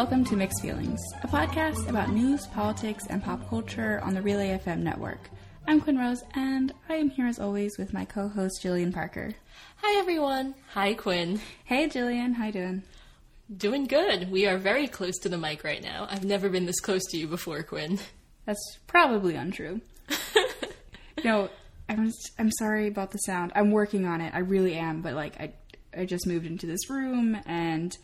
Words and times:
welcome 0.00 0.24
to 0.24 0.34
Mixed 0.34 0.62
Feelings, 0.62 0.98
a 1.22 1.28
podcast 1.28 1.86
about 1.86 2.08
news, 2.08 2.46
politics, 2.46 3.04
and 3.10 3.22
pop 3.22 3.46
culture 3.50 4.00
on 4.02 4.14
the 4.14 4.22
Relay 4.22 4.58
FM 4.58 4.78
network. 4.78 5.28
I'm 5.68 5.78
Quinn 5.78 5.98
Rose, 5.98 6.22
and 6.32 6.72
I 6.88 6.94
am 6.94 7.10
here 7.10 7.26
as 7.26 7.38
always 7.38 7.76
with 7.76 7.92
my 7.92 8.06
co-host 8.06 8.62
Jillian 8.62 8.94
Parker. 8.94 9.34
Hi 9.76 9.98
everyone. 9.98 10.54
Hi 10.72 10.94
Quinn. 10.94 11.38
Hey 11.64 11.86
Jillian, 11.86 12.32
how 12.32 12.46
you 12.46 12.52
doing? 12.52 12.82
Doing 13.54 13.84
good. 13.84 14.30
We 14.30 14.46
are 14.46 14.56
very 14.56 14.88
close 14.88 15.18
to 15.18 15.28
the 15.28 15.36
mic 15.36 15.64
right 15.64 15.82
now. 15.82 16.08
I've 16.10 16.24
never 16.24 16.48
been 16.48 16.64
this 16.64 16.80
close 16.80 17.04
to 17.10 17.18
you 17.18 17.26
before, 17.26 17.62
Quinn. 17.62 17.98
That's 18.46 18.78
probably 18.86 19.34
untrue. 19.34 19.82
you 20.34 21.24
know, 21.24 21.50
I'm 21.90 22.10
I'm 22.38 22.50
sorry 22.52 22.88
about 22.88 23.10
the 23.10 23.18
sound. 23.18 23.52
I'm 23.54 23.70
working 23.70 24.06
on 24.06 24.22
it. 24.22 24.32
I 24.34 24.38
really 24.38 24.76
am, 24.76 25.02
but 25.02 25.12
like 25.12 25.38
I 25.38 25.52
I 25.94 26.06
just 26.06 26.26
moved 26.26 26.46
into 26.46 26.66
this 26.66 26.88
room 26.88 27.36
and 27.44 27.94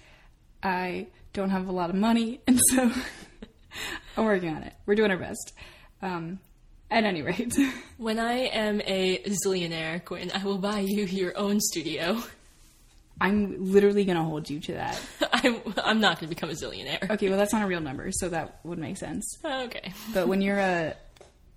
I 0.62 1.06
don't 1.36 1.50
have 1.50 1.68
a 1.68 1.72
lot 1.72 1.90
of 1.90 1.96
money, 1.96 2.40
and 2.48 2.58
so 2.70 2.90
I'm 4.16 4.24
working 4.24 4.48
on 4.48 4.62
it. 4.62 4.72
We're 4.86 4.96
doing 4.96 5.10
our 5.10 5.18
best. 5.18 5.52
Um, 6.02 6.40
at 6.90 7.04
any 7.04 7.22
rate, 7.22 7.56
When 7.98 8.18
I 8.18 8.46
am 8.46 8.80
a 8.80 9.18
zillionaire, 9.44 10.04
Quinn, 10.04 10.30
I 10.34 10.44
will 10.44 10.58
buy 10.58 10.80
you 10.80 11.04
your 11.04 11.36
own 11.36 11.60
studio. 11.60 12.22
I'm 13.20 13.72
literally 13.72 14.04
gonna 14.04 14.24
hold 14.24 14.48
you 14.48 14.60
to 14.60 14.72
that. 14.74 15.00
I'm, 15.32 15.60
I'm 15.82 16.00
not 16.00 16.20
going 16.20 16.28
to 16.28 16.34
become 16.34 16.50
a 16.50 16.52
zillionaire. 16.52 17.10
Okay, 17.10 17.28
well 17.28 17.38
that's 17.38 17.52
not 17.52 17.62
a 17.62 17.66
real 17.66 17.80
number, 17.80 18.10
so 18.12 18.28
that 18.28 18.60
would 18.62 18.78
make 18.78 18.96
sense. 18.96 19.38
Okay. 19.44 19.92
But 20.12 20.28
when 20.28 20.42
you're 20.42 20.58
a 20.58 20.94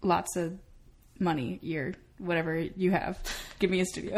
lots 0.02 0.36
of 0.36 0.58
money, 1.20 1.60
you're 1.62 1.94
whatever 2.18 2.58
you 2.58 2.92
have, 2.92 3.18
give 3.60 3.70
me 3.70 3.82
a 3.82 3.86
studio. 3.86 4.16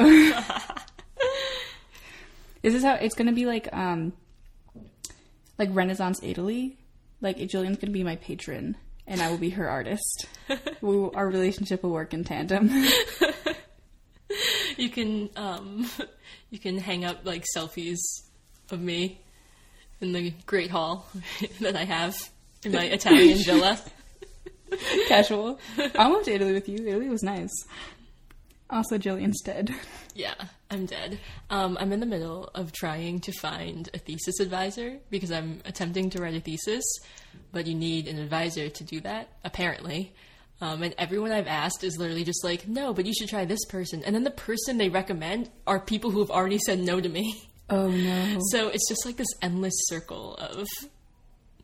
This 2.62 2.76
is 2.76 2.84
how 2.84 2.94
it's 2.96 3.16
gonna 3.16 3.34
be 3.34 3.46
like 3.46 3.68
um 3.74 4.14
like 5.62 5.70
Renaissance 5.76 6.20
Italy. 6.24 6.78
Like 7.22 7.38
Jillian's 7.38 7.78
gonna 7.78 7.94
be 7.94 8.04
my 8.04 8.16
patron 8.16 8.76
and 9.06 9.22
I 9.22 9.30
will 9.30 9.38
be 9.38 9.52
her 9.52 9.70
artist. 9.70 10.26
we 10.82 11.10
our 11.14 11.28
relationship 11.28 11.84
will 11.84 11.92
work 11.92 12.14
in 12.14 12.24
tandem. 12.24 12.70
You 14.78 14.90
can 14.90 15.30
um, 15.36 15.88
you 16.50 16.58
can 16.58 16.78
hang 16.80 17.06
up 17.06 17.20
like 17.24 17.46
selfies 17.56 18.00
of 18.72 18.82
me 18.82 19.22
in 20.00 20.14
the 20.14 20.34
great 20.48 20.72
hall 20.72 21.08
that 21.62 21.76
I 21.76 21.84
have 21.84 22.18
in 22.64 22.72
my 22.72 22.86
Italian 22.98 23.38
villa. 23.40 23.80
Casual. 25.08 25.60
I 25.78 26.10
went 26.10 26.26
to 26.26 26.32
Italy 26.32 26.54
with 26.54 26.68
you. 26.70 26.88
Italy 26.88 27.10
was 27.10 27.22
nice. 27.22 27.54
Also, 28.72 28.98
Jillian's 28.98 29.42
dead. 29.42 29.74
Yeah, 30.14 30.34
I'm 30.70 30.88
dead. 30.88 31.20
Um, 31.50 31.78
I'm 31.80 31.94
in 31.94 32.02
the 32.02 32.06
middle 32.06 32.50
of 32.54 32.74
trying 32.74 33.22
to 33.22 33.32
find 33.32 33.90
a 33.94 33.98
thesis 33.98 34.42
advisor 34.42 34.98
because 35.10 35.32
I'm 35.32 35.62
attempting 35.64 36.10
to 36.10 36.22
write 36.22 36.36
a 36.36 36.42
thesis, 36.42 36.84
but 37.54 37.66
you 37.66 37.76
need 37.76 38.10
an 38.10 38.20
advisor 38.20 38.68
to 38.68 38.84
do 38.84 39.00
that, 39.02 39.30
apparently. 39.46 40.14
Um, 40.60 40.84
and 40.84 40.94
everyone 40.98 41.32
I've 41.32 41.48
asked 41.48 41.86
is 41.86 41.98
literally 41.98 42.26
just 42.26 42.44
like, 42.44 42.68
no, 42.68 42.94
but 42.94 43.06
you 43.06 43.14
should 43.14 43.30
try 43.30 43.46
this 43.46 43.64
person. 43.70 44.04
And 44.04 44.14
then 44.14 44.26
the 44.26 44.32
person 44.32 44.78
they 44.78 44.90
recommend 44.90 45.50
are 45.66 45.80
people 45.80 46.12
who 46.12 46.20
have 46.20 46.30
already 46.30 46.60
said 46.60 46.80
no 46.80 47.00
to 47.00 47.08
me. 47.08 47.42
Oh 47.70 47.88
no. 47.90 48.40
So 48.52 48.68
it's 48.68 48.90
just 48.90 49.06
like 49.06 49.16
this 49.16 49.34
endless 49.42 49.74
circle 49.86 50.36
of 50.36 50.68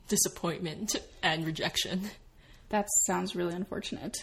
disappointment 0.07 0.95
and 1.21 1.45
rejection. 1.45 2.09
That 2.69 2.87
sounds 3.05 3.35
really 3.35 3.53
unfortunate. 3.53 4.15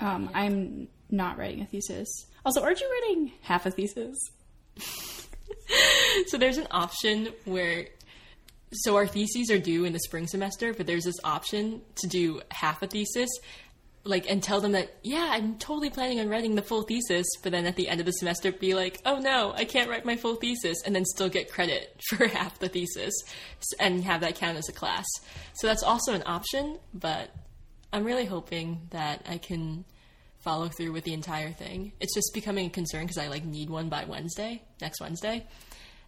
Um, 0.00 0.30
I'm 0.34 0.88
not 1.10 1.38
writing 1.38 1.62
a 1.62 1.66
thesis. 1.66 2.08
Also, 2.44 2.62
aren't 2.62 2.80
you 2.80 2.90
writing 2.90 3.32
half 3.42 3.66
a 3.66 3.70
thesis? 3.70 4.16
So 6.28 6.38
there's 6.38 6.58
an 6.58 6.66
option 6.70 7.28
where 7.44 7.86
so 8.72 8.96
our 8.96 9.06
theses 9.06 9.50
are 9.50 9.58
due 9.58 9.84
in 9.84 9.92
the 9.92 10.00
spring 10.00 10.26
semester, 10.26 10.74
but 10.74 10.86
there's 10.86 11.04
this 11.04 11.16
option 11.22 11.82
to 11.96 12.06
do 12.06 12.40
half 12.50 12.82
a 12.82 12.86
thesis, 12.86 13.28
like 14.04 14.28
and 14.28 14.42
tell 14.42 14.60
them 14.60 14.72
that 14.72 14.96
yeah, 15.02 15.28
I'm 15.30 15.56
totally 15.58 15.90
planning 15.90 16.20
on 16.20 16.28
writing 16.28 16.54
the 16.54 16.62
full 16.62 16.82
thesis, 16.82 17.26
but 17.42 17.52
then 17.52 17.66
at 17.66 17.76
the 17.76 17.88
end 17.88 18.00
of 18.00 18.06
the 18.06 18.12
semester 18.12 18.50
be 18.52 18.74
like, 18.74 19.00
oh 19.04 19.18
no, 19.18 19.52
I 19.54 19.64
can't 19.64 19.88
write 19.88 20.04
my 20.04 20.16
full 20.16 20.36
thesis, 20.36 20.78
and 20.84 20.94
then 20.94 21.04
still 21.04 21.28
get 21.28 21.50
credit 21.50 22.00
for 22.08 22.26
half 22.26 22.58
the 22.58 22.68
thesis 22.68 23.14
and 23.78 24.02
have 24.04 24.20
that 24.22 24.36
count 24.36 24.58
as 24.58 24.68
a 24.68 24.72
class. 24.72 25.06
So 25.54 25.66
that's 25.66 25.82
also 25.82 26.12
an 26.12 26.22
option, 26.26 26.78
but 26.92 27.30
I'm 27.92 28.04
really 28.04 28.26
hoping 28.26 28.88
that 28.90 29.24
I 29.28 29.38
can 29.38 29.84
follow 30.46 30.68
through 30.68 30.92
with 30.92 31.02
the 31.02 31.12
entire 31.12 31.50
thing. 31.50 31.90
It's 32.00 32.14
just 32.14 32.30
becoming 32.32 32.68
a 32.68 32.70
concern 32.70 33.02
because 33.02 33.18
I 33.18 33.26
like 33.26 33.44
need 33.44 33.68
one 33.68 33.88
by 33.88 34.04
Wednesday, 34.04 34.62
next 34.80 35.00
Wednesday. 35.00 35.44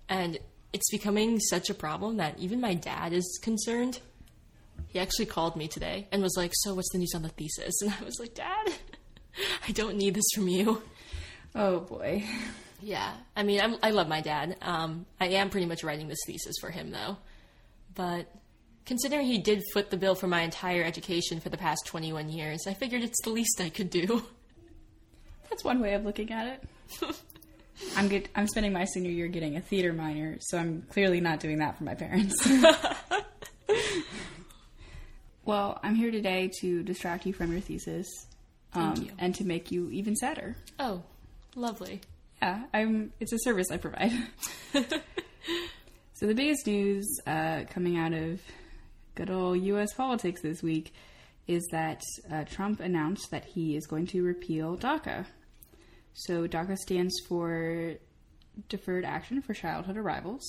And 0.09 0.38
it's 0.72 0.88
becoming 0.91 1.41
such 1.41 1.71
a 1.71 1.75
problem 1.75 2.19
that 2.19 2.38
even 2.38 2.60
my 2.60 2.75
dad 2.75 3.12
is 3.12 3.41
concerned. 3.43 3.99
He 4.87 5.00
actually 5.00 5.26
called 5.26 5.56
me 5.56 5.66
today 5.66 6.06
and 6.12 6.22
was 6.22 6.37
like, 6.37 6.53
"So 6.54 6.75
what's 6.75 6.91
the 6.93 6.99
news 6.99 7.15
on 7.16 7.22
the 7.22 7.31
thesis?" 7.31 7.75
And 7.82 7.93
I 8.00 8.04
was 8.04 8.21
like, 8.21 8.34
"Dad, 8.34 8.75
I 9.69 9.72
don't 9.72 9.97
need 9.97 10.15
this 10.15 10.28
from 10.34 10.47
you." 10.47 10.82
Oh 11.56 11.81
boy. 11.81 12.25
Yeah, 12.81 13.12
I 13.34 13.43
mean, 13.43 13.60
I'm, 13.60 13.76
I 13.82 13.91
love 13.91 14.06
my 14.06 14.20
dad. 14.20 14.56
Um, 14.62 15.05
I 15.20 15.26
am 15.31 15.50
pretty 15.50 15.66
much 15.66 15.82
writing 15.82 16.06
this 16.06 16.20
thesis 16.28 16.55
for 16.60 16.70
him, 16.70 16.93
though. 16.93 17.16
But 17.97 18.31
considering 18.88 19.26
he 19.26 19.38
did 19.38 19.62
foot 19.75 19.91
the 19.91 19.99
bill 19.99 20.15
for 20.15 20.26
my 20.26 20.41
entire 20.41 20.82
education 20.82 21.41
for 21.41 21.50
the 21.50 21.59
past 21.59 21.84
21 21.87 22.31
years, 22.31 22.66
I 22.66 22.72
figured 22.72 23.03
it's 23.03 23.21
the 23.22 23.28
least 23.31 23.60
I 23.60 23.69
could 23.69 23.91
do. 23.91 24.22
That's 25.50 25.62
one 25.62 25.81
way 25.81 25.93
of 25.93 26.04
looking 26.04 26.32
at 26.32 26.47
it. 26.47 26.65
I'm 27.97 28.09
get, 28.09 28.28
I'm 28.34 28.49
spending 28.49 28.72
my 28.72 28.87
senior 28.87 29.10
year 29.10 29.28
getting 29.28 29.56
a 29.56 29.60
theater 29.60 29.93
minor, 29.93 30.38
so 30.41 30.56
I'm 30.59 30.82
clearly 30.88 31.21
not 31.21 31.38
doing 31.38 31.59
that 31.59 31.76
for 31.76 31.84
my 31.84 31.94
parents. 31.94 32.34
well, 35.44 35.78
I'm 35.82 35.94
here 35.94 36.10
today 36.10 36.50
to 36.60 36.82
distract 36.82 37.26
you 37.26 37.34
from 37.34 37.53
your 37.53 37.60
thesis, 37.60 38.09
um, 38.72 38.97
you. 38.97 39.10
and 39.19 39.34
to 39.34 39.44
make 39.44 39.70
you 39.70 39.91
even 39.91 40.16
sadder. 40.16 40.56
Oh, 40.78 41.03
lovely. 41.55 42.00
Yeah, 42.43 42.65
I'm. 42.72 43.12
It's 43.20 43.32
a 43.32 43.38
service 43.38 43.70
I 43.70 43.76
provide. 43.76 44.12
so 46.15 46.26
the 46.26 46.34
biggest 46.34 46.66
news 46.66 47.06
uh, 47.26 47.65
coming 47.70 47.97
out 47.97 48.12
of 48.12 48.41
good 49.19 49.31
old 49.31 49.61
U.S. 49.62 49.93
politics 49.95 50.41
this 50.43 50.62
week 50.62 50.93
is 51.49 51.67
that 51.73 52.01
uh, 52.33 52.45
Trump 52.45 52.79
announced 52.79 53.33
that 53.33 53.45
he 53.45 53.77
is 53.77 53.84
going 53.84 54.06
to 54.06 54.23
repeal 54.23 54.77
DACA. 54.77 55.27
So 56.12 56.47
DACA 56.47 56.77
stands 56.77 57.19
for 57.29 57.95
Deferred 58.69 59.05
Action 59.05 59.43
for 59.43 59.55
Childhood 59.55 59.97
Arrivals, 59.97 60.45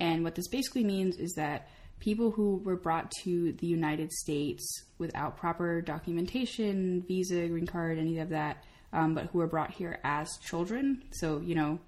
and 0.00 0.24
what 0.24 0.34
this 0.34 0.48
basically 0.48 0.82
means 0.82 1.18
is 1.18 1.34
that 1.34 1.68
people 2.00 2.30
who 2.30 2.62
were 2.64 2.76
brought 2.76 3.10
to 3.24 3.52
the 3.52 3.66
United 3.66 4.10
States 4.12 4.64
without 4.96 5.36
proper 5.36 5.82
documentation, 5.82 7.02
visa, 7.06 7.48
green 7.48 7.66
card, 7.66 7.98
any 7.98 8.18
of 8.18 8.30
that, 8.30 8.64
um, 8.94 9.14
but 9.14 9.26
who 9.26 9.38
were 9.38 9.46
brought 9.46 9.72
here 9.72 9.98
as 10.04 10.26
children, 10.42 11.02
so 11.12 11.38
you 11.40 11.54
know, 11.54 11.78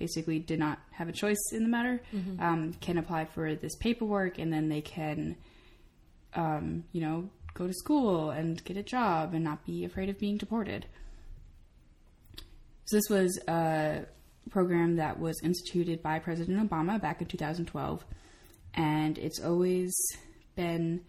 basically 0.00 0.40
did 0.40 0.58
not 0.58 0.80
have 0.90 1.08
a 1.08 1.12
choice 1.12 1.52
in 1.52 1.62
the 1.62 1.68
matter, 1.68 2.02
um, 2.40 2.72
can 2.80 2.98
apply 2.98 3.26
for 3.26 3.54
this 3.54 3.76
paperwork, 3.76 4.38
and 4.38 4.52
then 4.52 4.68
they 4.68 4.80
can, 4.80 5.36
um, 6.34 6.82
you 6.90 7.00
know, 7.00 7.30
go 7.54 7.68
to 7.68 7.72
school 7.72 8.30
and 8.30 8.64
get 8.64 8.76
a 8.76 8.82
job 8.82 9.34
and 9.34 9.44
not 9.44 9.64
be 9.64 9.84
afraid 9.84 10.08
of 10.08 10.18
being 10.18 10.36
deported. 10.36 10.86
So 12.86 12.96
this 12.96 13.08
was 13.08 13.38
a 13.46 14.06
program 14.50 14.96
that 14.96 15.20
was 15.20 15.40
instituted 15.44 16.02
by 16.02 16.18
President 16.18 16.68
Obama 16.68 17.00
back 17.00 17.20
in 17.20 17.28
2012, 17.28 18.04
and 18.74 19.16
it's 19.18 19.40
always 19.40 19.94
been 20.56 21.02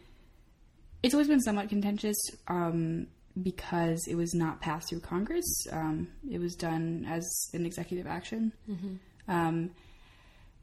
it's 1.03 1.15
always 1.15 1.27
been 1.27 1.39
somewhat 1.39 1.69
contentious 1.69 2.17
um, 2.47 3.07
because 3.41 4.05
it 4.07 4.15
was 4.15 4.33
not 4.33 4.61
passed 4.61 4.89
through 4.89 5.01
Congress. 5.01 5.67
Um, 5.71 6.07
it 6.29 6.39
was 6.39 6.55
done 6.55 7.05
as 7.09 7.49
an 7.53 7.65
executive 7.65 8.07
action, 8.07 8.51
um, 9.27 9.71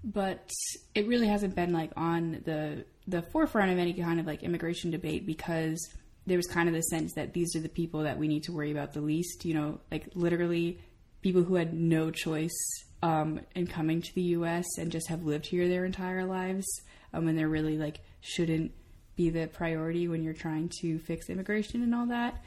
but 0.05 0.51
it 0.95 1.07
really 1.09 1.27
hasn't 1.27 1.55
been 1.55 1.73
like 1.73 1.93
on 1.97 2.43
the 2.45 2.85
the 3.07 3.23
forefront 3.23 3.73
of 3.73 3.79
any 3.79 3.95
kind 3.95 4.21
of 4.21 4.27
like 4.27 4.43
immigration 4.43 4.91
debate 4.91 5.27
because 5.27 5.79
there 6.27 6.37
was 6.37 6.47
kind 6.47 6.69
of 6.69 6.75
the 6.75 6.83
sense 6.83 7.15
that 7.15 7.33
these 7.33 7.57
are 7.57 7.61
the 7.61 7.69
people 7.71 8.03
that 8.03 8.19
we 8.19 8.29
need 8.29 8.43
to 8.45 8.53
worry 8.53 8.71
about 8.71 8.93
the 8.93 9.01
least. 9.01 9.45
You 9.45 9.55
know, 9.55 9.81
like 9.91 10.09
literally 10.15 10.79
people 11.23 11.43
who 11.43 11.57
had 11.57 11.75
no 11.75 12.11
choice 12.11 12.57
um, 13.03 13.41
in 13.55 13.67
coming 13.67 14.03
to 14.03 14.15
the 14.15 14.23
U.S. 14.23 14.67
and 14.79 14.93
just 14.93 15.09
have 15.09 15.25
lived 15.25 15.47
here 15.47 15.69
their 15.69 15.85
entire 15.85 16.25
lives, 16.25 16.67
um, 17.13 17.25
when 17.25 17.37
they're 17.37 17.49
really 17.49 17.79
like 17.79 18.01
shouldn't 18.21 18.73
be 19.17 19.31
the 19.31 19.49
priority 19.49 20.07
when 20.07 20.23
you're 20.23 20.33
trying 20.33 20.71
to 20.81 20.99
fix 21.01 21.29
immigration 21.29 21.83
and 21.83 21.95
all 21.95 22.07
that. 22.07 22.43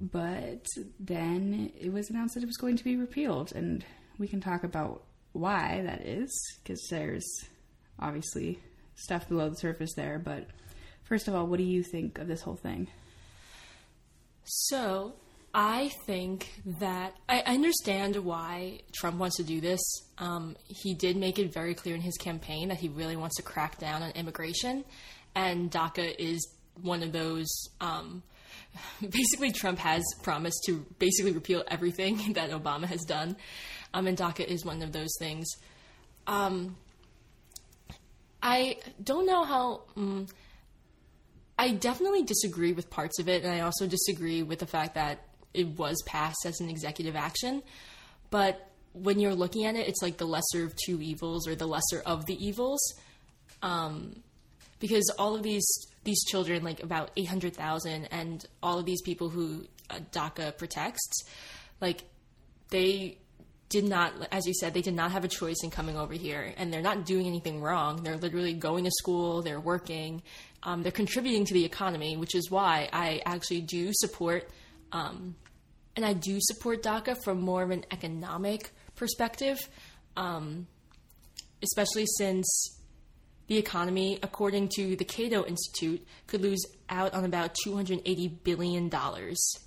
But 0.00 0.66
then 1.00 1.72
it 1.78 1.92
was 1.92 2.08
announced 2.10 2.34
that 2.34 2.42
it 2.42 2.46
was 2.46 2.56
going 2.56 2.76
to 2.76 2.84
be 2.84 2.96
repealed, 2.96 3.52
and 3.54 3.84
we 4.18 4.28
can 4.28 4.40
talk 4.40 4.62
about 4.62 5.02
why 5.32 5.82
that 5.84 6.06
is 6.06 6.30
because 6.62 6.80
there's 6.90 7.26
obviously 7.98 8.60
stuff 8.94 9.28
below 9.28 9.48
the 9.48 9.56
surface 9.56 9.92
there. 9.94 10.18
But 10.18 10.46
first 11.04 11.28
of 11.28 11.34
all, 11.34 11.46
what 11.46 11.58
do 11.58 11.64
you 11.64 11.82
think 11.82 12.18
of 12.18 12.28
this 12.28 12.42
whole 12.42 12.56
thing? 12.56 12.88
So, 14.44 15.14
I 15.54 15.90
think 16.06 16.48
that 16.78 17.14
I 17.28 17.40
understand 17.40 18.16
why 18.16 18.80
Trump 18.92 19.18
wants 19.18 19.36
to 19.36 19.42
do 19.42 19.60
this. 19.60 19.80
Um, 20.18 20.56
he 20.68 20.94
did 20.94 21.16
make 21.16 21.38
it 21.38 21.52
very 21.52 21.74
clear 21.74 21.94
in 21.94 22.00
his 22.00 22.16
campaign 22.16 22.68
that 22.68 22.78
he 22.78 22.88
really 22.88 23.16
wants 23.16 23.36
to 23.36 23.42
crack 23.42 23.78
down 23.78 24.02
on 24.02 24.10
immigration, 24.12 24.84
and 25.34 25.70
DACA 25.70 26.14
is 26.18 26.46
one 26.80 27.02
of 27.02 27.12
those. 27.12 27.46
Um, 27.80 28.22
basically, 29.00 29.52
Trump 29.52 29.78
has 29.78 30.04
promised 30.22 30.62
to 30.66 30.84
basically 30.98 31.32
repeal 31.32 31.64
everything 31.68 32.32
that 32.34 32.50
Obama 32.50 32.84
has 32.84 33.02
done, 33.02 33.36
um, 33.94 34.06
and 34.06 34.16
DACA 34.16 34.44
is 34.44 34.64
one 34.64 34.82
of 34.82 34.92
those 34.92 35.10
things. 35.18 35.48
Um, 36.26 36.76
I 38.42 38.78
don't 39.02 39.26
know 39.26 39.44
how. 39.44 39.82
Um, 39.96 40.26
I 41.60 41.72
definitely 41.72 42.22
disagree 42.22 42.72
with 42.72 42.88
parts 42.88 43.18
of 43.18 43.28
it, 43.28 43.42
and 43.42 43.52
I 43.52 43.60
also 43.60 43.88
disagree 43.88 44.42
with 44.44 44.60
the 44.60 44.66
fact 44.66 44.94
that 44.94 45.24
it 45.54 45.66
was 45.76 46.00
passed 46.06 46.46
as 46.46 46.60
an 46.60 46.70
executive 46.70 47.16
action. 47.16 47.62
But 48.30 48.70
when 48.92 49.18
you're 49.18 49.34
looking 49.34 49.66
at 49.66 49.74
it, 49.74 49.88
it's 49.88 50.02
like 50.02 50.18
the 50.18 50.26
lesser 50.26 50.64
of 50.64 50.74
two 50.76 51.00
evils 51.02 51.48
or 51.48 51.56
the 51.56 51.66
lesser 51.66 52.00
of 52.06 52.26
the 52.26 52.34
evils. 52.44 52.80
Um, 53.60 54.22
because 54.78 55.10
all 55.18 55.34
of 55.34 55.42
these 55.42 55.66
these 56.08 56.24
children, 56.24 56.64
like 56.64 56.82
about 56.82 57.10
eight 57.18 57.28
hundred 57.28 57.54
thousand, 57.54 58.06
and 58.06 58.44
all 58.62 58.78
of 58.78 58.86
these 58.86 59.02
people 59.02 59.28
who 59.28 59.66
uh, 59.90 60.00
DACA 60.10 60.56
protects, 60.56 61.24
like 61.82 62.04
they 62.70 63.18
did 63.68 63.84
not, 63.84 64.12
as 64.32 64.46
you 64.46 64.54
said, 64.54 64.72
they 64.72 64.80
did 64.80 64.94
not 64.94 65.12
have 65.12 65.24
a 65.24 65.28
choice 65.28 65.58
in 65.62 65.70
coming 65.70 65.98
over 65.98 66.14
here, 66.14 66.54
and 66.56 66.72
they're 66.72 66.80
not 66.80 67.04
doing 67.04 67.26
anything 67.26 67.60
wrong. 67.60 68.02
They're 68.02 68.16
literally 68.16 68.54
going 68.54 68.84
to 68.84 68.90
school, 68.90 69.42
they're 69.42 69.60
working, 69.60 70.22
um, 70.62 70.82
they're 70.82 70.90
contributing 70.92 71.44
to 71.44 71.54
the 71.54 71.66
economy, 71.66 72.16
which 72.16 72.34
is 72.34 72.50
why 72.50 72.88
I 72.90 73.20
actually 73.26 73.60
do 73.60 73.90
support, 73.92 74.48
um, 74.92 75.36
and 75.96 76.06
I 76.06 76.14
do 76.14 76.38
support 76.40 76.82
DACA 76.82 77.22
from 77.22 77.42
more 77.42 77.62
of 77.62 77.70
an 77.70 77.84
economic 77.90 78.70
perspective, 78.96 79.58
um, 80.16 80.66
especially 81.62 82.06
since 82.16 82.77
the 83.48 83.56
economy, 83.56 84.18
according 84.22 84.68
to 84.76 84.94
the 84.96 85.04
Cato 85.04 85.44
Institute, 85.44 86.06
could 86.26 86.42
lose 86.42 86.64
out 86.88 87.14
on 87.14 87.24
about 87.24 87.56
$280 87.66 88.44
billion 88.44 88.90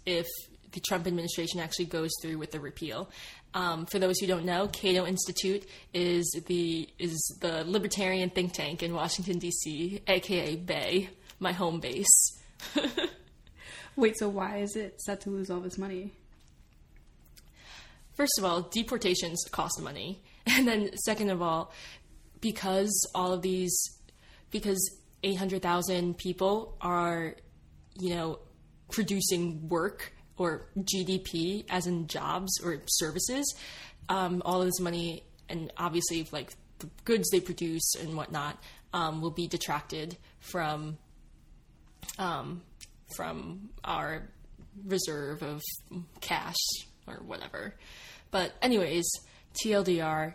if 0.05 0.27
the 0.71 0.79
Trump 0.79 1.07
administration 1.07 1.59
actually 1.59 1.85
goes 1.85 2.11
through 2.21 2.37
with 2.37 2.51
the 2.51 2.59
repeal. 2.59 3.09
Um, 3.53 3.85
for 3.85 3.99
those 3.99 4.19
who 4.19 4.27
don't 4.27 4.45
know, 4.45 4.67
Cato 4.67 5.05
Institute 5.05 5.67
is 5.93 6.25
the 6.47 6.87
is 6.97 7.19
the 7.41 7.65
libertarian 7.65 8.29
think 8.29 8.53
tank 8.53 8.81
in 8.81 8.93
Washington 8.93 9.39
D.C., 9.39 10.01
aka 10.07 10.55
Bay, 10.55 11.09
my 11.39 11.51
home 11.51 11.81
base. 11.81 12.39
Wait, 13.97 14.17
so 14.17 14.29
why 14.29 14.57
is 14.57 14.77
it 14.77 15.01
set 15.01 15.21
to 15.21 15.29
lose 15.29 15.49
all 15.49 15.59
this 15.59 15.77
money? 15.77 16.13
First 18.13 18.37
of 18.37 18.45
all, 18.45 18.61
deportations 18.61 19.43
cost 19.51 19.81
money, 19.81 20.21
and 20.45 20.65
then 20.65 20.95
second 20.97 21.29
of 21.29 21.41
all, 21.41 21.73
because 22.41 23.09
all 23.15 23.33
of 23.33 23.41
these, 23.41 23.73
because 24.51 24.79
eight 25.23 25.37
hundred 25.37 25.61
thousand 25.61 26.17
people 26.17 26.75
are, 26.81 27.35
you 27.99 28.15
know, 28.15 28.39
producing 28.89 29.69
work 29.69 30.13
or 30.37 30.67
GDP, 30.77 31.65
as 31.69 31.87
in 31.87 32.07
jobs 32.07 32.59
or 32.63 32.81
services, 32.87 33.55
um, 34.09 34.41
all 34.43 34.61
of 34.61 34.67
this 34.67 34.79
money 34.79 35.23
and 35.49 35.71
obviously 35.77 36.27
like 36.31 36.53
the 36.79 36.89
goods 37.05 37.29
they 37.29 37.39
produce 37.39 37.93
and 37.99 38.15
whatnot 38.15 38.57
um, 38.93 39.21
will 39.21 39.31
be 39.31 39.47
detracted 39.47 40.17
from 40.39 40.97
um, 42.17 42.61
from 43.15 43.69
our 43.83 44.29
reserve 44.85 45.43
of 45.43 45.61
cash 46.21 46.55
or 47.07 47.15
whatever. 47.25 47.75
But 48.31 48.53
anyways, 48.61 49.09
TLDR. 49.63 50.33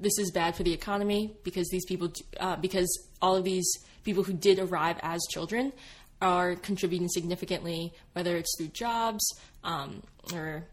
This 0.00 0.18
is 0.18 0.30
bad 0.30 0.54
for 0.54 0.62
the 0.62 0.72
economy 0.72 1.36
because 1.42 1.68
these 1.68 1.84
people, 1.84 2.12
uh, 2.38 2.56
because 2.56 2.88
all 3.20 3.36
of 3.36 3.44
these 3.44 3.68
people 4.04 4.22
who 4.22 4.32
did 4.32 4.58
arrive 4.58 4.98
as 5.02 5.20
children 5.30 5.72
are 6.20 6.56
contributing 6.56 7.08
significantly, 7.08 7.92
whether 8.12 8.36
it's 8.36 8.54
through 8.58 8.68
jobs 8.68 9.24
um, 9.64 10.02
or 10.32 10.64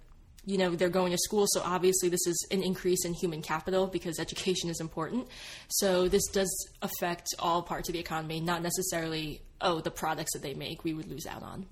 you 0.46 0.60
know 0.60 0.76
they're 0.76 0.90
going 0.90 1.12
to 1.12 1.18
school. 1.18 1.46
So 1.50 1.62
obviously 1.64 2.10
this 2.10 2.26
is 2.28 2.48
an 2.52 2.62
increase 2.64 3.04
in 3.04 3.14
human 3.14 3.42
capital 3.42 3.88
because 3.88 4.20
education 4.20 4.70
is 4.70 4.80
important. 4.80 5.28
So 5.70 6.08
this 6.08 6.26
does 6.28 6.52
affect 6.82 7.28
all 7.40 7.64
parts 7.64 7.90
of 7.90 7.94
the 7.94 8.00
economy 8.00 8.40
not 8.40 8.62
necessarily 8.62 9.42
oh 9.62 9.82
the 9.82 9.92
products 9.92 10.34
that 10.34 10.42
they 10.42 10.54
make 10.54 10.84
we 10.84 10.94
would 10.94 11.10
lose 11.10 11.26
out 11.26 11.44
on. 11.44 11.66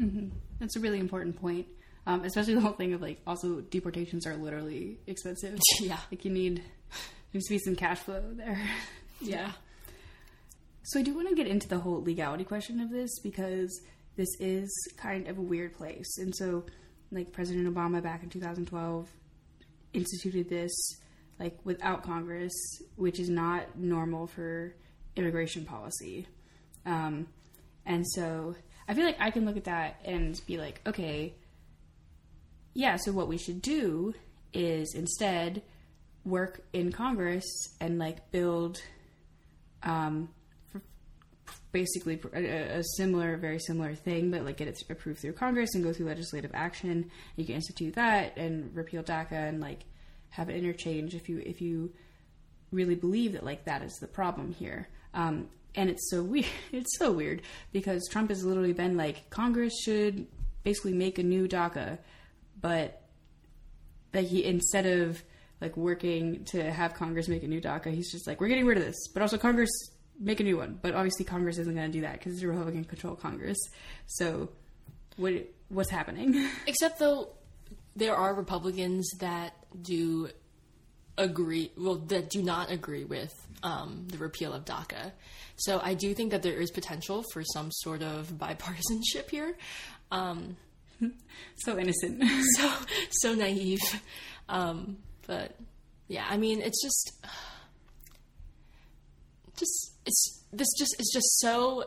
Mm-hmm. 0.00 0.26
that's 0.58 0.74
a 0.74 0.80
really 0.80 0.98
important 0.98 1.40
point 1.40 1.68
um, 2.06 2.24
especially 2.24 2.54
the 2.54 2.60
whole 2.60 2.72
thing 2.72 2.92
of 2.92 3.00
like 3.00 3.20
also 3.26 3.60
deportations 3.60 4.26
are 4.26 4.36
literally 4.36 4.98
expensive. 5.06 5.58
Yeah. 5.80 5.98
Like 6.10 6.24
you 6.24 6.30
need 6.30 6.62
there 6.90 7.34
needs 7.34 7.46
to 7.46 7.54
be 7.54 7.58
some 7.58 7.76
cash 7.76 7.98
flow 7.98 8.22
there 8.34 8.60
yeah 9.20 9.52
so 10.86 11.00
I 11.00 11.02
do 11.02 11.14
want 11.14 11.30
to 11.30 11.34
get 11.34 11.46
into 11.46 11.66
the 11.66 11.78
whole 11.78 12.02
legality 12.02 12.44
question 12.44 12.78
of 12.78 12.90
this 12.90 13.18
because 13.20 13.80
this 14.16 14.28
is 14.38 14.70
kind 14.98 15.26
of 15.28 15.38
a 15.38 15.42
weird 15.42 15.72
place. 15.72 16.18
And 16.18 16.34
so, 16.36 16.64
like 17.10 17.32
President 17.32 17.72
Obama 17.72 18.02
back 18.02 18.22
in 18.22 18.28
2012 18.28 19.08
instituted 19.94 20.48
this 20.50 20.72
like 21.38 21.58
without 21.64 22.02
Congress, 22.02 22.52
which 22.96 23.18
is 23.18 23.28
not 23.28 23.78
normal 23.78 24.26
for 24.26 24.74
immigration 25.16 25.64
policy. 25.64 26.26
Um, 26.84 27.28
and 27.86 28.06
so 28.06 28.54
I 28.86 28.94
feel 28.94 29.04
like 29.04 29.20
I 29.20 29.30
can 29.30 29.44
look 29.44 29.56
at 29.56 29.64
that 29.64 30.00
and 30.04 30.40
be 30.46 30.58
like, 30.58 30.80
okay, 30.86 31.34
yeah, 32.74 32.96
so 32.96 33.10
what 33.10 33.28
we 33.28 33.38
should 33.38 33.62
do 33.62 34.14
is 34.52 34.94
instead 34.94 35.62
work 36.24 36.64
in 36.72 36.90
Congress 36.90 37.44
and 37.80 37.98
like 37.98 38.30
build 38.30 38.80
um, 39.82 40.28
basically 41.72 42.20
a, 42.32 42.78
a, 42.78 42.82
similar, 42.96 43.36
very 43.36 43.58
similar 43.58 43.94
thing, 43.94 44.30
but 44.30 44.44
like 44.44 44.56
get 44.56 44.68
it 44.68 44.82
approved 44.88 45.20
through 45.20 45.32
Congress 45.32 45.74
and 45.74 45.84
go 45.84 45.92
through 45.92 46.06
legislative 46.06 46.50
action. 46.54 47.10
You 47.36 47.44
can 47.44 47.56
institute 47.56 47.94
that 47.94 48.36
and 48.36 48.74
repeal 48.74 49.02
DACA 49.02 49.32
and 49.32 49.60
like 49.60 49.80
have 50.30 50.48
an 50.48 50.56
interchange 50.56 51.14
if 51.14 51.28
you 51.28 51.42
if 51.44 51.60
you 51.60 51.92
really 52.72 52.94
believe 52.94 53.32
that 53.32 53.44
like 53.44 53.64
that 53.64 53.82
is 53.82 53.94
the 54.00 54.06
problem 54.06 54.52
here. 54.52 54.88
Um, 55.12 55.48
and 55.74 55.90
it's 55.90 56.10
so 56.10 56.22
weird. 56.22 56.46
It's 56.72 56.98
so 56.98 57.12
weird 57.12 57.42
because 57.72 58.08
Trump 58.10 58.30
has 58.30 58.44
literally 58.44 58.72
been 58.72 58.96
like 58.96 59.28
Congress 59.30 59.72
should 59.82 60.26
basically 60.62 60.94
make 60.94 61.18
a 61.18 61.22
new 61.22 61.46
DACA, 61.46 61.98
but 62.60 63.02
that 64.12 64.24
he 64.24 64.44
instead 64.44 64.86
of 64.86 65.22
like 65.64 65.76
working 65.76 66.44
to 66.44 66.70
have 66.70 66.92
Congress 66.94 67.26
make 67.26 67.42
a 67.42 67.48
new 67.48 67.60
DACA, 67.60 67.92
he's 67.92 68.12
just 68.12 68.26
like 68.26 68.40
we're 68.40 68.48
getting 68.48 68.66
rid 68.66 68.76
of 68.76 68.84
this, 68.84 69.08
but 69.12 69.22
also 69.22 69.38
Congress 69.38 69.70
make 70.20 70.40
a 70.40 70.44
new 70.44 70.58
one. 70.58 70.78
But 70.80 70.94
obviously, 70.94 71.24
Congress 71.24 71.58
isn't 71.58 71.74
going 71.74 71.90
to 71.90 71.92
do 71.92 72.02
that 72.02 72.18
because 72.18 72.34
it's 72.34 72.42
a 72.42 72.48
Republican 72.48 72.84
controlled 72.84 73.20
Congress. 73.20 73.58
So, 74.06 74.50
what 75.16 75.32
what's 75.68 75.90
happening? 75.90 76.48
Except 76.66 76.98
though, 76.98 77.30
there 77.96 78.14
are 78.14 78.34
Republicans 78.34 79.08
that 79.20 79.54
do 79.80 80.28
agree, 81.16 81.72
well, 81.78 81.96
that 81.96 82.28
do 82.28 82.42
not 82.42 82.70
agree 82.70 83.04
with 83.04 83.32
um, 83.62 84.06
the 84.08 84.18
repeal 84.18 84.52
of 84.52 84.64
DACA. 84.64 85.12
So 85.56 85.80
I 85.82 85.94
do 85.94 86.12
think 86.14 86.32
that 86.32 86.42
there 86.42 86.60
is 86.60 86.70
potential 86.70 87.24
for 87.32 87.42
some 87.52 87.70
sort 87.70 88.02
of 88.02 88.32
bipartisanship 88.32 89.30
here. 89.30 89.56
Um, 90.10 90.56
so 91.56 91.78
innocent, 91.78 92.22
so 92.56 92.72
so 93.10 93.34
naive. 93.34 93.80
Um, 94.48 94.98
but 95.26 95.54
yeah, 96.08 96.26
I 96.28 96.36
mean, 96.36 96.60
it's 96.60 96.82
just 96.82 97.12
just 99.56 99.92
it's 100.06 100.44
this 100.52 100.68
just 100.78 101.00
is 101.00 101.10
just 101.12 101.40
so 101.40 101.84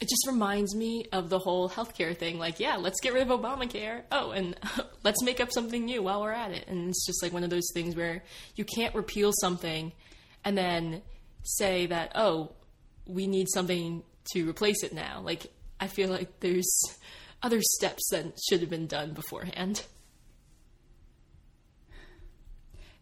it 0.00 0.08
just 0.08 0.26
reminds 0.26 0.74
me 0.74 1.04
of 1.12 1.28
the 1.28 1.38
whole 1.38 1.68
healthcare 1.68 2.16
thing. 2.16 2.38
Like, 2.38 2.58
yeah, 2.58 2.76
let's 2.76 3.00
get 3.00 3.12
rid 3.12 3.28
of 3.28 3.40
Obamacare. 3.40 4.02
Oh, 4.10 4.30
and 4.30 4.56
let's 5.04 5.22
make 5.22 5.40
up 5.40 5.52
something 5.52 5.84
new 5.84 6.02
while 6.02 6.22
we're 6.22 6.32
at 6.32 6.52
it. 6.52 6.66
And 6.68 6.88
it's 6.88 7.06
just 7.06 7.22
like 7.22 7.34
one 7.34 7.44
of 7.44 7.50
those 7.50 7.68
things 7.74 7.94
where 7.94 8.24
you 8.56 8.64
can't 8.64 8.94
repeal 8.94 9.30
something 9.32 9.92
and 10.42 10.56
then 10.56 11.02
say 11.42 11.86
that, 11.86 12.12
oh, 12.14 12.52
we 13.06 13.26
need 13.26 13.48
something 13.52 14.02
to 14.32 14.48
replace 14.48 14.82
it 14.82 14.94
now. 14.94 15.20
Like, 15.22 15.48
I 15.78 15.86
feel 15.86 16.08
like 16.08 16.40
there's 16.40 16.70
other 17.42 17.60
steps 17.60 18.08
that 18.10 18.38
should 18.48 18.60
have 18.60 18.70
been 18.70 18.86
done 18.86 19.12
beforehand. 19.12 19.84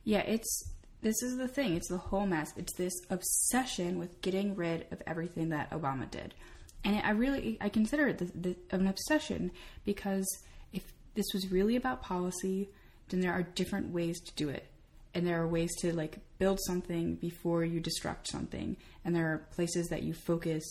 Yeah, 0.08 0.20
it's 0.20 0.70
this 1.02 1.22
is 1.22 1.36
the 1.36 1.48
thing. 1.48 1.74
It's 1.74 1.88
the 1.90 1.98
whole 1.98 2.24
mess. 2.24 2.50
It's 2.56 2.74
this 2.76 2.94
obsession 3.10 3.98
with 3.98 4.22
getting 4.22 4.56
rid 4.56 4.86
of 4.90 5.02
everything 5.06 5.50
that 5.50 5.70
Obama 5.70 6.10
did, 6.10 6.34
and 6.82 6.96
I 7.04 7.10
really 7.10 7.58
I 7.60 7.68
consider 7.68 8.08
it 8.08 8.16
the, 8.16 8.24
the, 8.34 8.56
an 8.70 8.86
obsession 8.86 9.50
because 9.84 10.26
if 10.72 10.82
this 11.14 11.26
was 11.34 11.50
really 11.52 11.76
about 11.76 12.00
policy, 12.00 12.70
then 13.10 13.20
there 13.20 13.32
are 13.32 13.42
different 13.42 13.92
ways 13.92 14.18
to 14.20 14.34
do 14.34 14.48
it, 14.48 14.66
and 15.12 15.26
there 15.26 15.42
are 15.42 15.46
ways 15.46 15.76
to 15.80 15.94
like 15.94 16.16
build 16.38 16.58
something 16.66 17.16
before 17.16 17.62
you 17.62 17.78
destruct 17.78 18.28
something, 18.28 18.78
and 19.04 19.14
there 19.14 19.26
are 19.26 19.46
places 19.54 19.88
that 19.88 20.04
you 20.04 20.14
focus 20.14 20.64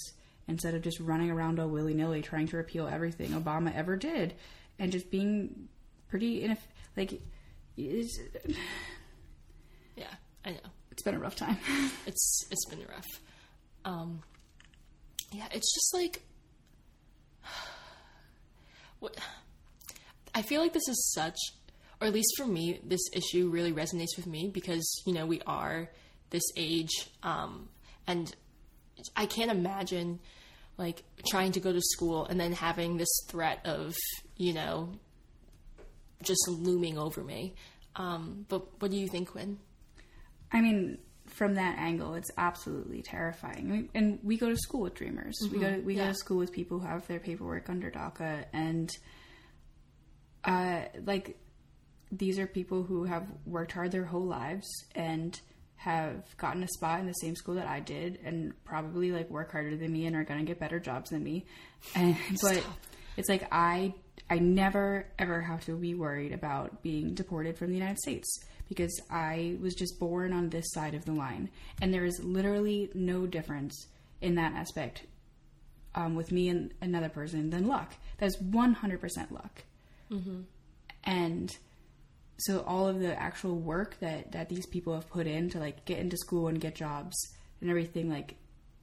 instead 0.48 0.74
of 0.74 0.82
just 0.82 1.00
running 1.00 1.30
around 1.30 1.60
all 1.60 1.68
willy 1.70 1.94
nilly 1.94 2.24
trying 2.24 2.48
to 2.48 2.58
repeal 2.58 2.88
everything 2.88 3.30
Obama 3.34 3.72
ever 3.76 3.96
did. 3.96 4.34
and 4.80 4.92
just 4.92 5.12
being 5.12 5.68
pretty 6.10 6.42
ineff- 6.42 6.72
like 6.96 7.22
it's, 7.78 8.20
I 10.48 10.52
know. 10.52 10.60
it's 10.92 11.04
been 11.04 11.16
a 11.16 11.20
rough 11.20 11.36
time. 11.36 11.58
It's 12.08 12.48
it's 12.50 12.66
been 12.70 12.80
rough. 12.88 13.06
Um, 13.84 14.22
yeah, 15.34 15.48
it's 15.52 15.74
just 15.74 15.94
like 15.94 16.22
what 19.00 19.18
I 20.34 20.42
feel 20.42 20.62
like 20.62 20.72
this 20.72 20.88
is 20.88 21.12
such, 21.14 21.38
or 22.00 22.08
at 22.08 22.14
least 22.14 22.34
for 22.38 22.46
me, 22.46 22.80
this 22.82 23.02
issue 23.14 23.50
really 23.50 23.74
resonates 23.74 24.16
with 24.16 24.26
me 24.26 24.50
because 24.54 25.04
you 25.06 25.14
know 25.14 25.26
we 25.26 25.42
are 25.46 25.90
this 26.30 26.44
age, 26.56 27.10
um, 27.24 27.68
and 28.08 28.34
I 29.18 29.26
can't 29.26 29.52
imagine 29.52 30.20
like 30.78 31.04
trying 31.28 31.52
to 31.54 31.60
go 31.60 31.74
to 31.74 31.82
school 31.82 32.26
and 32.26 32.40
then 32.40 32.54
having 32.54 32.96
this 32.96 33.14
threat 33.28 33.66
of 33.66 33.96
you 34.38 34.54
know 34.54 34.94
just 36.24 36.48
looming 36.48 36.98
over 36.98 37.22
me. 37.22 37.54
Um, 37.98 38.46
but 38.48 38.82
what 38.82 38.92
do 38.92 38.98
you 38.98 39.10
think, 39.10 39.32
Quinn? 39.32 39.58
I 40.52 40.62
mean, 40.62 40.98
from 41.28 41.56
that 41.56 41.78
angle, 41.78 42.16
it's 42.16 42.32
absolutely 42.38 43.02
terrifying. 43.02 43.90
And 43.94 44.20
we 44.24 44.38
go 44.38 44.50
to 44.50 44.58
school 44.58 44.82
with 44.82 44.96
dreamers. 44.96 45.36
We 45.52 45.60
go 45.60 45.72
to, 45.72 45.82
we 45.82 45.96
go 45.96 46.06
to 46.06 46.14
school 46.14 46.38
with 46.38 46.52
people 46.52 46.80
who 46.80 46.88
have 46.88 47.06
their 47.08 47.20
paperwork 47.20 47.70
under 47.70 47.92
DACA, 47.92 48.46
and 48.54 48.90
uh, 50.44 50.82
like 51.06 51.38
these 52.12 52.40
are 52.40 52.48
people 52.48 52.84
who 52.84 53.04
have 53.04 53.28
worked 53.46 53.74
hard 53.74 53.92
their 53.92 54.06
whole 54.06 54.26
lives 54.26 54.68
and 54.96 55.40
have 55.76 56.36
gotten 56.38 56.64
a 56.64 56.68
spot 56.68 57.00
in 57.00 57.06
the 57.06 57.14
same 57.14 57.36
school 57.36 57.56
that 57.56 57.68
I 57.68 57.82
did, 57.82 58.20
and 58.24 58.54
probably 58.64 59.12
like 59.12 59.30
work 59.30 59.52
harder 59.52 59.76
than 59.76 59.92
me 59.92 60.06
and 60.06 60.16
are 60.16 60.24
gonna 60.24 60.44
get 60.44 60.60
better 60.60 60.80
jobs 60.80 61.10
than 61.10 61.24
me. 61.24 61.46
And 61.94 62.16
but 62.42 62.64
it's 63.18 63.30
like 63.30 63.48
I 63.52 63.94
I 64.30 64.40
never 64.40 65.06
ever 65.20 65.42
have 65.42 65.66
to 65.66 65.76
be 65.76 65.94
worried 65.94 66.32
about 66.32 66.82
being 66.82 67.14
deported 67.14 67.58
from 67.58 67.70
the 67.70 67.76
United 67.76 68.00
States 68.00 68.44
because 68.70 69.00
I 69.10 69.58
was 69.62 69.76
just 69.76 70.00
born 70.00 70.34
on 70.34 70.50
this 70.50 70.72
side 70.72 70.94
of 70.94 71.06
the 71.06 71.14
line, 71.14 71.50
and 71.82 71.94
there 71.94 72.06
is 72.06 72.20
literally 72.24 72.90
no 72.94 73.26
difference 73.26 73.88
in 74.22 74.36
that 74.36 74.54
aspect 74.54 75.04
um, 75.96 76.16
with 76.16 76.32
me 76.32 76.50
and 76.50 76.74
another 76.82 77.10
person 77.10 77.50
than 77.50 77.68
luck. 77.68 77.94
That's 78.18 78.40
one 78.40 78.74
hundred 78.74 79.02
percent 79.02 79.32
luck, 79.32 79.64
and 81.04 81.56
so 82.40 82.64
all 82.68 82.88
of 82.88 83.00
the 83.00 83.20
actual 83.20 83.56
work 83.58 83.98
that 84.00 84.32
that 84.34 84.50
these 84.50 84.66
people 84.68 84.94
have 84.94 85.10
put 85.10 85.28
in 85.28 85.50
to 85.52 85.60
like 85.60 85.86
get 85.86 86.00
into 86.00 86.18
school 86.18 86.48
and 86.48 86.62
get 86.62 86.76
jobs 86.76 87.16
and 87.62 87.70
everything 87.70 88.10
like 88.10 88.36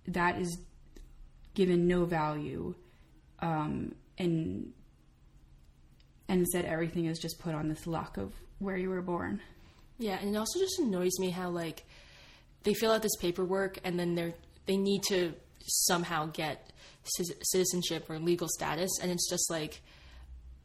that 0.08 0.40
is 0.40 0.58
given 1.54 1.86
no 1.86 2.04
value 2.04 2.74
um 3.40 3.94
and 4.18 4.72
and 6.28 6.40
instead 6.40 6.64
everything 6.64 7.04
is 7.04 7.18
just 7.18 7.38
put 7.38 7.54
on 7.54 7.68
this 7.68 7.86
luck 7.86 8.16
of 8.16 8.32
where 8.58 8.76
you 8.76 8.90
were 8.90 9.02
born 9.02 9.40
Yeah, 9.98 10.18
and 10.20 10.34
it 10.34 10.38
also 10.38 10.58
just 10.58 10.78
annoys 10.78 11.18
me 11.18 11.30
how 11.30 11.50
like 11.50 11.84
they 12.64 12.74
fill 12.74 12.92
out 12.92 13.02
this 13.02 13.16
paperwork 13.16 13.78
and 13.84 13.98
then 13.98 14.14
they're 14.14 14.34
they 14.66 14.76
need 14.76 15.02
to 15.08 15.34
somehow 15.66 16.26
get 16.26 16.72
ci- 17.04 17.34
citizenship 17.42 18.08
or 18.08 18.18
legal 18.18 18.48
status, 18.48 18.90
and 19.00 19.10
it's 19.10 19.28
just 19.28 19.50
like 19.50 19.82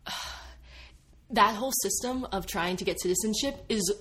that 1.31 1.55
whole 1.55 1.73
system 1.83 2.25
of 2.31 2.47
trying 2.47 2.77
to 2.77 2.85
get 2.85 2.99
citizenship 2.99 3.63
is 3.69 3.93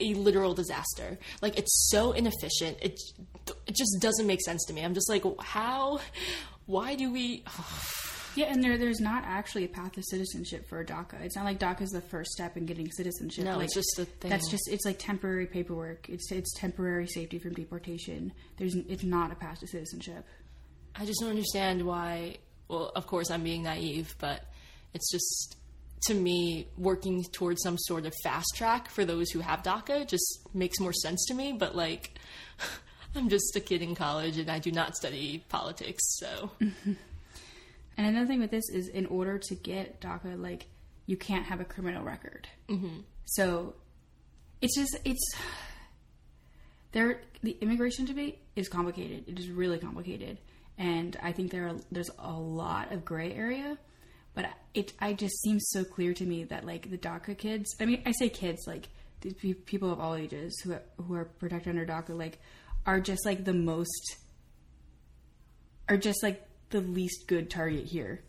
a 0.00 0.14
literal 0.14 0.54
disaster. 0.54 1.18
Like 1.40 1.58
it's 1.58 1.88
so 1.90 2.12
inefficient. 2.12 2.78
It 2.82 2.98
it 3.66 3.74
just 3.76 3.98
doesn't 4.00 4.26
make 4.26 4.40
sense 4.42 4.64
to 4.66 4.72
me. 4.72 4.82
I'm 4.84 4.94
just 4.94 5.08
like, 5.08 5.24
how? 5.40 6.00
Why 6.66 6.94
do 6.94 7.12
we? 7.12 7.44
Oh, 7.58 8.13
yeah 8.36 8.46
and 8.46 8.62
there 8.62 8.76
there's 8.78 9.00
not 9.00 9.22
actually 9.26 9.64
a 9.64 9.68
path 9.68 9.92
to 9.92 10.02
citizenship 10.02 10.68
for 10.68 10.84
DACA 10.84 11.20
it's 11.22 11.36
not 11.36 11.44
like 11.44 11.58
DACA 11.58 11.82
is 11.82 11.90
the 11.90 12.00
first 12.00 12.30
step 12.32 12.56
in 12.56 12.66
getting 12.66 12.90
citizenship 12.90 13.44
No, 13.44 13.56
like, 13.56 13.64
it's 13.66 13.74
just 13.74 13.98
a 13.98 14.04
thing. 14.04 14.30
that's 14.30 14.50
just 14.50 14.68
it's 14.70 14.84
like 14.84 14.98
temporary 14.98 15.46
paperwork 15.46 16.08
it's 16.08 16.30
it's 16.32 16.52
temporary 16.54 17.06
safety 17.06 17.38
from 17.38 17.52
deportation 17.54 18.32
there's 18.56 18.74
it's 18.74 19.04
not 19.04 19.32
a 19.32 19.34
path 19.34 19.60
to 19.60 19.66
citizenship 19.66 20.24
I 20.96 21.04
just 21.06 21.18
don't 21.20 21.30
understand 21.30 21.84
why. 21.84 22.36
Well, 22.68 22.92
of 22.94 23.08
course, 23.08 23.28
I'm 23.28 23.42
being 23.42 23.64
naive, 23.64 24.14
but 24.20 24.44
it's 24.92 25.10
just 25.10 25.56
to 26.06 26.14
me 26.14 26.68
working 26.78 27.24
towards 27.32 27.62
some 27.64 27.76
sort 27.78 28.06
of 28.06 28.12
fast 28.22 28.46
track 28.54 28.88
for 28.88 29.04
those 29.04 29.28
who 29.32 29.40
have 29.40 29.64
DACA 29.64 30.06
just 30.06 30.46
makes 30.54 30.78
more 30.78 30.92
sense 30.92 31.24
to 31.26 31.34
me. 31.34 31.52
But 31.52 31.74
like, 31.74 32.12
I'm 33.16 33.28
just 33.28 33.56
a 33.56 33.60
kid 33.60 33.82
in 33.82 33.96
college 33.96 34.38
and 34.38 34.48
I 34.48 34.60
do 34.60 34.70
not 34.70 34.94
study 34.94 35.44
politics, 35.48 36.02
so 36.20 36.52
And 37.96 38.06
another 38.06 38.26
thing 38.26 38.40
with 38.40 38.50
this 38.50 38.68
is, 38.70 38.88
in 38.88 39.06
order 39.06 39.38
to 39.38 39.54
get 39.54 40.00
DACA, 40.00 40.40
like 40.40 40.66
you 41.06 41.16
can't 41.16 41.44
have 41.44 41.60
a 41.60 41.64
criminal 41.64 42.02
record. 42.02 42.48
Mm-hmm. 42.68 43.00
So 43.24 43.74
it's 44.60 44.74
just 44.74 44.96
it's 45.04 45.34
there. 46.92 47.20
The 47.42 47.56
immigration 47.60 48.04
debate 48.04 48.38
is 48.56 48.68
complicated. 48.68 49.24
It 49.28 49.38
is 49.38 49.48
really 49.48 49.78
complicated, 49.78 50.38
and 50.78 51.16
I 51.22 51.32
think 51.32 51.50
there 51.50 51.68
are 51.68 51.76
there's 51.92 52.10
a 52.18 52.32
lot 52.32 52.92
of 52.92 53.04
gray 53.04 53.32
area. 53.32 53.78
But 54.34 54.46
it 54.74 54.92
I 55.00 55.12
just 55.12 55.40
seems 55.42 55.64
so 55.68 55.84
clear 55.84 56.12
to 56.14 56.24
me 56.24 56.44
that 56.44 56.66
like 56.66 56.90
the 56.90 56.98
DACA 56.98 57.38
kids. 57.38 57.74
I 57.80 57.84
mean, 57.84 58.02
I 58.04 58.12
say 58.12 58.28
kids 58.28 58.66
like 58.66 58.88
these 59.20 59.34
people 59.64 59.92
of 59.92 60.00
all 60.00 60.14
ages 60.14 60.60
who 60.62 60.74
who 60.96 61.14
are 61.14 61.24
protected 61.24 61.70
under 61.70 61.86
DACA 61.86 62.18
like 62.18 62.38
are 62.86 63.00
just 63.00 63.24
like 63.24 63.44
the 63.44 63.54
most 63.54 64.16
are 65.88 65.96
just 65.96 66.22
like 66.22 66.46
the 66.74 66.80
least 66.80 67.28
good 67.28 67.48
target 67.48 67.84
here. 67.84 68.20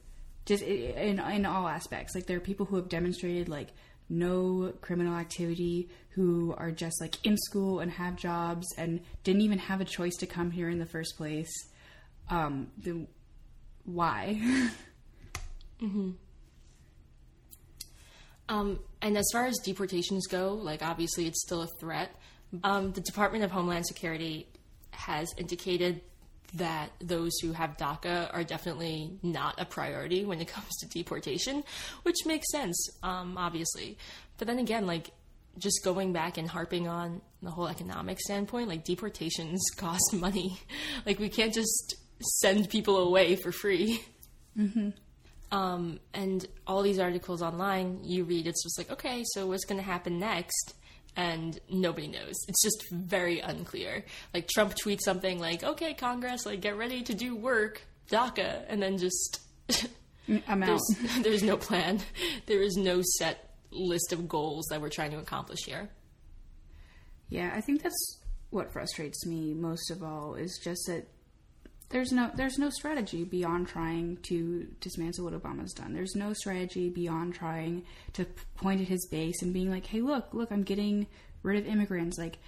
Just 0.46 0.62
in 0.62 1.20
in 1.20 1.46
all 1.48 1.68
aspects. 1.68 2.14
Like 2.14 2.28
there 2.28 2.38
are 2.38 2.42
people 2.42 2.68
who 2.68 2.76
have 2.76 2.88
demonstrated 2.88 3.50
like 3.50 3.70
no 4.08 4.72
criminal 4.82 5.16
activity 5.16 5.90
who 6.10 6.54
are 6.56 6.70
just 6.70 7.02
like 7.02 7.16
in 7.26 7.36
school 7.38 7.80
and 7.80 7.92
have 7.92 8.16
jobs 8.16 8.68
and 8.78 9.02
didn't 9.24 9.42
even 9.42 9.58
have 9.58 9.82
a 9.82 9.86
choice 9.86 10.16
to 10.18 10.28
come 10.28 10.52
here 10.52 10.70
in 10.70 10.78
the 10.78 10.86
first 10.86 11.18
place. 11.18 11.52
Um 12.30 12.68
the 12.78 13.08
why? 13.84 14.40
Um, 18.48 18.80
and 19.02 19.18
as 19.18 19.26
far 19.34 19.46
as 19.48 19.58
deportations 19.58 20.28
go, 20.28 20.54
like 20.54 20.84
obviously 20.84 21.26
it's 21.26 21.42
still 21.42 21.64
a 21.64 21.68
threat. 21.80 22.16
Um, 22.64 22.92
the 22.92 23.02
Department 23.02 23.44
of 23.44 23.50
Homeland 23.50 23.88
Security 23.88 24.48
has 24.92 25.34
indicated 25.38 26.02
that 26.54 26.92
those 27.00 27.32
who 27.42 27.52
have 27.52 27.78
DACA 27.78 28.34
are 28.34 28.44
definitely 28.44 29.18
not 29.24 29.60
a 29.60 29.66
priority 29.66 30.26
when 30.26 30.40
it 30.40 30.48
comes 30.56 30.70
to 30.80 30.88
deportation, 30.88 31.64
which 32.04 32.26
makes 32.26 32.52
sense, 32.52 32.90
um, 33.04 33.38
obviously. 33.38 33.98
But 34.38 34.48
then 34.48 34.60
again, 34.60 34.86
like 34.86 35.12
just 35.58 35.84
going 35.84 36.14
back 36.14 36.38
and 36.38 36.50
harping 36.50 36.88
on 36.88 37.22
the 37.42 37.50
whole 37.50 37.68
economic 37.68 38.20
standpoint, 38.20 38.68
like 38.68 38.84
deportations 38.84 39.62
cost 39.78 40.14
money. 40.14 40.60
Like 41.06 41.20
we 41.20 41.30
can't 41.30 41.54
just 41.54 41.96
send 42.40 42.70
people 42.70 42.98
away 42.98 43.36
for 43.36 43.52
free. 43.52 44.04
Um, 45.52 46.00
and 46.14 46.46
all 46.68 46.82
these 46.82 47.00
articles 47.00 47.42
online, 47.42 48.00
you 48.04 48.24
read, 48.24 48.48
it's 48.48 48.64
just 48.64 48.78
like, 48.78 48.92
okay, 48.92 49.24
so 49.34 49.48
what's 49.48 49.66
going 49.66 49.80
to 49.80 49.86
happen 49.86 50.20
next? 50.20 50.74
And 51.18 51.58
nobody 51.70 52.08
knows. 52.08 52.36
It's 52.48 52.62
just 52.62 52.92
very 52.92 53.40
unclear. 53.40 54.04
Like 54.34 54.50
Trump 54.50 54.76
tweets 54.76 55.02
something 55.02 55.40
like, 55.40 55.64
okay, 55.64 55.94
Congress, 55.94 56.46
like 56.46 56.60
get 56.60 56.78
ready 56.78 57.04
to 57.04 57.14
do 57.14 57.36
work, 57.36 57.82
DACA, 58.12 58.66
and 58.68 58.82
then 58.82 58.98
just 58.98 59.40
mm, 59.70 60.42
i'm 60.48 60.64
out 60.64 60.68
there's, 60.68 61.14
there's 61.24 61.44
no 61.44 61.56
plan. 61.56 62.02
There 62.48 62.62
is 62.62 62.76
no 62.76 63.02
set 63.18 63.56
list 63.72 64.12
of 64.12 64.28
goals 64.28 64.66
that 64.70 64.82
we're 64.82 64.90
trying 64.90 65.12
to 65.12 65.18
accomplish 65.18 65.60
here. 65.66 65.90
Yeah, 67.30 67.52
I 67.56 67.62
think 67.62 67.82
that's 67.82 68.20
what 68.50 68.72
frustrates 68.72 69.26
me 69.26 69.54
most 69.54 69.92
of 69.92 70.04
all 70.04 70.36
is 70.36 70.60
just 70.64 70.86
that 70.88 71.08
there's 71.90 72.12
no 72.12 72.32
there's 72.36 72.58
no 72.58 72.70
strategy 72.70 73.24
beyond 73.24 73.68
trying 73.68 74.18
to 74.24 74.68
dismantle 74.82 75.26
what 75.26 75.34
Obama's 75.34 75.74
done. 75.74 75.94
There's 75.94 76.16
no 76.16 76.34
strategy 76.34 76.90
beyond 76.90 77.36
trying 77.36 77.84
to 78.14 78.26
point 78.56 78.82
at 78.82 78.88
his 78.88 79.08
base 79.08 79.42
and 79.42 79.54
being 79.54 79.70
like, 79.70 79.86
"Hey, 79.86 80.02
look, 80.02 80.34
look, 80.34 80.52
I'm 80.52 80.64
getting 80.64 81.08
rid 81.44 81.60
of 81.60 81.68
immigrants, 81.68 82.18
like 82.18 82.40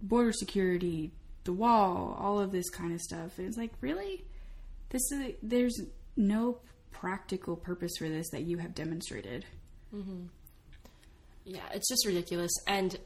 border 0.00 0.32
security, 0.32 1.12
the 1.44 1.52
wall, 1.52 2.16
all 2.18 2.38
of 2.38 2.52
this 2.52 2.70
kind 2.70 2.92
of 2.92 3.00
stuff." 3.00 3.38
And 3.38 3.48
it's 3.48 3.58
like, 3.58 3.72
really, 3.80 4.24
this 4.90 5.02
is 5.12 5.34
there's 5.42 5.80
no 6.16 6.58
practical 6.92 7.56
purpose 7.56 7.92
for 7.98 8.08
this 8.08 8.30
that 8.30 8.42
you 8.42 8.58
have 8.58 8.74
demonstrated. 8.74 9.44
Mm-hmm. 9.94 10.26
Yeah, 11.44 11.64
it's 11.72 11.88
just 11.88 12.06
ridiculous. 12.06 12.52
And 12.66 12.96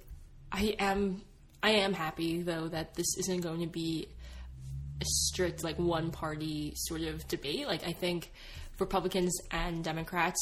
I 0.53 0.77
am 0.79 1.23
I 1.63 1.71
am 1.71 1.95
happy 1.95 2.43
though 2.43 2.69
that 2.69 2.95
this 2.95 3.07
isn't 3.19 3.41
going 3.41 3.61
to 3.61 3.67
be 3.67 4.09
strict 5.05 5.65
like 5.65 5.79
one 5.79 6.11
party 6.11 6.73
sort 6.77 7.03
of 7.03 7.27
debate. 7.29 7.67
Like 7.67 7.87
I 7.87 7.93
think 7.93 8.33
Republicans 8.79 9.37
and 9.51 9.85
Democrats 9.85 10.39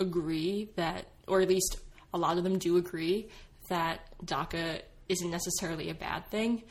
agree 0.00 0.70
that 0.76 1.06
or 1.28 1.40
at 1.40 1.48
least 1.48 1.78
a 2.12 2.18
lot 2.18 2.38
of 2.38 2.44
them 2.44 2.58
do 2.58 2.76
agree 2.76 3.28
that 3.68 4.00
DACA 4.24 4.82
isn't 5.08 5.30
necessarily 5.30 5.90
a 5.90 5.94
bad 5.94 6.26
thing. 6.26 6.62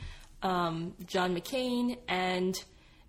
Um, 0.42 0.94
John 1.06 1.36
McCain 1.36 1.98
and 2.08 2.56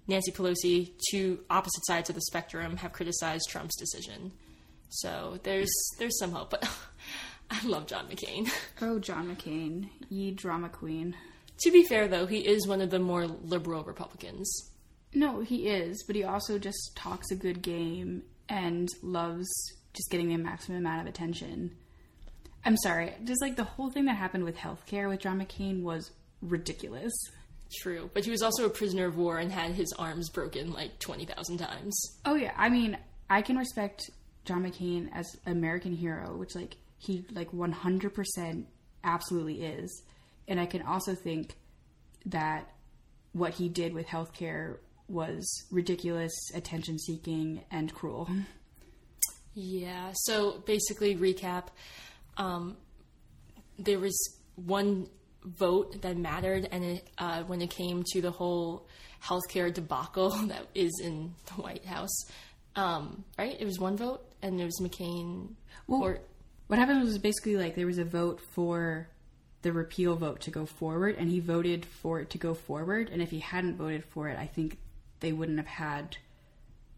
Nancy 0.06 0.32
Pelosi, 0.32 0.92
two 1.10 1.40
opposite 1.50 1.84
sides 1.86 2.08
of 2.10 2.14
the 2.14 2.22
spectrum, 2.22 2.76
have 2.76 2.92
criticized 2.92 3.48
Trump's 3.48 3.76
decision. 3.76 4.32
So 4.88 5.38
there's 5.42 5.72
there's 5.98 6.18
some 6.18 6.32
hope, 6.32 6.50
but 6.50 6.68
I 7.50 7.66
love 7.66 7.86
John 7.86 8.06
McCain. 8.08 8.50
Oh, 8.80 8.98
John 8.98 9.34
McCain, 9.34 9.88
ye 10.08 10.30
drama 10.30 10.68
queen. 10.68 11.16
To 11.58 11.70
be 11.70 11.84
fair, 11.84 12.08
though, 12.08 12.26
he 12.26 12.40
is 12.40 12.66
one 12.66 12.80
of 12.80 12.90
the 12.90 12.98
more 12.98 13.26
liberal 13.26 13.84
Republicans. 13.84 14.70
No, 15.14 15.40
he 15.40 15.68
is, 15.68 16.02
but 16.06 16.16
he 16.16 16.24
also 16.24 16.58
just 16.58 16.92
talks 16.96 17.30
a 17.30 17.36
good 17.36 17.62
game 17.62 18.22
and 18.48 18.88
loves 19.02 19.48
just 19.94 20.10
getting 20.10 20.28
the 20.28 20.36
maximum 20.36 20.78
amount 20.78 21.02
of 21.02 21.06
attention. 21.06 21.76
I'm 22.64 22.76
sorry, 22.78 23.12
just 23.24 23.42
like 23.42 23.56
the 23.56 23.64
whole 23.64 23.90
thing 23.90 24.06
that 24.06 24.16
happened 24.16 24.44
with 24.44 24.56
healthcare 24.56 25.08
with 25.08 25.20
John 25.20 25.40
McCain 25.40 25.82
was 25.82 26.10
ridiculous. 26.42 27.12
True, 27.80 28.10
but 28.12 28.24
he 28.24 28.30
was 28.30 28.42
also 28.42 28.66
a 28.66 28.70
prisoner 28.70 29.06
of 29.06 29.16
war 29.16 29.38
and 29.38 29.50
had 29.52 29.72
his 29.72 29.92
arms 29.98 30.30
broken 30.30 30.72
like 30.72 30.98
twenty 30.98 31.24
thousand 31.24 31.58
times. 31.58 32.18
Oh 32.24 32.34
yeah, 32.34 32.52
I 32.56 32.68
mean, 32.68 32.96
I 33.28 33.42
can 33.42 33.56
respect 33.56 34.10
John 34.44 34.64
McCain 34.64 35.08
as 35.12 35.26
American 35.46 35.92
hero, 35.92 36.36
which 36.36 36.54
like 36.54 36.76
he 36.98 37.24
like 37.32 37.50
100% 37.52 38.64
absolutely 39.02 39.62
is. 39.62 40.02
And 40.48 40.60
I 40.60 40.66
can 40.66 40.82
also 40.82 41.14
think 41.14 41.56
that 42.26 42.70
what 43.32 43.54
he 43.54 43.68
did 43.68 43.92
with 43.92 44.06
healthcare 44.06 44.78
was 45.08 45.66
ridiculous, 45.70 46.32
attention 46.54 46.98
seeking, 46.98 47.62
and 47.70 47.92
cruel. 47.92 48.28
Yeah. 49.54 50.12
So 50.14 50.62
basically, 50.66 51.16
recap. 51.16 51.68
Um, 52.36 52.76
there 53.78 53.98
was 53.98 54.16
one 54.56 55.08
vote 55.44 56.02
that 56.02 56.16
mattered, 56.16 56.68
and 56.70 56.84
it, 56.84 57.08
uh, 57.18 57.42
when 57.44 57.60
it 57.60 57.70
came 57.70 58.02
to 58.12 58.20
the 58.20 58.30
whole 58.30 58.88
healthcare 59.22 59.72
debacle 59.72 60.30
that 60.48 60.66
is 60.74 60.92
in 61.02 61.34
the 61.46 61.62
White 61.62 61.84
House, 61.84 62.24
um, 62.76 63.24
right? 63.38 63.56
It 63.58 63.64
was 63.64 63.78
one 63.78 63.96
vote, 63.96 64.24
and 64.42 64.60
it 64.60 64.64
was 64.64 64.80
McCain. 64.80 65.54
Well, 65.86 66.02
or 66.02 66.18
What 66.66 66.78
happened 66.78 67.02
was 67.02 67.18
basically 67.18 67.56
like 67.56 67.74
there 67.74 67.86
was 67.86 67.98
a 67.98 68.04
vote 68.04 68.40
for 68.54 69.08
the 69.64 69.72
repeal 69.72 70.14
vote 70.14 70.42
to 70.42 70.50
go 70.50 70.66
forward, 70.66 71.16
and 71.18 71.28
he 71.28 71.40
voted 71.40 71.84
for 71.84 72.20
it 72.20 72.30
to 72.30 72.38
go 72.38 72.54
forward. 72.54 73.08
And 73.10 73.20
if 73.20 73.30
he 73.30 73.40
hadn't 73.40 73.76
voted 73.76 74.04
for 74.04 74.28
it, 74.28 74.38
I 74.38 74.46
think 74.46 74.78
they 75.20 75.32
wouldn't 75.32 75.58
have 75.58 75.66
had 75.66 76.16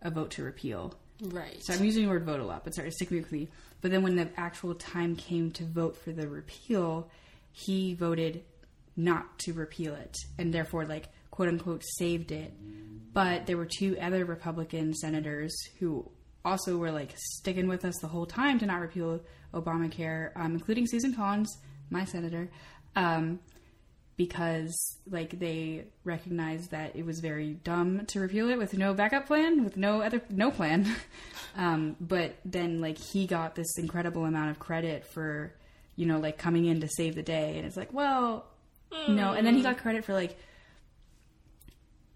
a 0.02 0.10
vote 0.10 0.32
to 0.32 0.42
repeal. 0.42 0.94
right. 1.22 1.56
So 1.62 1.72
I'm 1.72 1.84
using 1.84 2.04
the 2.04 2.10
word 2.10 2.24
vote 2.24 2.40
a 2.40 2.44
lot, 2.44 2.64
but 2.64 2.74
sorry, 2.74 2.90
stick 2.90 3.10
with 3.10 3.32
me. 3.32 3.48
But 3.80 3.92
then 3.92 4.02
when 4.02 4.16
the 4.16 4.28
actual 4.36 4.74
time 4.74 5.16
came 5.16 5.52
to 5.52 5.64
vote 5.64 5.96
for 5.96 6.10
the 6.10 6.28
repeal, 6.28 7.08
he 7.52 7.94
voted 7.94 8.42
not 8.96 9.38
to 9.38 9.52
repeal 9.52 9.94
it 9.94 10.16
and 10.38 10.52
therefore 10.52 10.86
like 10.86 11.08
quote 11.30 11.48
unquote 11.48 11.82
saved 11.98 12.32
it. 12.32 12.52
But 13.12 13.46
there 13.46 13.56
were 13.56 13.66
two 13.66 13.96
other 14.00 14.24
Republican 14.24 14.94
senators 14.94 15.54
who 15.78 16.10
also 16.44 16.76
were 16.78 16.90
like 16.90 17.14
sticking 17.16 17.68
with 17.68 17.84
us 17.84 17.94
the 18.00 18.08
whole 18.08 18.26
time 18.26 18.58
to 18.58 18.66
not 18.66 18.80
repeal 18.80 19.20
Obamacare, 19.54 20.30
um, 20.36 20.52
including 20.54 20.86
Susan 20.86 21.14
Collins, 21.14 21.58
my 21.90 22.04
senator, 22.04 22.50
um, 22.94 23.38
because 24.16 24.96
like 25.10 25.38
they 25.38 25.84
recognized 26.04 26.70
that 26.70 26.96
it 26.96 27.04
was 27.04 27.20
very 27.20 27.54
dumb 27.54 28.06
to 28.06 28.20
repeal 28.20 28.48
it 28.48 28.56
with 28.56 28.74
no 28.74 28.94
backup 28.94 29.26
plan, 29.26 29.64
with 29.64 29.76
no 29.76 30.00
other 30.00 30.22
no 30.30 30.50
plan. 30.50 30.86
um, 31.56 31.96
but 32.00 32.36
then 32.44 32.80
like 32.80 32.98
he 32.98 33.26
got 33.26 33.54
this 33.54 33.78
incredible 33.78 34.24
amount 34.24 34.50
of 34.50 34.58
credit 34.58 35.04
for 35.04 35.52
you 35.96 36.06
know 36.06 36.18
like 36.18 36.38
coming 36.38 36.64
in 36.64 36.80
to 36.80 36.88
save 36.88 37.14
the 37.14 37.22
day, 37.22 37.56
and 37.56 37.66
it's 37.66 37.76
like 37.76 37.92
well 37.92 38.46
no, 39.08 39.32
and 39.32 39.46
then 39.46 39.54
he 39.54 39.62
got 39.62 39.78
credit 39.78 40.04
for 40.04 40.12
like 40.12 40.36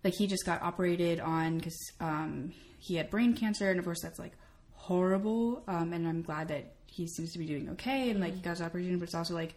like 0.05 0.15
he 0.15 0.27
just 0.27 0.47
got 0.47 0.62
operated 0.62 1.21
on 1.21 1.59
because 1.59 1.93
um, 2.00 2.53
he 2.79 2.97
had 2.97 3.11
brain 3.11 3.35
cancer, 3.35 3.71
and 3.71 3.79
of 3.79 3.85
course 3.85 4.00
that's 4.03 4.19
like 4.19 4.33
horrible. 4.73 5.62
Um, 5.69 5.93
and 5.93 6.07
I'm 6.07 6.23
glad 6.23 6.49
that 6.49 6.73
he 7.00 7.09
seems 7.09 7.33
to 7.33 7.38
be 7.38 7.47
doing 7.47 7.71
okay, 7.71 8.11
and 8.11 8.21
like 8.21 8.35
he 8.35 8.40
got 8.40 8.50
his 8.50 8.62
operation. 8.62 8.99
But 8.99 9.04
it's 9.04 9.14
also 9.14 9.35
like 9.35 9.54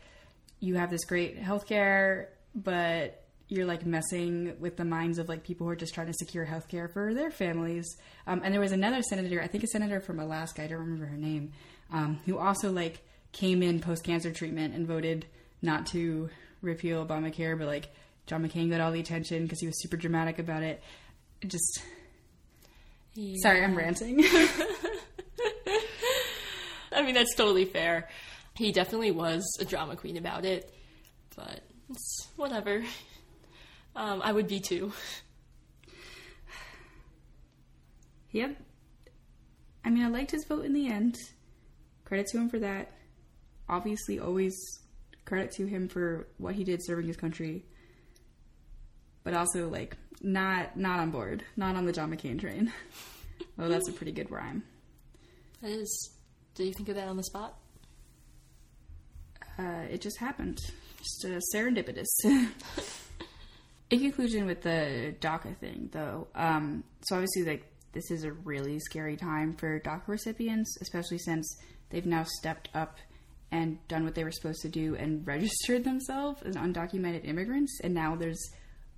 you 0.60 0.76
have 0.76 0.90
this 0.90 1.04
great 1.06 1.42
healthcare, 1.42 2.28
but 2.56 3.24
you're 3.50 3.66
like 3.66 3.86
messing 3.86 4.56
with 4.60 4.78
the 4.78 4.86
minds 4.86 5.20
of 5.20 5.30
like 5.30 5.44
people 5.44 5.68
who 5.68 5.72
are 5.72 5.76
just 5.76 5.94
trying 5.94 6.08
to 6.08 6.14
secure 6.14 6.46
healthcare 6.46 6.92
for 6.92 7.14
their 7.14 7.30
families. 7.30 7.86
Um, 8.26 8.42
and 8.44 8.54
there 8.54 8.62
was 8.62 8.72
another 8.72 9.02
senator, 9.02 9.42
I 9.42 9.48
think 9.48 9.64
a 9.64 9.68
senator 9.68 10.00
from 10.00 10.20
Alaska, 10.20 10.64
I 10.64 10.68
don't 10.68 10.80
remember 10.80 11.06
her 11.06 11.18
name, 11.18 11.52
um, 11.92 12.20
who 12.26 12.38
also 12.38 12.72
like 12.72 13.02
came 13.32 13.62
in 13.62 13.80
post 13.80 14.04
cancer 14.04 14.32
treatment 14.32 14.74
and 14.74 14.88
voted 14.88 15.26
not 15.62 15.86
to 15.88 16.30
repeal 16.62 17.06
Obamacare, 17.06 17.58
but 17.58 17.68
like 17.68 17.90
John 18.26 18.48
McCain 18.48 18.70
got 18.70 18.80
all 18.80 18.92
the 18.92 19.02
attention 19.02 19.44
because 19.44 19.60
he 19.60 19.68
was 19.68 19.82
super 19.82 19.98
dramatic 19.98 20.40
about 20.40 20.64
it. 20.64 20.82
It 21.42 21.50
just 21.50 21.82
sorry, 23.42 23.64
I'm 23.64 23.76
ranting. 23.76 24.24
I 27.04 27.06
mean, 27.06 27.16
that's 27.16 27.36
totally 27.36 27.66
fair. 27.66 28.08
He 28.56 28.72
definitely 28.72 29.12
was 29.12 29.58
a 29.60 29.66
drama 29.66 29.98
queen 29.98 30.16
about 30.16 30.46
it, 30.46 30.74
but 31.36 31.60
it's 31.90 32.30
whatever. 32.38 32.82
Um, 33.94 34.22
I 34.24 34.32
would 34.32 34.48
be 34.48 34.62
too. 34.62 34.94
Yep. 38.32 38.56
I 39.84 39.90
mean, 39.90 40.04
I 40.04 40.08
liked 40.08 40.32
his 40.32 40.46
vote 40.46 40.64
in 40.64 40.72
the 40.72 40.88
end. 40.88 41.18
Credit 42.06 42.26
to 42.28 42.38
him 42.38 42.50
for 42.50 42.60
that. 42.60 42.94
Obviously, 43.68 44.20
always 44.20 44.56
credit 45.26 45.52
to 45.58 45.66
him 45.66 45.90
for 45.90 46.30
what 46.38 46.56
he 46.56 46.64
did 46.64 46.84
serving 46.86 47.06
his 47.06 47.18
country. 47.18 47.66
But 49.26 49.34
also, 49.34 49.68
like, 49.68 49.98
not 50.22 50.78
not 50.78 51.02
on 51.02 51.12
board, 51.12 51.44
not 51.58 51.76
on 51.76 51.86
the 51.86 51.92
John 51.92 52.16
McCain 52.16 52.40
train. 52.40 52.72
oh, 53.60 53.68
that's 53.68 53.90
a 53.90 53.92
pretty 53.92 54.14
good 54.14 54.32
rhyme. 54.32 54.64
That 55.62 55.72
is. 55.72 56.14
Did 56.56 56.68
you 56.68 56.74
think 56.74 56.90
of 56.90 56.96
that 56.96 57.08
on 57.08 57.18
the 57.18 57.24
spot? 57.24 57.58
Uh, 59.58 59.86
it 59.90 60.02
just 60.02 60.20
happened. 60.20 60.60
Just 60.98 61.26
uh, 61.26 61.40
serendipitous. 61.54 62.06
In 63.90 64.00
conclusion, 64.00 64.46
with 64.46 64.62
the 64.62 65.14
DACA 65.20 65.56
thing, 65.58 65.90
though, 65.92 66.28
um, 66.34 66.84
so 67.02 67.16
obviously, 67.16 67.44
like 67.44 67.66
this 67.92 68.10
is 68.10 68.24
a 68.24 68.32
really 68.32 68.80
scary 68.80 69.16
time 69.16 69.54
for 69.54 69.80
DACA 69.80 70.08
recipients, 70.08 70.78
especially 70.82 71.20
since 71.20 71.58
they've 71.90 72.06
now 72.06 72.24
stepped 72.24 72.70
up 72.74 72.98
and 73.52 73.78
done 73.88 74.04
what 74.04 74.16
they 74.16 74.24
were 74.24 74.32
supposed 74.32 74.62
to 74.62 74.70
do 74.70 74.96
and 74.96 75.26
registered 75.28 75.84
themselves 75.84 76.42
as 76.44 76.56
undocumented 76.56 77.28
immigrants, 77.28 77.80
and 77.84 77.94
now 77.94 78.16
there's 78.16 78.42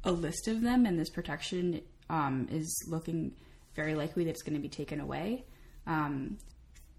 a 0.04 0.12
list 0.12 0.48
of 0.48 0.62
them, 0.62 0.86
and 0.86 0.98
this 1.00 1.10
protection 1.10 1.82
um, 2.10 2.48
is 2.52 2.86
looking 2.90 3.34
very 3.76 3.96
likely 3.96 4.24
that 4.24 4.30
it's 4.30 4.44
going 4.44 4.56
to 4.56 4.62
be 4.62 4.70
taken 4.70 5.00
away. 5.00 5.44
Um, 5.88 6.38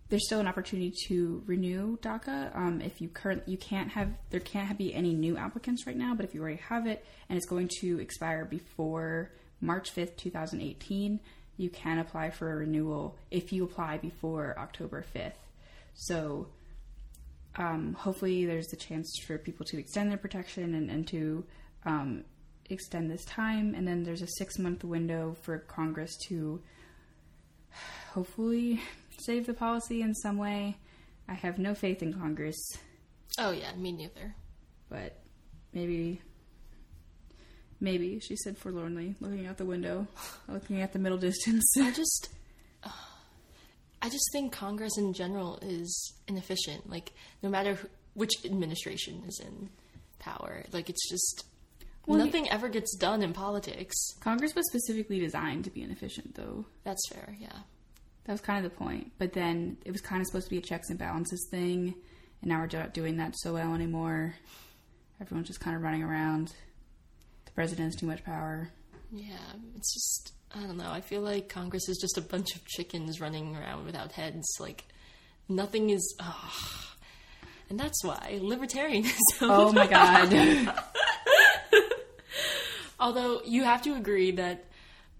there's 0.08 0.24
still 0.26 0.40
an 0.40 0.46
opportunity 0.46 0.92
to 1.08 1.42
renew 1.46 1.96
DACA. 1.98 2.56
Um, 2.56 2.80
if 2.80 3.00
you 3.00 3.08
current, 3.08 3.42
you 3.46 3.56
can't 3.56 3.90
have 3.90 4.10
there 4.30 4.40
can't 4.40 4.78
be 4.78 4.94
any 4.94 5.14
new 5.14 5.36
applicants 5.36 5.86
right 5.86 5.96
now. 5.96 6.14
But 6.14 6.24
if 6.24 6.34
you 6.34 6.40
already 6.40 6.62
have 6.68 6.86
it 6.86 7.04
and 7.28 7.36
it's 7.36 7.46
going 7.46 7.68
to 7.80 7.98
expire 8.00 8.44
before 8.44 9.32
March 9.60 9.90
fifth, 9.90 10.16
two 10.16 10.30
thousand 10.30 10.60
eighteen, 10.60 11.20
you 11.56 11.70
can 11.70 11.98
apply 11.98 12.30
for 12.30 12.52
a 12.52 12.56
renewal 12.56 13.16
if 13.30 13.52
you 13.52 13.64
apply 13.64 13.98
before 13.98 14.54
October 14.58 15.02
fifth. 15.02 15.38
So 15.94 16.48
um, 17.56 17.94
hopefully, 17.94 18.46
there's 18.46 18.68
the 18.68 18.76
chance 18.76 19.10
for 19.26 19.38
people 19.38 19.66
to 19.66 19.78
extend 19.78 20.10
their 20.10 20.18
protection 20.18 20.74
and, 20.74 20.90
and 20.90 21.08
to 21.08 21.44
um, 21.84 22.24
extend 22.68 23.10
this 23.10 23.24
time. 23.24 23.74
And 23.74 23.88
then 23.88 24.04
there's 24.04 24.22
a 24.22 24.28
six 24.38 24.58
month 24.58 24.84
window 24.84 25.36
for 25.42 25.58
Congress 25.58 26.16
to 26.28 26.60
hopefully 28.12 28.80
save 29.18 29.46
the 29.46 29.54
policy 29.54 30.02
in 30.02 30.14
some 30.14 30.36
way. 30.38 30.76
I 31.28 31.34
have 31.34 31.58
no 31.58 31.74
faith 31.74 32.02
in 32.02 32.12
Congress, 32.14 32.56
Oh 33.38 33.50
yeah, 33.50 33.74
me 33.74 33.92
neither. 33.92 34.34
but 34.88 35.18
maybe, 35.72 36.20
maybe 37.80 38.20
she 38.20 38.36
said 38.36 38.56
forlornly, 38.56 39.14
looking 39.20 39.46
out 39.46 39.58
the 39.58 39.64
window, 39.64 40.06
looking 40.48 40.80
at 40.80 40.92
the 40.92 40.98
middle 40.98 41.18
distance. 41.18 41.64
I 41.78 41.90
just, 41.90 42.28
uh, 42.84 42.90
I 44.02 44.08
just 44.08 44.28
think 44.32 44.52
Congress 44.52 44.96
in 44.98 45.12
general 45.12 45.58
is 45.62 46.14
inefficient. 46.28 46.88
Like 46.88 47.12
no 47.42 47.48
matter 47.48 47.74
who, 47.74 47.88
which 48.14 48.32
administration 48.44 49.22
is 49.26 49.40
in 49.44 49.68
power, 50.18 50.64
like 50.72 50.88
it's 50.88 51.08
just 51.10 51.44
Well, 52.06 52.18
nothing 52.24 52.48
ever 52.48 52.68
gets 52.68 52.96
done 52.96 53.22
in 53.22 53.32
politics. 53.32 53.94
Congress 54.20 54.54
was 54.54 54.64
specifically 54.70 55.18
designed 55.18 55.64
to 55.64 55.70
be 55.70 55.82
inefficient, 55.82 56.34
though. 56.36 56.66
That's 56.84 57.02
fair. 57.12 57.36
Yeah. 57.38 57.58
That 58.26 58.32
was 58.32 58.40
kind 58.40 58.64
of 58.64 58.70
the 58.70 58.76
point. 58.76 59.12
But 59.18 59.32
then 59.32 59.76
it 59.84 59.92
was 59.92 60.00
kind 60.00 60.20
of 60.20 60.26
supposed 60.26 60.46
to 60.46 60.50
be 60.50 60.58
a 60.58 60.62
checks 60.62 60.90
and 60.90 60.98
balances 60.98 61.46
thing, 61.50 61.94
and 62.42 62.48
now 62.50 62.58
we're 62.60 62.78
not 62.78 62.92
doing 62.92 63.16
that 63.18 63.34
so 63.38 63.54
well 63.54 63.74
anymore. 63.74 64.34
Everyone's 65.20 65.46
just 65.46 65.60
kind 65.60 65.76
of 65.76 65.82
running 65.82 66.02
around. 66.02 66.52
The 67.46 67.52
president 67.52 67.86
has 67.92 67.96
too 67.96 68.06
much 68.06 68.24
power. 68.24 68.70
Yeah, 69.12 69.36
it's 69.76 69.94
just 69.94 70.32
I 70.54 70.60
don't 70.60 70.76
know. 70.76 70.90
I 70.90 71.00
feel 71.00 71.20
like 71.20 71.48
Congress 71.48 71.88
is 71.88 71.98
just 71.98 72.18
a 72.18 72.20
bunch 72.20 72.54
of 72.56 72.64
chickens 72.66 73.20
running 73.20 73.56
around 73.56 73.86
without 73.86 74.12
heads. 74.12 74.46
Like 74.58 74.84
nothing 75.48 75.90
is. 75.90 76.14
ugh. 76.20 76.82
And 77.68 77.80
that's 77.80 78.04
why 78.04 78.38
libertarianism. 78.42 79.12
Oh 79.42 79.72
my 79.72 79.86
god. 80.66 80.74
Although 83.00 83.42
you 83.44 83.64
have 83.64 83.82
to 83.82 83.94
agree 83.94 84.30
that 84.32 84.64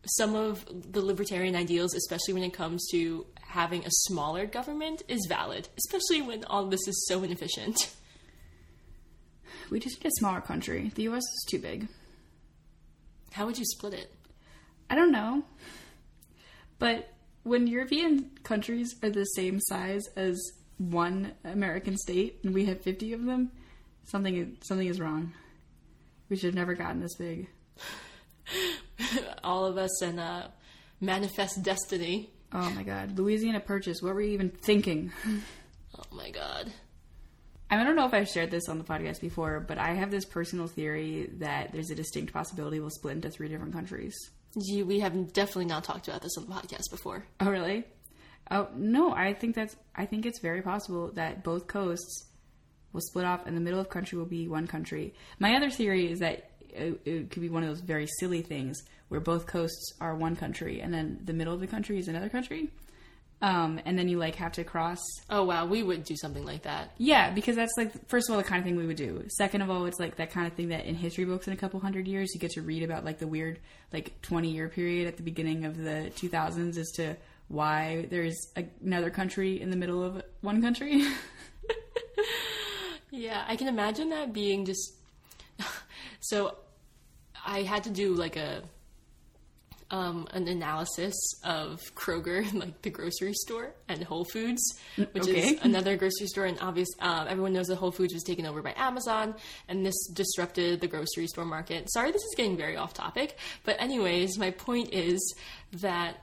some 0.07 0.35
of 0.35 0.65
the 0.93 1.01
libertarian 1.01 1.57
ideals, 1.57 1.95
especially 1.95 2.35
when 2.35 2.43
it 2.43 2.53
comes 2.53 2.87
to 2.91 3.27
having 3.41 3.85
a 3.85 3.91
smaller 3.91 4.47
government 4.47 5.03
is 5.09 5.27
valid, 5.29 5.69
especially 5.79 6.23
when 6.23 6.45
all 6.45 6.67
this 6.67 6.87
is 6.87 7.07
so 7.09 7.23
inefficient. 7.23 7.93
We 9.71 9.81
just 9.81 10.03
need 10.03 10.09
a 10.09 10.19
smaller 10.19 10.41
country. 10.41 10.93
The 10.95 11.09
US 11.09 11.23
is 11.23 11.47
too 11.49 11.59
big. 11.59 11.89
How 13.33 13.47
would 13.47 13.59
you 13.59 13.65
split 13.65 13.95
it? 13.95 14.13
I 14.89 14.95
don't 14.95 15.11
know. 15.11 15.43
But 16.79 17.09
when 17.43 17.67
European 17.67 18.31
countries 18.45 18.95
are 19.03 19.11
the 19.11 19.25
same 19.25 19.59
size 19.61 20.03
as 20.15 20.41
one 20.79 21.33
American 21.45 21.97
state 21.97 22.39
and 22.45 22.55
we 22.55 22.67
have 22.67 22.81
50 22.83 23.13
of 23.15 23.25
them, 23.25 23.51
something 24.05 24.37
is, 24.37 24.49
something 24.63 24.87
is 24.87 25.01
wrong. 25.01 25.33
We 26.29 26.37
should 26.37 26.47
have 26.47 26.55
never 26.55 26.75
gotten 26.75 27.01
this 27.01 27.17
big. 27.17 27.49
all 29.45 29.65
of 29.67 29.79
us 29.79 30.03
and 30.03 30.21
uh, 30.21 30.49
manifest 31.01 31.63
destiny. 31.63 32.31
Oh 32.53 32.71
my 32.71 32.83
god. 32.83 33.19
Louisiana 33.19 33.61
Purchase, 33.61 34.01
what 34.03 34.15
were 34.15 34.21
you 34.23 34.33
even 34.33 34.51
thinking? 34.51 35.13
Oh 35.99 36.15
my 36.15 36.31
god. 36.31 36.71
I 37.71 37.83
don't 37.83 37.97
know 37.97 38.07
if 38.07 38.13
I've 38.13 38.29
shared 38.29 38.51
this 38.51 38.69
on 38.69 38.77
the 38.77 38.85
podcast 38.85 39.21
before, 39.21 39.61
but 39.61 39.79
I 39.79 39.95
have 39.95 40.11
this 40.11 40.27
personal 40.27 40.67
theory 40.67 41.31
that 41.39 41.73
there's 41.73 41.91
a 41.91 41.95
distinct 41.95 42.35
possibility 42.35 42.79
we'll 42.79 42.91
split 42.91 43.15
into 43.17 43.31
three 43.31 43.49
different 43.49 43.73
countries. 43.73 44.15
Gee, 44.63 44.83
we 44.83 45.01
have 45.01 45.33
definitely 45.33 45.65
not 45.65 45.85
talked 45.85 46.07
about 46.07 46.23
this 46.23 46.37
on 46.37 46.47
the 46.47 46.53
podcast 46.55 46.91
before. 46.91 47.25
Oh, 47.41 47.51
really? 47.51 47.85
Oh, 48.51 48.69
no, 48.77 49.13
I 49.13 49.33
think 49.35 49.55
that's 49.55 49.75
I 49.95 50.07
think 50.07 50.27
it's 50.27 50.39
very 50.41 50.63
possible 50.63 51.11
that 51.15 51.43
both 51.43 51.67
coasts 51.67 52.27
will 52.93 53.01
split 53.01 53.25
off 53.25 53.47
and 53.47 53.57
the 53.57 53.61
middle 53.61 53.81
of 53.81 53.89
country 53.89 54.17
will 54.19 54.27
be 54.27 54.49
one 54.49 54.67
country. 54.67 55.15
My 55.39 55.57
other 55.57 55.71
theory 55.71 56.11
is 56.11 56.21
that 56.21 56.51
it, 56.77 57.01
it 57.05 57.31
could 57.31 57.43
be 57.43 57.49
one 57.49 57.63
of 57.63 57.69
those 57.69 57.81
very 57.81 58.07
silly 58.19 58.43
things 58.43 58.83
where 59.09 59.21
both 59.21 59.47
coasts 59.47 59.93
are 60.01 60.15
one 60.15 60.37
country 60.37 60.81
and 60.81 60.93
then 60.93 61.21
the 61.25 61.33
middle 61.33 61.55
of 61.55 61.61
the 61.61 61.67
country 61.67 61.99
is 61.99 62.09
another 62.09 62.29
country. 62.29 62.69
Um, 63.43 63.79
and 63.85 63.99
then 63.99 64.09
you 64.09 64.17
like 64.17 64.37
have 64.37 64.53
to 64.53 64.65
cross 64.65 64.99
Oh 65.29 65.45
wow, 65.45 65.67
we 65.67 65.83
would 65.83 66.05
do 66.05 66.17
something 66.17 66.45
like 66.45 66.63
that. 66.63 66.93
Yeah, 66.97 67.31
because 67.31 67.55
that's 67.55 67.73
like 67.77 68.09
first 68.09 68.29
of 68.29 68.35
all 68.35 68.41
the 68.41 68.49
kind 68.49 68.61
of 68.61 68.65
thing 68.65 68.77
we 68.77 68.87
would 68.87 68.97
do. 68.97 69.25
Second 69.29 69.61
of 69.61 69.69
all, 69.69 69.85
it's 69.85 70.01
like 70.01 70.17
that 70.17 70.31
kind 70.31 70.47
of 70.47 70.55
thing 70.55 70.69
that 70.69 70.87
in 70.87 70.95
history 70.95 71.27
books 71.27 71.47
in 71.47 71.53
a 71.53 71.57
couple 71.57 71.79
hundred 71.79 72.09
years 72.09 72.31
you 72.33 72.41
get 72.41 72.53
to 72.53 72.63
read 72.63 72.83
about 72.83 73.05
like 73.05 73.19
the 73.19 73.27
weird 73.27 73.59
like 73.93 74.21
twenty 74.23 74.51
year 74.51 74.71
period 74.71 75.07
at 75.07 75.19
the 75.19 75.23
beginning 75.23 75.67
of 75.67 75.77
the 75.77 76.11
two 76.17 76.31
thousands 76.31 76.79
as 76.79 76.91
to 76.93 77.15
why 77.49 78.07
there's 78.09 78.37
another 78.83 79.11
country 79.11 79.61
in 79.61 79.71
the 79.71 79.77
middle 79.77 80.03
of 80.03 80.23
one 80.41 80.63
country. 80.63 81.05
Yeah, 83.17 83.45
I 83.49 83.57
can 83.57 83.69
imagine 83.69 84.11
that 84.11 84.33
being 84.33 84.67
just. 84.67 84.93
so, 86.21 86.57
I 87.47 87.63
had 87.63 87.85
to 87.85 87.91
do 87.91 88.13
like 88.15 88.37
a 88.37 88.63
um, 89.89 90.27
an 90.33 90.49
analysis 90.49 91.15
of 91.45 91.81
Kroger, 91.95 92.53
like 92.61 92.83
the 92.83 92.91
grocery 92.91 93.33
store, 93.35 93.73
and 93.89 94.03
Whole 94.03 94.25
Foods, 94.25 94.61
which 94.97 95.23
Okay. 95.29 95.51
is 95.51 95.61
another 95.63 95.97
grocery 95.97 96.27
store. 96.27 96.45
And 96.45 96.59
obvious, 96.61 96.89
um, 96.99 97.29
everyone 97.29 97.53
knows 97.53 97.69
that 97.69 97.77
Whole 97.77 97.93
Foods 97.93 98.13
was 98.13 98.25
taken 98.25 98.47
over 98.47 98.63
by 98.63 98.75
Amazon, 98.77 99.37
and 99.69 99.87
this 99.87 99.95
disrupted 100.13 100.81
the 100.81 100.89
grocery 100.89 101.29
store 101.29 101.45
market. 101.45 101.89
Sorry, 101.93 102.11
this 102.11 102.23
is 102.25 102.35
getting 102.37 102.57
very 102.57 102.77
off 102.77 102.95
topic, 102.95 103.39
but 103.65 103.81
anyways, 103.81 104.37
my 104.39 104.51
point 104.51 104.93
is 104.93 105.37
that 105.75 106.17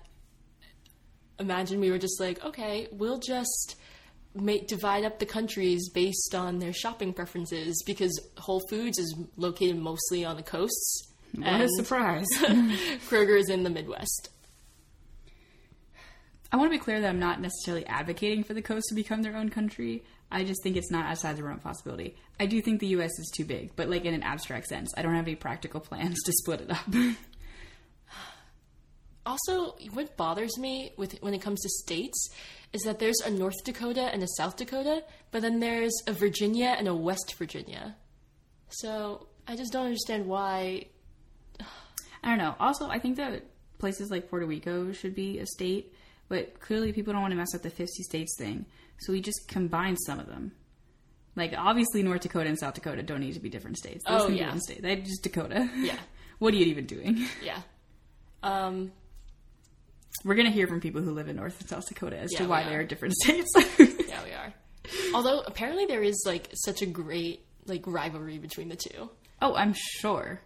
imagine 1.39 1.79
we 1.79 1.89
were 1.89 1.97
just 1.99 2.19
like, 2.19 2.43
okay, 2.43 2.89
we'll 2.91 3.19
just 3.19 3.77
make 4.35 4.67
divide 4.67 5.05
up 5.05 5.19
the 5.19 5.25
countries 5.25 5.89
based 5.89 6.33
on 6.35 6.59
their 6.59 6.73
shopping 6.73 7.13
preferences 7.13 7.81
because 7.85 8.19
Whole 8.37 8.61
Foods 8.67 8.97
is 8.97 9.15
located 9.37 9.77
mostly 9.77 10.25
on 10.25 10.35
the 10.35 10.43
coasts. 10.43 11.12
A 11.41 11.67
surprise! 11.69 12.27
Kroger 13.07 13.39
is 13.39 13.49
in 13.49 13.63
the 13.63 13.69
Midwest. 13.69 14.29
I 16.51 16.57
want 16.57 16.71
to 16.71 16.77
be 16.77 16.83
clear 16.83 17.01
that 17.01 17.09
I'm 17.09 17.19
not 17.19 17.41
necessarily 17.41 17.85
advocating 17.87 18.43
for 18.43 18.53
the 18.53 18.61
coast 18.61 18.85
to 18.89 18.95
become 18.95 19.23
their 19.23 19.35
own 19.35 19.49
country. 19.49 20.03
I 20.31 20.43
just 20.43 20.61
think 20.61 20.77
it's 20.77 20.91
not 20.91 21.05
outside 21.05 21.35
the 21.35 21.43
realm 21.43 21.57
of 21.57 21.63
possibility. 21.63 22.15
I 22.39 22.45
do 22.45 22.61
think 22.61 22.79
the 22.79 22.87
U.S. 22.87 23.11
is 23.17 23.31
too 23.35 23.45
big, 23.45 23.75
but 23.75 23.89
like 23.89 24.05
in 24.05 24.13
an 24.13 24.23
abstract 24.23 24.67
sense. 24.67 24.93
I 24.95 25.01
don't 25.01 25.15
have 25.15 25.25
any 25.25 25.35
practical 25.35 25.79
plans 25.79 26.17
to 26.25 26.31
split 26.33 26.61
it 26.61 26.71
up. 26.71 26.85
Also, 29.25 29.75
what 29.93 30.17
bothers 30.17 30.57
me 30.57 30.91
with 30.97 31.17
when 31.21 31.33
it 31.33 31.41
comes 31.41 31.61
to 31.61 31.69
states 31.69 32.29
is 32.73 32.81
that 32.81 32.99
there's 32.99 33.21
a 33.21 33.29
North 33.29 33.63
Dakota 33.63 34.01
and 34.01 34.21
a 34.21 34.27
South 34.35 34.57
Dakota, 34.57 35.03
but 35.31 35.41
then 35.41 35.59
there's 35.59 35.93
a 36.07 36.13
Virginia 36.13 36.75
and 36.77 36.87
a 36.87 36.95
West 36.95 37.35
Virginia. 37.37 37.95
So 38.69 39.27
I 39.47 39.55
just 39.55 39.71
don't 39.71 39.85
understand 39.85 40.25
why. 40.25 40.87
I 42.23 42.29
don't 42.29 42.37
know. 42.37 42.55
Also, 42.59 42.87
I 42.87 42.99
think 42.99 43.17
that 43.17 43.43
places 43.79 44.09
like 44.09 44.29
Puerto 44.29 44.45
Rico 44.45 44.91
should 44.93 45.13
be 45.15 45.39
a 45.39 45.45
state, 45.45 45.93
but 46.29 46.59
clearly 46.59 46.93
people 46.93 47.13
don't 47.13 47.21
want 47.21 47.31
to 47.31 47.37
mess 47.37 47.53
up 47.53 47.61
the 47.61 47.69
50 47.69 48.03
states 48.03 48.35
thing. 48.37 48.65
So 48.99 49.11
we 49.11 49.21
just 49.21 49.47
combine 49.47 49.97
some 49.97 50.19
of 50.19 50.27
them. 50.27 50.53
Like, 51.35 51.53
obviously, 51.57 52.03
North 52.03 52.21
Dakota 52.21 52.47
and 52.47 52.57
South 52.59 52.75
Dakota 52.75 53.01
don't 53.03 53.19
need 53.19 53.33
to 53.33 53.39
be 53.39 53.49
different 53.49 53.77
states. 53.77 54.03
Those 54.07 54.21
Oh, 54.21 54.27
yeah. 54.29 54.49
one 54.49 54.61
state. 54.61 54.81
They're 54.81 54.95
just 54.97 55.23
Dakota. 55.23 55.69
Yeah, 55.75 55.97
what 56.39 56.53
are 56.53 56.57
you 56.57 56.65
even 56.67 56.85
doing? 56.85 57.25
yeah. 57.43 57.59
Um, 58.43 58.91
We're 60.23 60.35
going 60.35 60.45
to 60.47 60.51
hear 60.53 60.67
from 60.67 60.79
people 60.79 61.01
who 61.01 61.11
live 61.11 61.27
in 61.27 61.35
North 61.35 61.59
and 61.59 61.69
South 61.69 61.87
Dakota 61.87 62.17
as 62.19 62.31
to 62.33 62.45
why 62.45 62.63
they 62.63 62.75
are 62.75 62.83
different 62.83 63.15
states. 63.23 63.51
yeah, 63.57 64.23
we 64.23 64.31
are. 64.31 64.53
Although 65.15 65.39
apparently 65.41 65.85
there 65.85 66.03
is 66.03 66.21
like 66.25 66.49
such 66.53 66.81
a 66.81 66.85
great 66.85 67.45
like 67.65 67.87
rivalry 67.87 68.37
between 68.37 68.69
the 68.69 68.75
two, 68.75 69.09
oh, 69.41 69.55
I'm 69.55 69.73
sure. 69.73 70.39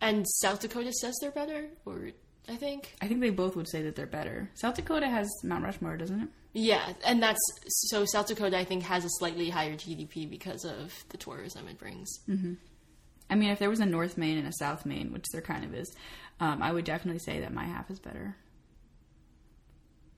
And 0.00 0.26
South 0.28 0.60
Dakota 0.60 0.92
says 0.92 1.16
they're 1.20 1.30
better, 1.30 1.66
or 1.84 2.10
I 2.48 2.56
think. 2.56 2.94
I 3.00 3.08
think 3.08 3.20
they 3.20 3.30
both 3.30 3.56
would 3.56 3.68
say 3.68 3.82
that 3.82 3.96
they're 3.96 4.06
better. 4.06 4.50
South 4.54 4.76
Dakota 4.76 5.08
has 5.08 5.28
Mount 5.42 5.64
Rushmore, 5.64 5.96
doesn't 5.96 6.20
it? 6.20 6.28
Yeah, 6.54 6.92
and 7.04 7.22
that's 7.22 7.40
so 7.68 8.04
South 8.04 8.26
Dakota 8.26 8.58
I 8.58 8.64
think 8.64 8.82
has 8.84 9.04
a 9.04 9.10
slightly 9.18 9.50
higher 9.50 9.74
GDP 9.74 10.28
because 10.28 10.64
of 10.64 10.92
the 11.10 11.16
tourism 11.16 11.68
it 11.68 11.78
brings. 11.78 12.08
I 13.30 13.34
mean, 13.34 13.50
if 13.50 13.58
there 13.58 13.68
was 13.70 13.80
a 13.80 13.86
North 13.86 14.16
Maine 14.16 14.38
and 14.38 14.48
a 14.48 14.52
South 14.52 14.86
Maine, 14.86 15.12
which 15.12 15.26
there 15.32 15.42
kind 15.42 15.64
of 15.64 15.74
is, 15.74 15.94
um, 16.40 16.62
I 16.62 16.72
would 16.72 16.84
definitely 16.84 17.18
say 17.20 17.40
that 17.40 17.52
my 17.52 17.64
half 17.64 17.90
is 17.90 17.98
better. 18.00 18.36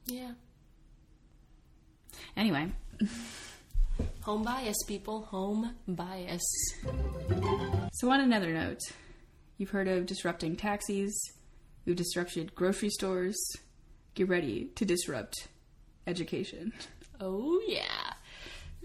Yeah. 0.06 0.32
Anyway, 2.36 2.70
Home 4.22 4.42
bias, 4.42 4.76
people. 4.86 5.22
Home 5.26 5.74
bias. 5.88 6.42
So, 7.92 8.10
on 8.10 8.20
another 8.20 8.52
note, 8.52 8.78
you've 9.60 9.70
heard 9.70 9.88
of 9.88 10.06
disrupting 10.06 10.56
taxis, 10.56 11.14
you've 11.84 11.96
disrupted 11.96 12.54
grocery 12.54 12.88
stores. 12.88 13.38
Get 14.14 14.26
ready 14.28 14.70
to 14.74 14.84
disrupt 14.84 15.48
education. 16.06 16.72
Oh 17.20 17.60
yeah. 17.66 18.14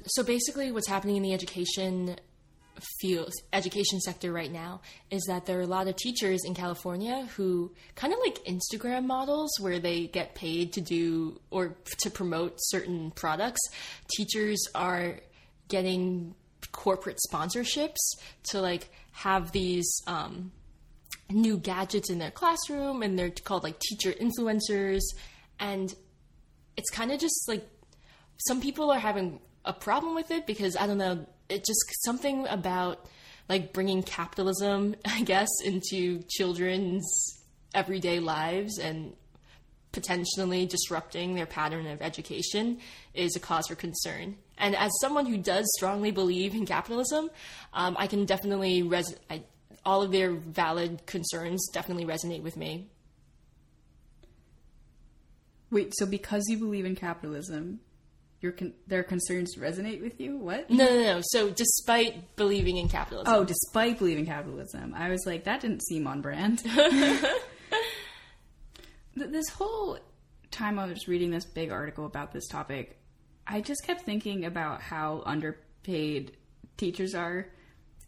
So 0.08 0.22
basically, 0.22 0.72
what's 0.74 0.90
happening 0.90 1.16
in 1.16 1.24
the 1.24 1.34
education 1.34 2.18
field, 3.00 3.32
education 3.54 4.02
sector 4.02 4.34
right 4.34 4.52
now, 4.52 4.82
is 5.10 5.24
that 5.28 5.46
there 5.46 5.58
are 5.58 5.62
a 5.64 5.68
lot 5.68 5.88
of 5.88 5.96
teachers 5.96 6.42
in 6.46 6.54
California 6.54 7.28
who 7.38 7.72
kind 7.96 8.12
of 8.12 8.20
like 8.20 8.44
Instagram 8.44 9.06
models, 9.06 9.52
where 9.62 9.80
they 9.80 10.08
get 10.08 10.36
paid 10.36 10.74
to 10.74 10.82
do 10.82 11.40
or 11.50 11.76
to 12.02 12.10
promote 12.10 12.56
certain 12.58 13.12
products. 13.12 13.62
Teachers 14.16 14.62
are 14.76 15.22
getting 15.70 16.36
corporate 16.74 17.20
sponsorships 17.32 17.96
to 18.50 18.60
like 18.60 18.90
have 19.14 19.54
these. 19.54 20.02
Um, 20.06 20.52
new 21.30 21.58
gadgets 21.58 22.10
in 22.10 22.20
their 22.20 22.32
classroom 22.32 23.02
and 23.02 23.18
they're 23.18 23.32
called 23.32 23.64
like 23.64 23.80
teacher 23.80 24.12
influencers 24.14 25.02
and 25.60 25.96
it's 26.78 26.90
kind 26.90 27.12
of 27.12 27.20
just 27.20 27.48
like 27.48 27.68
some 28.38 28.62
people 28.62 28.92
are 28.92 29.00
having 29.00 29.40
a 29.64 29.74
problem 29.74 30.16
with 30.16 30.32
it 30.32 30.46
because 30.46 30.76
I 30.76 30.88
don't 30.88 30.98
know, 30.98 31.26
it 31.50 31.66
just 31.66 31.84
something 32.04 32.48
about 32.48 33.06
like 33.50 33.74
bringing 33.74 34.04
capitalism, 34.04 34.96
I 35.06 35.22
guess, 35.22 35.50
into 35.64 36.24
children's 36.30 37.06
everyday 37.74 38.20
lives 38.20 38.78
and 38.78 39.14
potentially 39.92 40.66
disrupting 40.66 41.36
their 41.36 41.46
pattern 41.46 41.88
of 41.88 42.02
education 42.02 42.80
is 43.14 43.36
a 43.36 43.40
cause 43.40 43.68
for 43.68 43.76
concern. 43.76 44.36
And 44.58 44.76
as 44.76 44.92
someone 45.00 45.26
who 45.26 45.38
does 45.38 45.66
strongly 45.78 46.12
believe 46.12 46.54
in 46.54 46.66
capitalism, 46.66 47.30
um, 47.74 47.96
I 47.98 48.08
can 48.08 48.26
definitely 48.26 48.84
res- 48.84 49.16
I, 49.30 49.44
all 49.86 50.02
of 50.02 50.12
their 50.12 50.32
valid 50.34 51.06
concerns 51.06 51.68
definitely 51.74 52.06
resonate 52.06 52.42
with 52.42 52.58
me. 52.58 52.90
Wait, 55.72 55.94
so 55.96 56.06
because 56.06 56.44
you 56.48 56.58
believe 56.58 56.86
in 56.86 56.96
capitalism, 56.96 57.80
your 58.42 58.52
con- 58.52 58.74
their 58.88 59.04
concerns 59.04 59.56
resonate 59.58 60.02
with 60.02 60.20
you? 60.20 60.38
What? 60.38 60.70
No, 60.70 60.86
no, 60.86 61.02
no. 61.02 61.22
So, 61.24 61.50
despite 61.50 62.36
believing 62.36 62.78
in 62.78 62.88
capitalism, 62.88 63.34
Oh, 63.34 63.44
despite 63.44 63.98
believing 63.98 64.26
capitalism. 64.26 64.94
I 64.96 65.10
was 65.10 65.24
like, 65.26 65.44
that 65.46 65.62
didn't 65.62 65.84
seem 65.86 66.08
on 66.08 66.22
brand. 66.22 66.64
This 69.18 69.48
whole 69.48 69.98
time 70.52 70.78
I 70.78 70.88
was 70.88 71.08
reading 71.08 71.32
this 71.32 71.46
big 71.46 71.72
article 71.72 72.06
about 72.06 72.34
this 72.34 72.46
topic, 72.48 73.00
I 73.48 73.62
just 73.62 73.86
kept 73.86 74.02
thinking 74.02 74.44
about 74.44 74.82
how 74.82 75.24
underpaid 75.26 76.36
teachers 76.76 77.16
are 77.16 77.48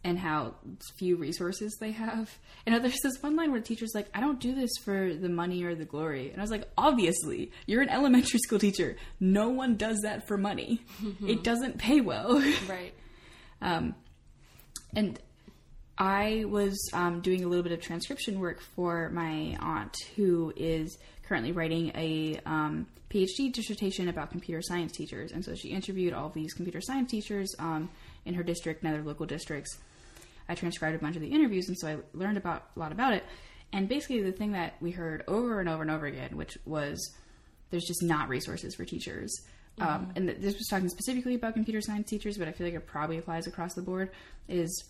and 0.03 0.17
how 0.17 0.53
few 0.97 1.15
resources 1.17 1.75
they 1.79 1.91
have. 1.91 2.37
And 2.65 2.75
there's 2.83 2.99
this 3.01 3.21
one 3.21 3.35
line 3.35 3.51
where 3.51 3.59
the 3.59 3.65
teacher's 3.65 3.91
like, 3.93 4.07
I 4.13 4.21
don't 4.21 4.39
do 4.39 4.55
this 4.55 4.71
for 4.83 5.13
the 5.13 5.29
money 5.29 5.63
or 5.63 5.75
the 5.75 5.85
glory. 5.85 6.29
And 6.29 6.39
I 6.39 6.41
was 6.41 6.51
like, 6.51 6.69
obviously, 6.77 7.51
you're 7.65 7.81
an 7.81 7.89
elementary 7.97 8.39
school 8.39 8.59
teacher. 8.59 8.95
No 9.19 9.49
one 9.49 9.75
does 9.75 9.99
that 10.03 10.27
for 10.27 10.37
money. 10.37 10.81
it 11.25 11.43
doesn't 11.43 11.77
pay 11.77 12.01
well. 12.01 12.41
Right. 12.67 12.93
Um, 13.61 13.95
and 14.95 15.19
I 15.97 16.45
was 16.47 16.77
um, 16.93 17.21
doing 17.21 17.43
a 17.43 17.47
little 17.47 17.63
bit 17.63 17.71
of 17.71 17.81
transcription 17.81 18.39
work 18.39 18.61
for 18.75 19.09
my 19.09 19.57
aunt, 19.59 19.95
who 20.15 20.53
is 20.55 20.97
currently 21.23 21.51
writing 21.51 21.91
a 21.95 22.39
um, 22.45 22.87
PhD 23.09 23.51
dissertation 23.51 24.07
about 24.07 24.31
computer 24.31 24.61
science 24.61 24.91
teachers. 24.91 25.31
And 25.31 25.43
so 25.43 25.55
she 25.55 25.69
interviewed 25.69 26.13
all 26.13 26.29
these 26.29 26.53
computer 26.53 26.81
science 26.81 27.09
teachers 27.09 27.53
um, 27.59 27.89
in 28.27 28.33
her 28.35 28.43
district 28.43 28.83
and 28.83 28.93
other 28.93 29.03
local 29.03 29.25
districts. 29.25 29.77
I 30.49 30.55
transcribed 30.55 30.95
a 30.95 30.99
bunch 30.99 31.15
of 31.15 31.21
the 31.21 31.29
interviews, 31.29 31.67
and 31.67 31.77
so 31.77 31.87
I 31.87 31.97
learned 32.13 32.37
about 32.37 32.69
a 32.75 32.79
lot 32.79 32.91
about 32.91 33.13
it. 33.13 33.23
And 33.73 33.89
basically, 33.89 34.21
the 34.21 34.31
thing 34.31 34.53
that 34.53 34.75
we 34.81 34.91
heard 34.91 35.23
over 35.27 35.59
and 35.59 35.67
over 35.67 35.81
and 35.81 35.91
over 35.91 36.05
again, 36.05 36.37
which 36.37 36.57
was 36.65 37.13
there's 37.69 37.85
just 37.85 38.01
not 38.01 38.29
resources 38.29 38.75
for 38.75 38.85
teachers. 38.85 39.41
Um, 39.79 40.11
and 40.15 40.27
th- 40.27 40.39
this 40.39 40.57
was 40.57 40.67
talking 40.67 40.89
specifically 40.89 41.35
about 41.35 41.53
computer 41.53 41.81
science 41.81 42.09
teachers, 42.09 42.37
but 42.37 42.47
I 42.47 42.51
feel 42.51 42.65
like 42.65 42.75
it 42.75 42.87
probably 42.87 43.17
applies 43.17 43.45
across 43.45 43.73
the 43.73 43.81
board. 43.81 44.11
Is 44.47 44.85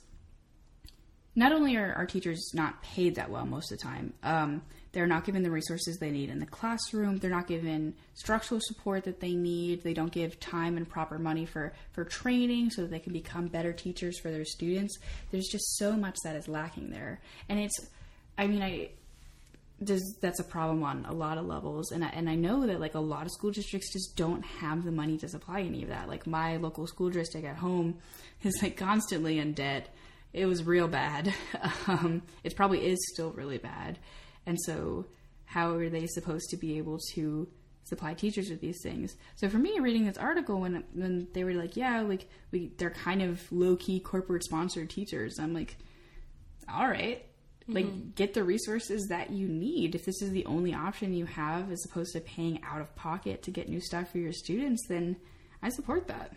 not 1.35 1.51
only 1.51 1.75
are 1.75 1.93
our 1.93 2.05
teachers 2.05 2.51
not 2.53 2.81
paid 2.83 3.15
that 3.15 3.29
well 3.29 3.45
most 3.45 3.71
of 3.71 3.79
the 3.79 3.83
time, 3.83 4.13
um, 4.23 4.61
they're 4.97 5.05
not 5.05 5.25
given 5.25 5.43
the 5.43 5.51
resources 5.51 5.99
they 5.99 6.09
need 6.09 6.31
in 6.31 6.39
the 6.39 6.45
classroom. 6.47 7.19
They're 7.19 7.29
not 7.29 7.45
given 7.45 7.93
structural 8.15 8.59
support 8.63 9.03
that 9.03 9.19
they 9.19 9.35
need. 9.35 9.83
They 9.83 9.93
don't 9.93 10.11
give 10.11 10.39
time 10.39 10.75
and 10.75 10.89
proper 10.89 11.19
money 11.19 11.45
for, 11.45 11.73
for 11.91 12.03
training 12.03 12.71
so 12.71 12.81
that 12.81 12.89
they 12.89 12.97
can 12.97 13.13
become 13.13 13.45
better 13.45 13.71
teachers 13.73 14.17
for 14.17 14.31
their 14.31 14.43
students. 14.43 14.97
There's 15.29 15.49
just 15.49 15.77
so 15.77 15.91
much 15.91 16.15
that 16.23 16.35
is 16.35 16.47
lacking 16.47 16.89
there. 16.89 17.21
And 17.47 17.59
it's, 17.59 17.79
I 18.39 18.47
mean, 18.47 18.63
I, 18.63 18.89
does, 19.83 20.17
that's 20.19 20.39
a 20.39 20.43
problem 20.43 20.83
on 20.83 21.05
a 21.05 21.13
lot 21.13 21.37
of 21.37 21.45
levels. 21.45 21.91
And 21.91 22.03
I, 22.03 22.07
and 22.07 22.27
I 22.27 22.33
know 22.33 22.65
that 22.65 22.79
like 22.79 22.95
a 22.95 22.99
lot 22.99 23.27
of 23.27 23.31
school 23.31 23.51
districts 23.51 23.93
just 23.93 24.15
don't 24.15 24.43
have 24.43 24.83
the 24.83 24.91
money 24.91 25.19
to 25.19 25.29
supply 25.29 25.61
any 25.61 25.83
of 25.83 25.89
that. 25.89 26.07
Like 26.07 26.25
my 26.25 26.57
local 26.57 26.87
school 26.87 27.11
district 27.11 27.45
at 27.45 27.57
home 27.57 27.99
is 28.41 28.63
like 28.63 28.77
constantly 28.77 29.37
in 29.37 29.53
debt 29.53 29.89
it 30.33 30.45
was 30.45 30.63
real 30.63 30.87
bad. 30.87 31.33
Um, 31.87 32.21
it 32.43 32.53
probably 32.53 32.85
is 32.85 32.97
still 33.13 33.31
really 33.31 33.59
bad. 33.59 33.97
And 34.47 34.59
so, 34.61 35.05
how 35.45 35.75
are 35.75 35.89
they 35.89 36.07
supposed 36.07 36.49
to 36.49 36.57
be 36.57 36.77
able 36.77 36.99
to 37.13 37.47
supply 37.83 38.13
teachers 38.13 38.49
with 38.49 38.61
these 38.61 38.81
things? 38.81 39.15
So, 39.35 39.49
for 39.49 39.57
me, 39.57 39.79
reading 39.79 40.05
this 40.05 40.17
article, 40.17 40.61
when 40.61 40.85
when 40.93 41.27
they 41.33 41.43
were 41.43 41.53
like, 41.53 41.75
"Yeah, 41.75 42.01
like 42.01 42.27
we, 42.51 42.71
they're 42.77 42.89
kind 42.89 43.21
of 43.21 43.41
low 43.51 43.75
key 43.75 43.99
corporate 43.99 44.45
sponsored 44.45 44.89
teachers," 44.89 45.37
I'm 45.37 45.53
like, 45.53 45.75
"All 46.71 46.87
right, 46.87 47.25
like 47.67 47.85
mm-hmm. 47.85 48.11
get 48.15 48.33
the 48.33 48.43
resources 48.45 49.07
that 49.09 49.31
you 49.31 49.49
need. 49.49 49.95
If 49.95 50.05
this 50.05 50.21
is 50.21 50.31
the 50.31 50.45
only 50.45 50.73
option 50.73 51.13
you 51.13 51.25
have, 51.25 51.69
as 51.69 51.85
opposed 51.85 52.13
to 52.13 52.21
paying 52.21 52.61
out 52.63 52.79
of 52.79 52.95
pocket 52.95 53.43
to 53.43 53.51
get 53.51 53.67
new 53.67 53.81
stuff 53.81 54.11
for 54.11 54.17
your 54.17 54.33
students, 54.33 54.87
then 54.87 55.17
I 55.61 55.69
support 55.69 56.07
that." 56.07 56.33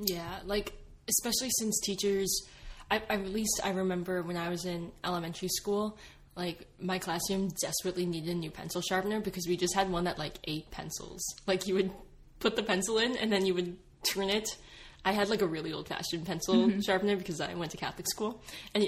Yeah, 0.00 0.40
like 0.44 0.72
especially 1.08 1.50
since 1.58 1.78
teachers, 1.80 2.44
I, 2.90 3.02
I 3.08 3.14
at 3.14 3.28
least 3.28 3.60
I 3.62 3.70
remember 3.70 4.22
when 4.22 4.36
I 4.36 4.48
was 4.48 4.64
in 4.64 4.90
elementary 5.04 5.48
school, 5.48 5.96
like 6.34 6.66
my 6.80 6.98
classroom 6.98 7.48
desperately 7.60 8.06
needed 8.06 8.30
a 8.30 8.34
new 8.34 8.50
pencil 8.50 8.80
sharpener 8.80 9.20
because 9.20 9.46
we 9.46 9.56
just 9.56 9.74
had 9.74 9.90
one 9.90 10.04
that 10.04 10.18
like 10.18 10.34
eight 10.44 10.70
pencils. 10.70 11.22
Like 11.46 11.66
you 11.66 11.74
would 11.74 11.90
put 12.40 12.56
the 12.56 12.62
pencil 12.62 12.98
in 12.98 13.16
and 13.16 13.30
then 13.30 13.44
you 13.44 13.54
would 13.54 13.76
turn 14.12 14.30
it. 14.30 14.48
I 15.04 15.12
had 15.12 15.28
like 15.28 15.42
a 15.42 15.46
really 15.46 15.72
old 15.72 15.88
fashioned 15.88 16.26
pencil 16.26 16.54
mm-hmm. 16.54 16.80
sharpener 16.80 17.16
because 17.16 17.40
I 17.40 17.54
went 17.54 17.72
to 17.72 17.76
Catholic 17.76 18.06
school, 18.08 18.40
and 18.72 18.86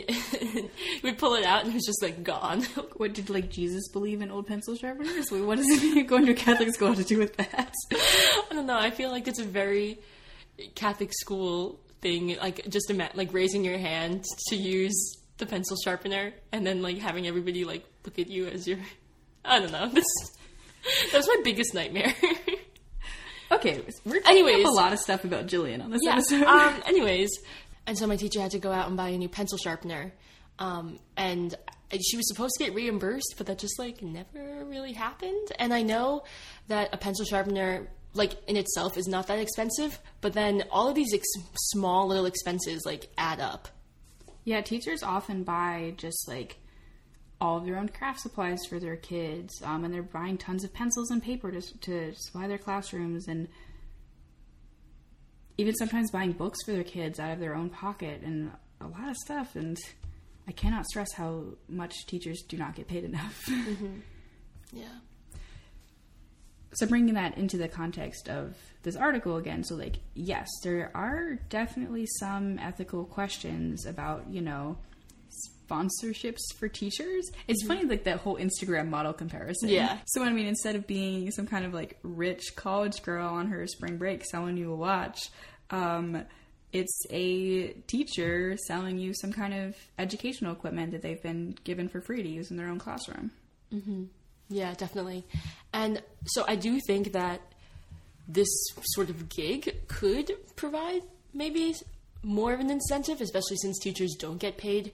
would 1.02 1.18
pull 1.18 1.35
it 1.35 1.44
out 1.44 1.64
and 1.64 1.70
it 1.70 1.74
was 1.74 1.85
just 1.85 2.02
like 2.02 2.22
gone. 2.22 2.62
What 2.96 3.12
did 3.12 3.28
like 3.28 3.50
Jesus 3.50 3.88
believe 3.88 4.22
in 4.22 4.30
old 4.30 4.46
pencil 4.46 4.76
sharpeners? 4.76 5.30
What 5.30 5.59
does 5.59 5.66
it 5.68 6.07
going 6.07 6.26
to 6.26 6.33
a 6.33 6.37
Catholic 6.37 6.72
school 6.72 6.88
have 6.88 6.98
to 6.98 7.04
do 7.04 7.18
with 7.18 7.37
that? 7.37 7.74
I 7.92 8.54
don't 8.54 8.66
know. 8.66 8.78
I 8.78 8.90
feel 8.90 9.11
like 9.11 9.26
it's 9.26 9.40
a 9.40 9.44
very 9.44 9.98
Catholic 10.76 11.12
school 11.12 11.80
thing, 12.00 12.37
like 12.40 12.68
just 12.68 12.88
ima- 12.88 13.11
like 13.14 13.33
raising 13.33 13.64
your 13.64 13.78
hand 13.78 14.24
to 14.48 14.57
use 14.57 15.16
the 15.38 15.46
pencil 15.46 15.76
sharpener, 15.84 16.32
and 16.52 16.66
then 16.66 16.82
like 16.82 16.98
having 16.98 17.26
everybody 17.26 17.64
like 17.64 17.84
look 18.04 18.18
at 18.18 18.28
you 18.28 18.46
as 18.46 18.66
you're. 18.66 18.78
I 19.44 19.60
don't 19.60 19.72
know. 19.72 19.90
This 19.94 20.04
that 21.12 21.18
was 21.18 21.26
my 21.28 21.40
biggest 21.42 21.74
nightmare. 21.74 22.14
Okay, 23.52 23.80
we're 24.04 24.20
Anyways. 24.26 24.64
up 24.64 24.72
a 24.72 24.74
lot 24.74 24.92
of 24.92 24.98
stuff 24.98 25.24
about 25.24 25.46
Jillian 25.46 25.84
on 25.84 25.90
this 25.90 26.00
yeah. 26.02 26.12
episode. 26.14 26.42
Um. 26.44 26.82
Anyways, 26.86 27.30
and 27.86 27.96
so 27.96 28.06
my 28.06 28.16
teacher 28.16 28.40
had 28.40 28.50
to 28.52 28.58
go 28.58 28.72
out 28.72 28.88
and 28.88 28.96
buy 28.96 29.10
a 29.10 29.18
new 29.18 29.28
pencil 29.28 29.58
sharpener, 29.58 30.12
um, 30.58 30.98
and 31.16 31.54
she 32.02 32.16
was 32.16 32.26
supposed 32.26 32.54
to 32.58 32.64
get 32.64 32.74
reimbursed, 32.74 33.34
but 33.36 33.46
that 33.46 33.58
just 33.58 33.78
like 33.78 34.02
never 34.02 34.64
really 34.64 34.92
happened. 34.92 35.48
And 35.58 35.72
I 35.72 35.82
know 35.82 36.24
that 36.68 36.88
a 36.92 36.96
pencil 36.96 37.24
sharpener, 37.24 37.88
like 38.14 38.32
in 38.48 38.56
itself, 38.56 38.96
is 38.96 39.06
not 39.06 39.26
that 39.28 39.38
expensive, 39.38 39.98
but 40.20 40.32
then 40.32 40.64
all 40.70 40.88
of 40.88 40.94
these 40.94 41.12
ex- 41.14 41.24
small 41.72 42.08
little 42.08 42.26
expenses 42.26 42.82
like 42.84 43.08
add 43.18 43.40
up. 43.40 43.68
Yeah, 44.44 44.61
teachers 44.61 45.02
often 45.02 45.42
buy 45.42 45.94
just 45.96 46.28
like 46.28 46.59
all 47.40 47.59
of 47.59 47.64
their 47.64 47.78
own 47.78 47.88
craft 47.88 48.20
supplies 48.20 48.61
for 48.68 48.78
their 48.78 48.96
kids, 48.96 49.52
um, 49.62 49.85
and 49.85 49.92
they're 49.92 50.02
buying 50.02 50.38
tons 50.38 50.64
of 50.64 50.72
pencils 50.72 51.11
and 51.11 51.22
paper 51.22 51.50
to 51.50 51.61
to 51.80 52.14
supply 52.14 52.46
their 52.46 52.59
classrooms, 52.59 53.28
and 53.28 53.48
even 55.59 55.74
sometimes 55.74 56.11
buying 56.11 56.33
books 56.33 56.59
for 56.64 56.72
their 56.72 56.85
kids 56.85 57.18
out 57.18 57.33
of 57.33 57.40
their 57.40 57.54
own 57.54 57.70
pocket, 57.70 58.22
and 58.22 58.50
a 58.80 58.87
lot 58.87 59.09
of 59.09 59.16
stuff. 59.16 59.57
And 59.57 59.76
I 60.46 60.52
cannot 60.52 60.87
stress 60.87 61.12
how 61.12 61.44
much 61.68 62.07
teachers 62.07 62.42
do 62.48 62.57
not 62.57 62.74
get 62.74 62.88
paid 62.88 63.04
enough. 63.04 63.48
Yeah. 64.72 64.87
So 66.74 66.87
bringing 66.87 67.14
that 67.14 67.37
into 67.38 67.56
the 67.56 67.68
context 67.68 68.28
of 68.28 68.56
this 68.82 68.96
article 68.96 69.37
again 69.37 69.64
so 69.64 69.74
like 69.74 69.96
yes 70.14 70.48
there 70.62 70.90
are 70.94 71.34
definitely 71.48 72.06
some 72.18 72.58
ethical 72.58 73.04
questions 73.04 73.87
about 73.87 74.24
you 74.30 74.40
know 74.40 74.76
sponsorships 75.68 76.40
for 76.56 76.68
teachers 76.68 77.30
it's 77.48 77.66
funny 77.66 77.84
like 77.84 78.04
that 78.04 78.18
whole 78.18 78.37
instagram 78.37 78.88
model 78.88 79.12
comparison. 79.12 79.68
Yeah. 79.68 79.98
so 80.06 80.22
i 80.22 80.30
mean 80.30 80.46
instead 80.46 80.76
of 80.76 80.87
being 80.87 81.30
some 81.30 81.46
kind 81.46 81.64
of 81.64 81.72
like 81.72 81.98
rich 82.02 82.54
college 82.56 83.02
girl 83.02 83.26
on 83.28 83.46
her 83.48 83.66
spring 83.66 83.96
break 83.96 84.24
selling 84.24 84.56
you 84.56 84.72
a 84.72 84.76
watch 84.76 85.30
um 85.70 86.22
it's 86.72 87.06
a 87.10 87.68
teacher 87.87 88.56
selling 88.66 88.98
you 88.98 89.14
some 89.14 89.32
kind 89.32 89.54
of 89.54 89.76
educational 89.98 90.52
equipment 90.52 90.92
that 90.92 91.02
they've 91.02 91.22
been 91.22 91.56
given 91.64 91.88
for 91.88 92.00
free 92.00 92.22
to 92.22 92.28
use 92.28 92.50
in 92.50 92.56
their 92.56 92.68
own 92.68 92.78
classroom 92.78 93.30
Yeah, 94.48 94.74
definitely. 94.74 95.24
And 95.72 96.02
so 96.26 96.44
I 96.46 96.57
do 96.57 96.80
think 96.87 97.12
that 97.12 97.40
this 98.28 98.48
sort 98.83 99.11
of 99.11 99.28
gig 99.28 99.88
could 99.88 100.33
provide 100.57 101.02
maybe 101.33 101.74
more 102.22 102.52
of 102.54 102.61
an 102.61 102.70
incentive, 102.70 103.20
especially 103.20 103.57
since 103.57 103.78
teachers 103.78 104.14
don't 104.18 104.38
get 104.38 104.57
paid 104.57 104.92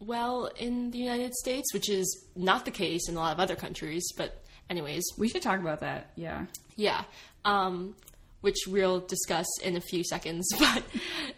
well 0.00 0.46
in 0.58 0.90
the 0.92 0.98
United 0.98 1.34
States, 1.34 1.72
which 1.74 1.88
is 1.88 2.26
not 2.36 2.64
the 2.64 2.70
case 2.70 3.08
in 3.08 3.16
a 3.16 3.18
lot 3.18 3.32
of 3.32 3.40
other 3.40 3.56
countries. 3.56 4.06
But, 4.16 4.42
anyways, 4.70 5.04
we 5.16 5.28
should 5.28 5.42
talk 5.42 5.60
about 5.60 5.80
that 5.80 6.10
yeah 6.14 6.46
yeah, 6.78 7.02
um, 7.44 7.96
which 8.40 8.56
we'll 8.68 9.00
discuss 9.00 9.46
in 9.62 9.76
a 9.76 9.80
few 9.80 10.02
seconds. 10.04 10.48
But 10.58 10.82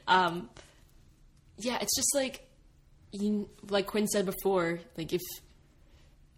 um, 0.06 0.50
yeah, 1.56 1.78
it's 1.80 1.96
just 1.96 2.14
like 2.14 2.46
you, 3.10 3.48
like 3.68 3.86
Quinn 3.86 4.06
said 4.06 4.26
before, 4.26 4.80
like 4.96 5.12
if 5.12 5.22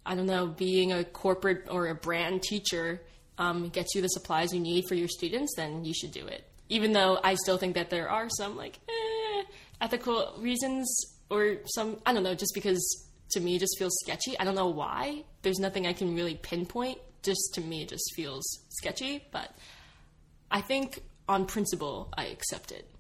I 0.04 0.14
don't 0.14 0.26
know, 0.26 0.46
being 0.46 0.92
a 0.92 1.04
corporate 1.04 1.68
or 1.70 1.88
a 1.88 1.94
brand 1.94 2.42
teacher 2.42 3.00
um, 3.38 3.68
gets 3.68 3.94
you 3.94 4.02
the 4.02 4.08
supplies 4.08 4.52
you 4.52 4.60
need 4.60 4.84
for 4.88 4.94
your 4.94 5.08
students, 5.08 5.54
then 5.56 5.84
you 5.84 5.94
should 5.94 6.12
do 6.12 6.26
it. 6.26 6.44
Even 6.68 6.92
though 6.92 7.18
I 7.22 7.34
still 7.34 7.58
think 7.58 7.74
that 7.74 7.90
there 7.90 8.08
are 8.08 8.28
some 8.30 8.56
like 8.56 8.78
eh, 8.88 9.42
ethical 9.80 10.34
reasons 10.38 10.88
or 11.30 11.56
some 11.66 12.00
I 12.06 12.12
don't 12.12 12.22
know, 12.22 12.34
just 12.34 12.54
because 12.54 13.06
to 13.32 13.40
me 13.40 13.58
just 13.58 13.78
feels 13.78 13.96
sketchy. 14.02 14.38
I 14.38 14.44
don't 14.44 14.54
know 14.54 14.68
why. 14.68 15.24
There's 15.42 15.58
nothing 15.58 15.86
I 15.86 15.92
can 15.92 16.14
really 16.14 16.34
pinpoint. 16.34 16.98
Just 17.22 17.54
to 17.54 17.60
me, 17.60 17.82
it 17.82 17.88
just 17.88 18.12
feels 18.14 18.44
sketchy. 18.70 19.24
But 19.30 19.54
I 20.50 20.60
think 20.60 21.02
on 21.28 21.46
principle, 21.46 22.12
I 22.16 22.26
accept 22.26 22.72
it. 22.72 22.91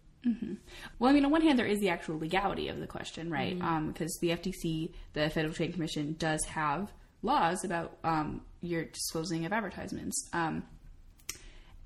Well, 0.98 1.10
I 1.10 1.12
mean, 1.12 1.24
on 1.24 1.30
one 1.30 1.42
hand, 1.42 1.58
there 1.58 1.66
is 1.66 1.80
the 1.80 1.88
actual 1.88 2.18
legality 2.18 2.68
of 2.68 2.78
the 2.78 2.86
question, 2.86 3.30
right? 3.30 3.58
Because 3.88 4.16
the 4.20 4.28
FTC, 4.30 4.92
the 5.14 5.30
Federal 5.30 5.52
Trade 5.52 5.72
Commission, 5.74 6.14
does 6.18 6.44
have 6.46 6.92
laws 7.22 7.64
about 7.64 7.98
um, 8.04 8.42
your 8.60 8.84
disclosing 8.84 9.44
of 9.46 9.52
advertisements. 9.52 10.28
Um, 10.32 10.64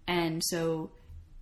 and 0.07 0.43
so, 0.45 0.91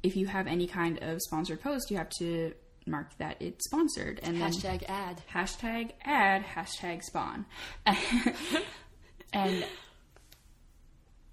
if 0.02 0.16
you 0.16 0.26
have 0.26 0.46
any 0.46 0.66
kind 0.66 0.98
of 1.02 1.20
sponsored 1.22 1.60
post, 1.62 1.90
you 1.90 1.96
have 1.96 2.10
to 2.18 2.52
mark 2.86 3.16
that 3.18 3.40
it's 3.40 3.64
sponsored. 3.66 4.20
And 4.22 4.40
then 4.40 4.52
Hashtag 4.52 4.84
ad. 4.88 5.22
hashtag 5.32 5.92
ad, 6.04 6.44
hashtag 6.44 7.02
spon. 7.02 7.46
and 9.32 9.64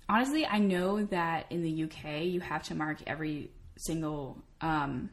honestly, 0.07 0.45
I 0.45 0.59
know 0.59 1.03
that 1.05 1.47
in 1.51 1.61
the 1.61 1.83
UK, 1.83 2.23
you 2.23 2.39
have 2.39 2.63
to 2.63 2.75
mark 2.75 2.99
every 3.05 3.51
single 3.77 4.43
um, 4.61 5.09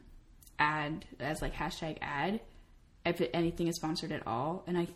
ad 0.58 1.04
as 1.20 1.42
like 1.42 1.54
hashtag 1.54 1.98
ad. 2.00 2.40
if 3.04 3.22
anything 3.32 3.68
is 3.68 3.76
sponsored 3.76 4.12
at 4.12 4.26
all. 4.26 4.64
And 4.66 4.76
I 4.76 4.88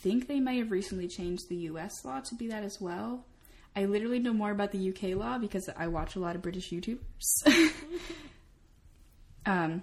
think 0.00 0.26
they 0.26 0.40
may 0.40 0.58
have 0.58 0.70
recently 0.70 1.08
changed 1.08 1.48
the 1.48 1.56
U.S. 1.56 2.04
law 2.04 2.20
to 2.20 2.34
be 2.34 2.48
that 2.48 2.64
as 2.64 2.80
well. 2.80 3.24
I 3.76 3.84
literally 3.84 4.18
know 4.18 4.32
more 4.32 4.50
about 4.50 4.72
the 4.72 4.88
UK 4.90 5.16
law 5.16 5.38
because 5.38 5.68
I 5.76 5.88
watch 5.88 6.16
a 6.16 6.20
lot 6.20 6.34
of 6.34 6.42
British 6.42 6.70
YouTubers. 6.70 7.00
um, 9.46 9.82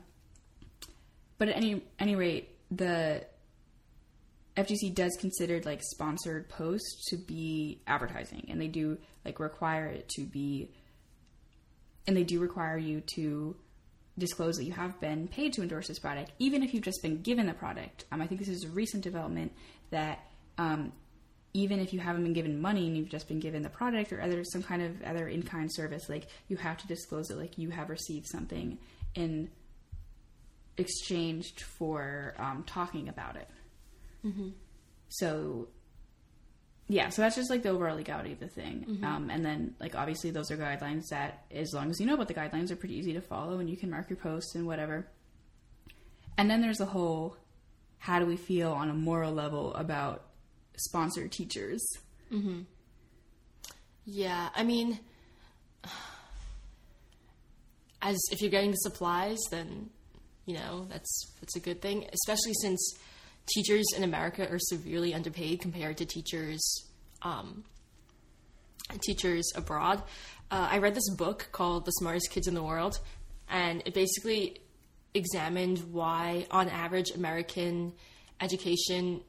but 1.38 1.50
at 1.50 1.56
any 1.56 1.84
any 2.00 2.15
rate, 2.15 2.50
the 2.71 3.26
FTC 4.58 4.93
does 4.93 5.15
consider 5.19 5.62
like 5.62 5.82
sponsored 5.84 6.50
posts 6.50 7.10
to 7.10 7.17
be 7.17 7.82
advertising, 7.88 8.48
and 8.50 8.60
they 8.60 8.67
do 8.67 8.98
like 9.24 9.39
require 9.39 9.88
it 9.88 10.10
to 10.10 10.24
be, 10.24 10.71
and 12.08 12.15
they 12.15 12.24
do 12.24 12.39
require 12.39 12.78
you 12.78 13.02
to 13.15 13.56
disclose 14.17 14.56
that 14.58 14.63
you 14.63 14.71
have 14.71 14.99
been 14.99 15.28
paid 15.28 15.54
to 15.54 15.62
endorse 15.62 15.88
this 15.88 15.99
product, 15.99 16.32
even 16.39 16.63
if 16.63 16.73
you've 16.73 16.84
just 16.84 17.01
been 17.01 17.21
given 17.21 17.45
the 17.45 17.54
product. 17.54 18.06
Um, 18.12 18.21
I 18.21 18.28
think 18.28 18.39
this 18.39 18.49
is 18.49 18.63
a 18.63 18.69
recent 18.69 19.04
development 19.04 19.51
that 19.91 20.19
um, 20.58 20.93
even 21.54 21.80
if 21.80 21.93
you 21.93 21.99
haven't 21.99 22.23
been 22.23 22.34
given 22.34 22.60
money 22.60 22.88
and 22.88 22.97
you've 22.97 23.10
just 23.10 23.28
been 23.28 23.39
given 23.39 23.62
the 23.62 23.69
product 23.69 24.13
or 24.13 24.21
other 24.21 24.43
some 24.43 24.63
kind 24.63 24.82
of 24.82 25.01
other 25.04 25.28
in 25.28 25.43
kind 25.43 25.71
service, 25.71 26.10
like 26.10 26.28
you 26.47 26.58
have 26.58 26.78
to 26.78 26.88
disclose 26.88 27.28
that 27.28 27.38
like 27.38 27.58
you 27.58 27.69
have 27.69 27.89
received 27.89 28.28
something 28.28 28.78
in 29.15 29.49
exchanged 30.78 31.62
for 31.62 32.36
um, 32.38 32.63
talking 32.67 33.08
about 33.10 33.36
it. 33.36 33.49
Mm-hmm. 34.25 34.49
So 35.10 35.69
yeah, 36.88 37.10
so 37.10 37.21
that's 37.24 37.36
just 37.36 37.50
like 37.50 37.63
the 37.63 37.69
overall 37.69 37.95
legality 37.95 38.34
of 38.34 38.39
the 38.39 38.48
thing. 38.48 38.86
Mm-hmm. 38.88 39.04
Um, 39.04 39.30
and 39.30 39.43
then 39.43 39.76
like 39.80 39.95
obviously 39.95 40.30
those 40.30 40.52
are 40.52 40.58
guidelines 40.58 41.08
that 41.10 41.45
as 41.52 41.74
long 41.74 41.89
as 41.89 42.00
you 42.00 42.06
know 42.06 42.13
about 42.13 42.28
the 42.28 42.34
guidelines 42.34 42.69
are 42.69 42.76
pretty 42.76 42.95
easy 42.95 43.13
to 43.13 43.21
follow 43.21 43.60
and 43.60 43.69
you 43.69 43.78
can 43.78 43.89
mark 43.89 44.10
your 44.10 44.17
posts 44.17 44.54
and 44.56 44.67
whatever. 44.67 45.08
And 46.38 46.50
then 46.50 46.62
there's 46.62 46.78
the 46.78 46.86
whole 46.86 47.38
how 47.98 48.19
do 48.19 48.26
we 48.28 48.38
feel 48.38 48.71
on 48.71 48.89
a 48.89 48.93
moral 48.93 49.34
level 49.34 49.74
about 49.74 50.28
sponsored 50.78 51.32
teachers? 51.32 51.84
Yeah, 54.06 54.50
I 54.56 54.63
mean, 54.63 55.00
as 58.02 58.17
if 58.32 58.41
you're 58.41 58.52
getting 58.52 58.71
the 58.71 58.78
supplies, 58.78 59.39
then 59.50 59.89
you 60.45 60.54
know 60.54 60.86
that's 60.91 61.34
that's 61.39 61.56
a 61.56 61.60
good 61.60 61.82
thing. 61.82 62.08
Especially 62.13 62.54
since 62.62 62.93
teachers 63.47 63.86
in 63.95 64.03
America 64.03 64.49
are 64.49 64.60
severely 64.60 65.13
underpaid 65.13 65.62
compared 65.62 65.97
to 65.97 66.05
teachers 66.05 66.62
um, 67.21 67.63
teachers 69.01 69.51
abroad. 69.55 70.01
Uh, 70.51 70.67
I 70.71 70.77
read 70.77 70.95
this 70.95 71.10
book 71.10 71.49
called 71.51 71.86
"The 71.86 71.91
Smartest 71.91 72.29
Kids 72.31 72.47
in 72.47 72.53
the 72.53 72.63
World," 72.63 72.99
and 73.49 73.81
it 73.86 73.93
basically 73.93 74.62
examined 75.13 75.79
why, 75.91 76.45
on 76.51 76.69
average, 76.69 77.12
American 77.12 77.93
education 78.41 79.21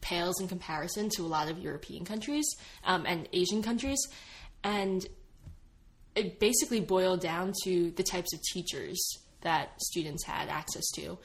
pales 0.00 0.40
in 0.40 0.48
comparison 0.48 1.08
to 1.16 1.22
a 1.22 1.26
lot 1.26 1.50
of 1.50 1.58
European 1.58 2.04
countries 2.04 2.46
um, 2.84 3.04
and 3.06 3.28
Asian 3.32 3.62
countries, 3.62 3.98
and 4.64 5.06
it 6.14 6.40
basically 6.40 6.80
boiled 6.80 7.20
down 7.20 7.52
to 7.64 7.90
the 7.92 8.02
types 8.02 8.32
of 8.34 8.40
teachers 8.42 8.98
that 9.42 9.70
students 9.80 10.24
had 10.24 10.48
access 10.48 10.84
to. 10.96 11.18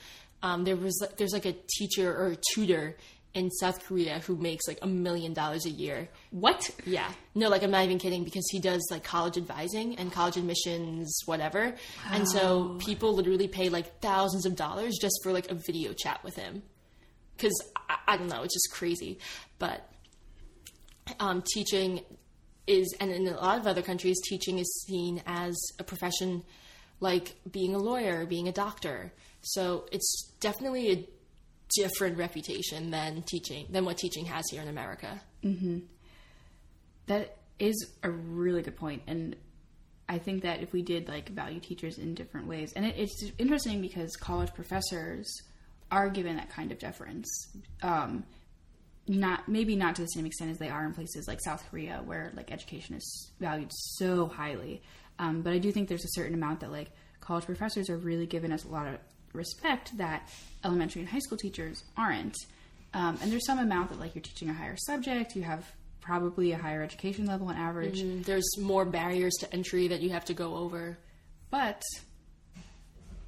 Um, 0.44 0.66
there 0.66 0.76
was 0.76 1.02
there's 1.18 1.34
like 1.34 1.46
a 1.46 1.56
teacher 1.78 2.16
or 2.16 2.28
a 2.28 2.38
tutor 2.54 2.98
in 3.34 3.50
South 3.50 3.84
Korea 3.86 4.20
who 4.20 4.36
makes 4.36 4.68
like 4.68 4.78
a 4.82 4.88
million 4.88 5.34
dollars 5.34 5.66
a 5.66 5.70
year. 5.70 6.08
What? 6.30 6.70
Yeah. 6.86 7.10
No, 7.34 7.50
like 7.50 7.64
I'm 7.64 7.72
not 7.72 7.84
even 7.84 7.98
kidding 7.98 8.24
because 8.24 8.48
he 8.52 8.60
does 8.60 8.86
like 8.92 9.04
college 9.04 9.38
advising 9.38 9.96
and 9.96 10.12
college 10.12 10.38
admissions, 10.38 11.18
whatever. 11.26 11.74
And 12.12 12.30
so 12.30 12.78
people 12.80 13.16
literally 13.16 13.48
pay 13.48 13.70
like 13.70 14.02
thousands 14.02 14.46
of 14.46 14.56
dollars 14.56 14.98
just 15.02 15.20
for 15.24 15.32
like 15.32 15.50
a 15.50 15.56
video 15.56 15.94
chat 15.94 16.24
with 16.24 16.36
him. 16.36 16.62
Because 17.36 17.60
I, 17.90 17.98
I 18.10 18.18
don't 18.18 18.28
know, 18.28 18.44
it's 18.44 18.54
just 18.54 18.72
crazy. 18.72 19.18
But 19.58 19.90
um, 21.20 21.42
teaching 21.54 22.02
is, 22.68 22.94
and 23.00 23.12
in 23.12 23.28
a 23.28 23.36
lot 23.36 23.58
of 23.58 23.66
other 23.66 23.82
countries, 23.82 24.18
teaching 24.30 24.60
is 24.60 24.86
seen 24.88 25.24
as 25.26 25.56
a 25.80 25.84
profession 25.84 26.44
like 27.00 27.36
being 27.52 27.74
a 27.74 27.80
lawyer, 27.80 28.26
being 28.28 28.48
a 28.48 28.52
doctor. 28.52 29.12
So 29.44 29.86
it's 29.92 30.32
definitely 30.40 30.92
a 30.92 31.08
different 31.76 32.18
reputation 32.18 32.92
than 32.92 33.24
teaching 33.24 33.68
than 33.70 33.86
what 33.86 33.98
teaching 33.98 34.26
has 34.26 34.46
here 34.50 34.62
in 34.62 34.68
America. 34.68 35.22
That 37.08 37.38
is 37.60 37.92
a 38.02 38.10
really 38.10 38.62
good 38.62 38.78
point, 38.78 39.04
and 39.08 39.36
I 40.08 40.18
think 40.18 40.44
that 40.44 40.62
if 40.62 40.74
we 40.74 40.82
did 40.82 41.08
like 41.08 41.30
value 41.30 41.60
teachers 41.60 41.98
in 41.98 42.14
different 42.14 42.48
ways, 42.48 42.74
and 42.74 42.86
it, 42.86 42.96
it's 42.98 43.32
interesting 43.38 43.82
because 43.82 44.16
college 44.16 44.54
professors 44.54 45.34
are 45.92 46.10
given 46.10 46.38
that 46.38 46.50
kind 46.50 46.72
of 46.72 46.80
deference. 46.80 47.30
Um, 47.82 48.24
not 49.06 49.50
maybe 49.50 49.76
not 49.76 49.96
to 49.96 50.02
the 50.02 50.08
same 50.08 50.26
extent 50.26 50.52
as 50.52 50.58
they 50.58 50.70
are 50.70 50.86
in 50.86 50.94
places 50.94 51.28
like 51.28 51.40
South 51.44 51.64
Korea, 51.70 52.02
where 52.06 52.32
like 52.36 52.52
education 52.52 52.96
is 52.96 53.32
valued 53.40 53.72
so 53.74 54.28
highly. 54.28 54.82
Um, 55.20 55.42
but 55.42 55.54
I 55.54 55.58
do 55.58 55.72
think 55.72 55.90
there's 55.90 56.06
a 56.06 56.12
certain 56.14 56.34
amount 56.34 56.62
that 56.62 56.72
like 56.72 56.90
college 57.20 57.46
professors 57.46 57.90
are 57.90 57.98
really 57.98 58.26
given 58.26 58.52
us 58.52 58.64
a 58.64 58.70
lot 58.70 58.88
of 58.88 58.96
respect 59.34 59.98
that 59.98 60.30
elementary 60.64 61.02
and 61.02 61.10
high 61.10 61.20
school 61.20 61.38
teachers 61.38 61.84
aren't. 61.98 62.36
Um, 62.94 63.18
and 63.22 63.32
there's 63.32 63.46
some 63.46 63.60
amount 63.60 63.90
that 63.90 64.00
like 64.00 64.16
you're 64.16 64.22
teaching 64.22 64.50
a 64.50 64.54
higher 64.54 64.76
subject, 64.78 65.36
you 65.36 65.42
have 65.44 65.66
probably 66.02 66.52
a 66.52 66.58
higher 66.58 66.84
education 66.84 67.26
level 67.26 67.48
on 67.48 67.56
average. 67.56 68.02
Mm, 68.02 68.24
There's 68.26 68.58
more 68.60 68.86
barriers 68.86 69.34
to 69.40 69.52
entry 69.54 69.88
that 69.88 70.02
you 70.02 70.10
have 70.12 70.26
to 70.26 70.34
go 70.34 70.56
over. 70.56 70.98
But 71.50 71.82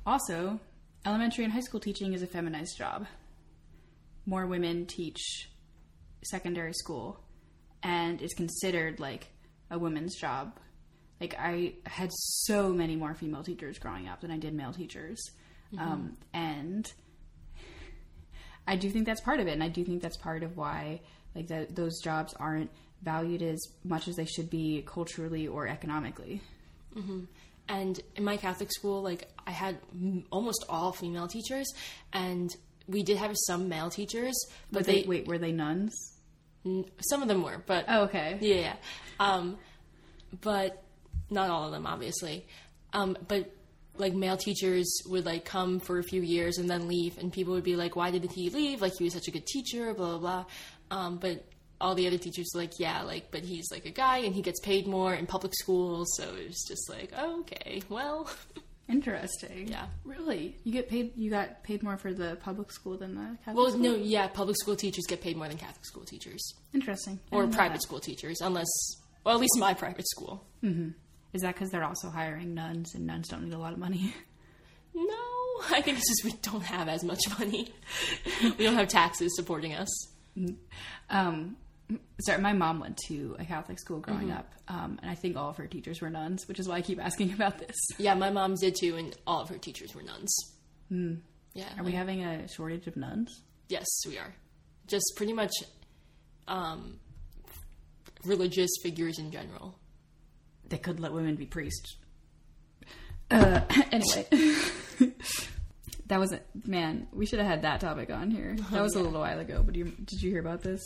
also, 0.06 0.60
elementary 1.06 1.44
and 1.46 1.54
high 1.54 1.62
school 1.62 1.80
teaching 1.80 2.14
is 2.14 2.22
a 2.22 2.28
feminized 2.28 2.78
job. 2.78 3.08
More 4.26 4.46
women 4.46 4.86
teach 4.86 5.50
secondary 6.24 6.74
school 6.74 7.20
and 7.84 8.22
it's 8.22 8.34
considered 8.34 9.00
like 9.00 9.28
a 9.72 9.78
woman's 9.80 10.16
job. 10.16 10.58
Like, 11.22 11.36
I 11.40 11.74
had 11.86 12.10
so 12.12 12.74
many 12.74 12.96
more 12.98 13.14
female 13.14 13.44
teachers 13.44 13.80
growing 13.80 14.08
up 14.08 14.22
than 14.22 14.32
I 14.32 14.38
did 14.38 14.54
male 14.54 14.74
teachers. 14.74 15.24
Um, 15.80 16.18
and 16.34 16.92
I 18.68 18.76
do 18.76 18.90
think 18.90 19.06
that's 19.06 19.22
part 19.22 19.40
of 19.40 19.48
it. 19.48 19.52
And 19.52 19.64
I 19.64 19.70
do 19.70 19.84
think 19.84 20.02
that's 20.02 20.18
part 20.18 20.44
of 20.44 20.58
why 20.58 21.02
like 21.36 21.48
that 21.48 21.76
those 21.76 22.00
jobs 22.02 22.34
aren't 22.40 22.72
valued 23.02 23.42
as 23.42 23.60
much 23.84 24.08
as 24.08 24.16
they 24.16 24.26
should 24.26 24.50
be 24.50 24.84
culturally 24.88 25.48
or 25.48 25.68
economically. 25.68 26.42
And 27.68 28.00
in 28.16 28.24
my 28.24 28.38
Catholic 28.38 28.72
school, 28.72 29.02
like 29.02 29.28
I 29.46 29.52
had 29.52 29.78
m- 29.94 30.24
almost 30.32 30.64
all 30.70 30.92
female 30.94 31.28
teachers, 31.28 31.68
and 32.14 32.50
we 32.88 33.04
did 33.04 33.18
have 33.18 33.36
some 33.48 33.68
male 33.68 33.90
teachers, 33.90 34.34
but 34.72 34.80
But 34.80 34.86
they, 34.86 35.02
they, 35.02 35.08
wait, 35.08 35.28
were 35.28 35.38
they 35.40 35.52
nuns? 35.52 35.94
n- 36.66 36.86
some 37.10 37.22
of 37.22 37.28
them 37.28 37.42
were, 37.44 37.62
but 37.66 37.84
Oh, 37.90 38.04
okay. 38.04 38.38
yeah, 38.40 38.56
yeah. 38.56 38.76
Um, 39.20 39.58
but 40.42 40.84
not 41.30 41.50
all 41.50 41.66
of 41.66 41.72
them, 41.72 41.86
obviously. 41.88 42.46
Um, 42.94 43.18
but 43.28 43.52
like 43.98 44.14
male 44.14 44.38
teachers 44.38 45.02
would 45.08 45.26
like 45.26 45.46
come 45.46 45.80
for 45.80 46.00
a 46.00 46.04
few 46.04 46.22
years 46.22 46.58
and 46.58 46.70
then 46.70 46.88
leave, 46.88 47.18
and 47.18 47.32
people 47.32 47.54
would 47.54 47.64
be 47.64 47.76
like, 47.76 47.96
"Why 47.96 48.12
didn't 48.12 48.32
he 48.32 48.50
leave? 48.50 48.82
Like 48.82 48.94
he 48.98 49.04
was 49.04 49.14
such 49.14 49.28
a 49.28 49.32
good 49.32 49.46
teacher." 49.46 49.94
Blah 49.94 50.18
blah 50.18 50.46
blah. 50.90 50.98
Um, 50.98 51.18
but 51.18 51.46
all 51.82 51.96
the 51.96 52.08
other 52.08 52.18
teachers 52.18 52.50
were 52.54 52.62
like, 52.62 52.80
"Yeah, 52.80 53.02
like, 53.02 53.32
but 53.32 53.42
he's 53.42 53.70
like 53.72 53.86
a 53.86 53.92
guy, 53.92 54.20
and 54.20 54.34
he 54.34 54.42
gets 54.42 54.60
paid 54.60 54.88
more 54.88 55.14
in 55.14 55.26
public 55.26 55.54
schools." 55.56 56.14
So 56.18 56.24
it 56.24 56.48
was 56.48 56.66
just 56.68 56.90
like, 56.90 57.12
oh, 57.18 57.42
"Okay, 57.42 57.82
well, 57.90 58.30
Interesting. 58.88 59.68
Yeah. 59.68 59.88
Really? 60.04 60.58
You 60.64 60.72
get 60.72 60.90
paid? 60.90 61.14
You 61.16 61.32
got 61.32 61.64
paid 61.64 61.82
more 61.82 61.98
for 61.98 62.14
the 62.14 62.38
public 62.42 62.72
school 62.72 62.98
than 62.98 63.16
the 63.16 63.38
Catholic 63.44 63.56
well, 63.56 63.70
school? 63.70 63.82
no, 63.82 63.96
yeah, 63.96 64.28
public 64.28 64.58
school 64.58 64.76
teachers 64.76 65.06
get 65.08 65.22
paid 65.22 65.38
more 65.38 65.48
than 65.48 65.58
Catholic 65.58 65.86
school 65.86 66.04
teachers 66.04 66.54
Interesting. 66.74 67.20
I 67.32 67.36
or 67.36 67.48
private 67.48 67.82
school 67.82 68.00
teachers, 68.00 68.42
unless, 68.42 68.68
well, 69.24 69.36
at 69.36 69.42
least 69.42 69.58
my 69.58 69.74
private 69.74 70.08
school." 70.08 70.46
Is 71.36 71.42
that 71.42 71.54
because 71.54 71.70
they're 71.70 71.84
also 71.84 72.10
hiring 72.10 72.54
nuns, 72.54 72.96
and 72.96 73.06
nuns 73.06 73.28
don't 73.28 73.44
need 73.44 73.54
a 73.54 73.58
lot 73.60 73.74
of 73.74 73.80
money? 73.80 74.14
No, 74.98 75.76
I 75.76 75.82
think 75.82 75.98
it's 75.98 76.08
just 76.08 76.24
we 76.24 76.40
don't 76.42 76.64
have 76.64 76.88
as 76.88 77.04
much 77.04 77.20
money. 77.38 77.68
we 78.58 78.64
don't 78.64 78.76
have 78.76 78.88
taxes 78.88 79.36
supporting 79.36 79.74
us. 79.74 79.90
Um, 81.10 81.58
sorry, 82.22 82.42
my 82.42 82.54
mom 82.54 82.80
went 82.80 82.98
to 83.10 83.36
a 83.38 83.44
Catholic 83.44 83.78
school 83.78 84.00
growing 84.00 84.32
up, 84.32 84.50
um, 84.70 84.98
and 85.02 85.12
I 85.12 85.16
think 85.16 85.36
all 85.36 85.50
of 85.50 85.58
her 85.58 85.68
teachers 85.68 86.00
were 86.00 86.10
nuns, 86.10 86.48
which 86.48 86.62
is 86.62 86.70
why 86.70 86.76
I 86.76 86.82
keep 86.82 87.04
asking 87.04 87.34
about 87.40 87.60
this. 87.60 87.76
Yeah, 87.98 88.14
my 88.14 88.30
mom 88.30 88.56
did 88.56 88.78
too, 88.80 88.96
and 88.96 89.14
all 89.28 89.42
of 89.42 89.50
her 89.50 89.58
teachers 89.58 89.94
were 89.94 90.02
nuns. 90.02 90.34
Yeah. 91.54 91.66
Are 91.78 91.84
we 91.84 91.92
having 91.92 92.24
a 92.24 92.48
shortage 92.48 92.88
of 92.88 92.96
nuns? 92.96 93.42
yes, 93.68 93.86
we 94.08 94.18
are. 94.18 94.34
Just 94.88 95.12
pretty 95.18 95.34
much 95.34 95.52
um, 96.48 97.00
religious 98.24 98.70
figures 98.82 99.20
in 99.20 99.30
general. 99.30 99.78
They 100.70 100.78
could 100.78 101.00
let 101.00 101.14
women 101.14 101.36
be 101.36 101.46
priests. 101.46 101.96
Uh, 103.32 103.62
anyway, 103.92 104.28
that 106.08 106.20
was 106.20 106.32
it. 106.32 106.46
Man, 106.66 107.08
we 107.12 107.26
should 107.26 107.40
have 107.40 107.48
had 107.48 107.62
that 107.64 107.80
topic 107.82 108.10
on 108.12 108.32
here. 108.32 108.56
That 108.72 108.82
was 108.82 108.96
a 108.96 109.00
little 109.00 109.20
while 109.20 109.40
ago, 109.40 109.64
but 109.64 109.76
you, 109.76 109.86
did 109.86 110.22
you 110.22 110.32
hear 110.32 110.40
about 110.40 110.62
this? 110.62 110.82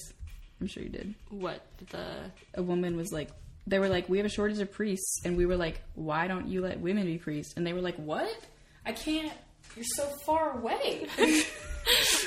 I'm 0.62 0.68
sure 0.68 0.84
you 0.84 0.90
did. 0.90 1.16
What 1.30 1.66
the? 1.90 2.32
a 2.54 2.64
woman 2.64 2.98
was 2.98 3.12
like 3.12 3.30
they 3.68 3.80
were 3.80 3.88
like 3.90 4.10
we 4.10 4.18
have 4.18 4.26
a 4.26 4.30
shortage 4.30 4.60
of 4.60 4.72
priests 4.72 5.22
and 5.24 5.38
we 5.38 5.46
were 5.46 5.56
like 5.56 5.82
why 5.94 6.28
don't 6.28 6.48
you 6.48 6.62
let 6.62 6.80
women 6.80 7.06
be 7.06 7.18
priests 7.18 7.54
and 7.56 7.66
they 7.68 7.72
were 7.72 7.82
like 7.82 7.96
what 7.98 8.36
i 8.86 8.92
can't 8.92 9.32
you're 9.76 9.86
so 9.96 10.06
far 10.26 10.58
away 10.58 11.06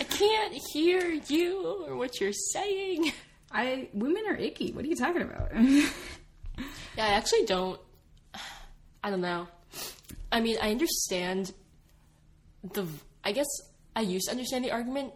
I 0.01 0.05
can't 0.05 0.55
hear 0.73 1.21
you 1.29 1.85
or 1.87 1.97
what 1.97 2.21
you're 2.21 2.33
saying. 2.33 3.13
I 3.51 3.89
women 3.93 4.25
are 4.27 4.35
icky. 4.35 4.73
What 4.73 4.85
are 4.85 4.89
you 4.89 4.97
talking 4.97 5.23
about? 5.23 5.53
Yeah, 6.59 7.07
I 7.07 7.11
actually 7.11 7.47
don't. 7.47 7.81
I 9.05 9.11
don't 9.11 9.21
know. 9.21 9.49
I 10.31 10.41
mean, 10.41 10.57
I 10.61 10.71
understand 10.71 11.53
the. 12.63 12.87
I 13.25 13.33
guess 13.33 13.47
I 13.95 14.01
used 14.01 14.27
to 14.27 14.33
understand 14.33 14.65
the 14.65 14.73
argument, 14.73 15.13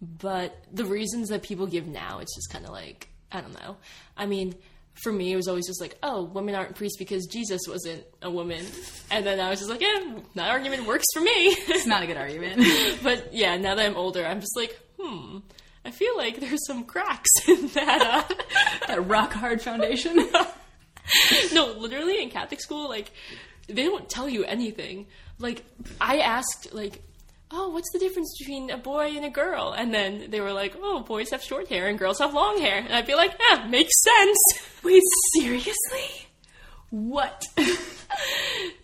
but 0.00 0.56
the 0.72 0.84
reasons 0.84 1.28
that 1.28 1.42
people 1.42 1.66
give 1.66 1.86
now, 1.86 2.18
it's 2.20 2.34
just 2.34 2.50
kind 2.50 2.64
of 2.64 2.72
like 2.72 3.08
I 3.30 3.40
don't 3.40 3.54
know. 3.60 3.76
I 4.16 4.26
mean, 4.26 4.54
for 5.02 5.12
me, 5.12 5.32
it 5.32 5.36
was 5.36 5.48
always 5.48 5.66
just 5.66 5.80
like, 5.80 5.98
oh, 6.02 6.22
women 6.22 6.54
aren't 6.54 6.76
priests 6.76 6.96
because 6.96 7.26
Jesus 7.26 7.62
wasn't 7.68 8.04
a 8.22 8.30
woman, 8.30 8.64
and 9.10 9.26
then 9.26 9.40
I 9.40 9.50
was 9.50 9.58
just 9.58 9.70
like, 9.70 9.80
yeah, 9.80 10.14
that 10.36 10.50
argument 10.50 10.86
works 10.86 11.06
for 11.12 11.20
me. 11.20 11.30
it's 11.30 11.86
not 11.86 12.02
a 12.02 12.06
good 12.06 12.16
argument. 12.16 12.62
but 13.02 13.34
yeah, 13.34 13.56
now 13.56 13.74
that 13.74 13.84
I'm 13.84 13.96
older, 13.96 14.24
I'm 14.24 14.40
just 14.40 14.56
like, 14.56 14.78
hmm. 14.98 15.38
I 15.84 15.90
feel 15.90 16.16
like 16.16 16.40
there's 16.40 16.66
some 16.66 16.84
cracks 16.84 17.30
in 17.46 17.68
that. 17.68 18.00
Uh, 18.30 18.34
that 18.88 19.06
rock 19.06 19.32
hard 19.32 19.60
foundation. 19.60 20.28
no, 21.52 21.72
literally 21.72 22.22
in 22.22 22.30
Catholic 22.30 22.60
school, 22.60 22.88
like 22.88 23.10
they 23.68 23.84
don't 23.84 24.08
tell 24.08 24.28
you 24.28 24.44
anything. 24.44 25.06
Like 25.38 25.64
I 26.00 26.18
asked, 26.18 26.72
like, 26.74 27.02
oh, 27.50 27.68
what's 27.70 27.90
the 27.92 27.98
difference 27.98 28.34
between 28.38 28.70
a 28.70 28.76
boy 28.78 29.08
and 29.16 29.24
a 29.24 29.30
girl? 29.30 29.72
And 29.76 29.92
then 29.92 30.30
they 30.30 30.40
were 30.40 30.52
like, 30.52 30.74
oh, 30.80 31.00
boys 31.02 31.30
have 31.30 31.42
short 31.42 31.68
hair 31.68 31.88
and 31.88 31.98
girls 31.98 32.18
have 32.18 32.34
long 32.34 32.60
hair. 32.60 32.78
And 32.78 32.92
I'd 32.92 33.06
be 33.06 33.14
like, 33.14 33.38
yeah, 33.50 33.66
makes 33.66 33.92
sense. 34.02 34.38
Wait, 34.82 35.02
seriously? 35.34 36.28
What? 36.90 37.44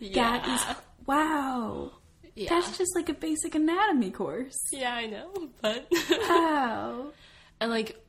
Yeah. 0.01 0.39
That 0.41 0.49
is 0.49 0.77
wow. 1.07 1.93
yeah. 2.35 2.49
That's 2.49 2.77
just 2.77 2.97
like 2.97 3.09
a 3.09 3.14
basic 3.14 3.55
anatomy 3.55 4.11
course. 4.11 4.59
yeah, 4.73 4.95
I 4.95 5.07
know, 5.07 5.31
but 5.62 5.87
Wow. 6.11 7.12
and 7.61 7.71
like 7.71 8.03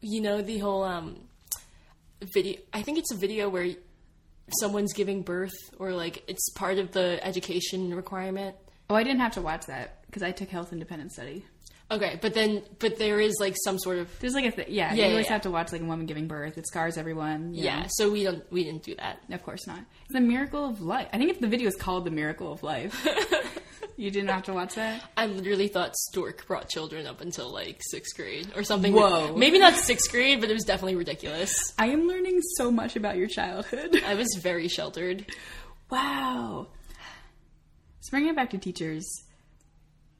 you 0.00 0.20
know 0.20 0.42
the 0.42 0.58
whole 0.58 0.84
um 0.84 1.16
video. 2.22 2.60
I 2.72 2.82
think 2.82 2.98
it's 2.98 3.12
a 3.12 3.16
video 3.16 3.48
where 3.48 3.68
someone's 4.60 4.92
giving 4.94 5.22
birth 5.22 5.52
or 5.78 5.92
like 5.92 6.24
it's 6.28 6.50
part 6.50 6.78
of 6.78 6.92
the 6.92 7.24
education 7.24 7.94
requirement. 7.94 8.56
Oh, 8.90 8.94
I 8.94 9.02
didn't 9.02 9.20
have 9.20 9.32
to 9.32 9.42
watch 9.42 9.66
that 9.66 10.04
because 10.06 10.22
I 10.22 10.32
took 10.32 10.48
health 10.48 10.72
independent 10.72 11.12
study. 11.12 11.44
Okay, 11.90 12.18
but 12.20 12.34
then 12.34 12.62
but 12.80 12.98
there 12.98 13.18
is 13.18 13.36
like 13.40 13.54
some 13.64 13.78
sort 13.78 13.98
of 13.98 14.10
There's 14.20 14.34
like 14.34 14.44
a 14.44 14.50
th- 14.50 14.68
yeah, 14.68 14.92
Yeah, 14.92 15.04
you 15.06 15.10
always 15.12 15.26
yeah, 15.26 15.32
have 15.32 15.42
to 15.42 15.50
watch 15.50 15.72
like 15.72 15.80
a 15.80 15.84
woman 15.84 16.04
giving 16.06 16.28
birth. 16.28 16.58
It 16.58 16.66
scars 16.66 16.98
everyone. 16.98 17.54
yeah. 17.54 17.80
know. 17.82 17.86
So 17.90 18.10
we 18.10 18.24
don't 18.24 18.50
we 18.52 18.64
didn't 18.64 18.82
do 18.82 18.94
that. 18.96 19.20
of 19.30 19.42
course 19.42 19.66
not. 19.66 19.80
It's 20.04 20.12
the 20.12 20.20
miracle 20.20 20.64
of 20.68 20.82
life. 20.82 21.08
I 21.12 21.18
think 21.18 21.30
if 21.30 21.40
the 21.40 21.48
video 21.48 21.66
is 21.68 21.76
called 21.76 22.04
"The 22.04 22.10
Miracle 22.10 22.52
of 22.52 22.62
Life." 22.62 23.06
you 23.98 24.12
didn't 24.12 24.30
have 24.30 24.44
to 24.44 24.52
watch 24.52 24.76
that. 24.76 25.02
I 25.16 25.26
literally 25.26 25.66
thought 25.66 25.96
Stork 25.96 26.46
brought 26.46 26.68
children 26.68 27.06
up 27.08 27.20
until 27.20 27.52
like 27.52 27.80
sixth 27.80 28.16
grade 28.16 28.48
or 28.54 28.62
something. 28.62 28.92
Whoa. 28.92 29.36
Maybe 29.36 29.58
not 29.58 29.74
sixth 29.74 30.12
grade, 30.12 30.40
but 30.40 30.48
it 30.48 30.54
was 30.54 30.62
definitely 30.62 30.94
ridiculous. 30.94 31.74
I 31.76 31.88
am 31.88 32.06
learning 32.06 32.40
so 32.56 32.70
much 32.70 32.94
about 32.94 33.16
your 33.16 33.26
childhood. 33.26 34.00
I 34.06 34.14
was 34.14 34.28
very 34.40 34.68
sheltered. 34.68 35.26
Wow. 35.90 36.68
So 38.00 38.10
bringing 38.10 38.30
it 38.30 38.36
back 38.36 38.50
to 38.50 38.58
teachers, 38.58 39.04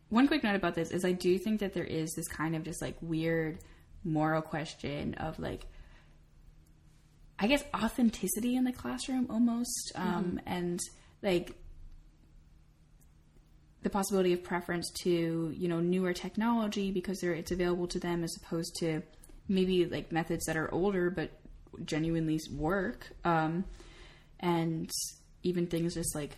one 0.08 0.26
quick 0.26 0.42
note 0.42 0.56
about 0.56 0.74
this 0.74 0.90
is 0.90 1.04
I 1.04 1.12
do 1.12 1.38
think 1.38 1.60
that 1.60 1.72
there 1.72 1.84
is 1.84 2.12
this 2.14 2.26
kind 2.26 2.56
of 2.56 2.64
just 2.64 2.82
like 2.82 2.96
weird 3.00 3.60
moral 4.02 4.42
question 4.42 5.14
of 5.14 5.38
like, 5.38 5.66
I 7.38 7.46
guess 7.46 7.62
authenticity 7.72 8.56
in 8.56 8.64
the 8.64 8.72
classroom 8.72 9.28
almost, 9.30 9.92
um, 9.94 10.40
and 10.46 10.80
like 11.22 11.52
the 13.82 13.90
possibility 13.90 14.32
of 14.32 14.42
preference 14.42 14.90
to 15.02 15.54
you 15.56 15.68
know 15.68 15.80
newer 15.80 16.12
technology 16.12 16.90
because 16.90 17.22
it's 17.22 17.50
available 17.50 17.86
to 17.86 18.00
them 18.00 18.24
as 18.24 18.36
opposed 18.36 18.74
to 18.80 19.02
maybe 19.48 19.86
like 19.86 20.12
methods 20.12 20.44
that 20.46 20.56
are 20.56 20.72
older 20.74 21.10
but 21.10 21.30
genuinely 21.84 22.38
work. 22.52 23.06
Um, 23.24 23.64
and 24.40 24.90
even 25.42 25.66
things 25.66 25.94
just 25.94 26.14
like 26.14 26.36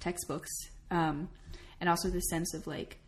textbooks. 0.00 0.50
Um, 0.90 1.28
and 1.82 1.88
also 1.88 2.08
the 2.08 2.20
sense 2.20 2.54
of 2.54 2.66
like 2.66 2.98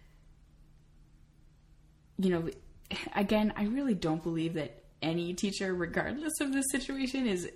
you 2.19 2.29
know 2.29 2.49
again 3.17 3.53
i 3.57 3.65
really 3.65 3.95
don't 3.95 4.23
believe 4.23 4.55
that 4.55 4.83
any 5.01 5.33
teacher 5.33 5.73
regardless 5.75 6.33
of 6.41 6.53
the 6.53 6.63
situation 6.63 7.27
is 7.27 7.49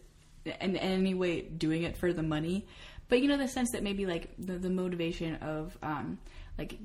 in 0.44 0.76
any 0.76 1.14
way 1.14 1.42
doing 1.42 1.82
it 1.82 1.96
for 1.96 2.12
the 2.12 2.22
money 2.22 2.66
but 3.08 3.20
you 3.20 3.28
know 3.28 3.36
the 3.36 3.48
sense 3.48 3.70
that 3.72 3.82
maybe 3.82 4.06
like 4.06 4.30
the, 4.38 4.58
the 4.58 4.70
motivation 4.70 5.36
of 5.36 5.76
um, 5.82 6.18
like 6.58 6.78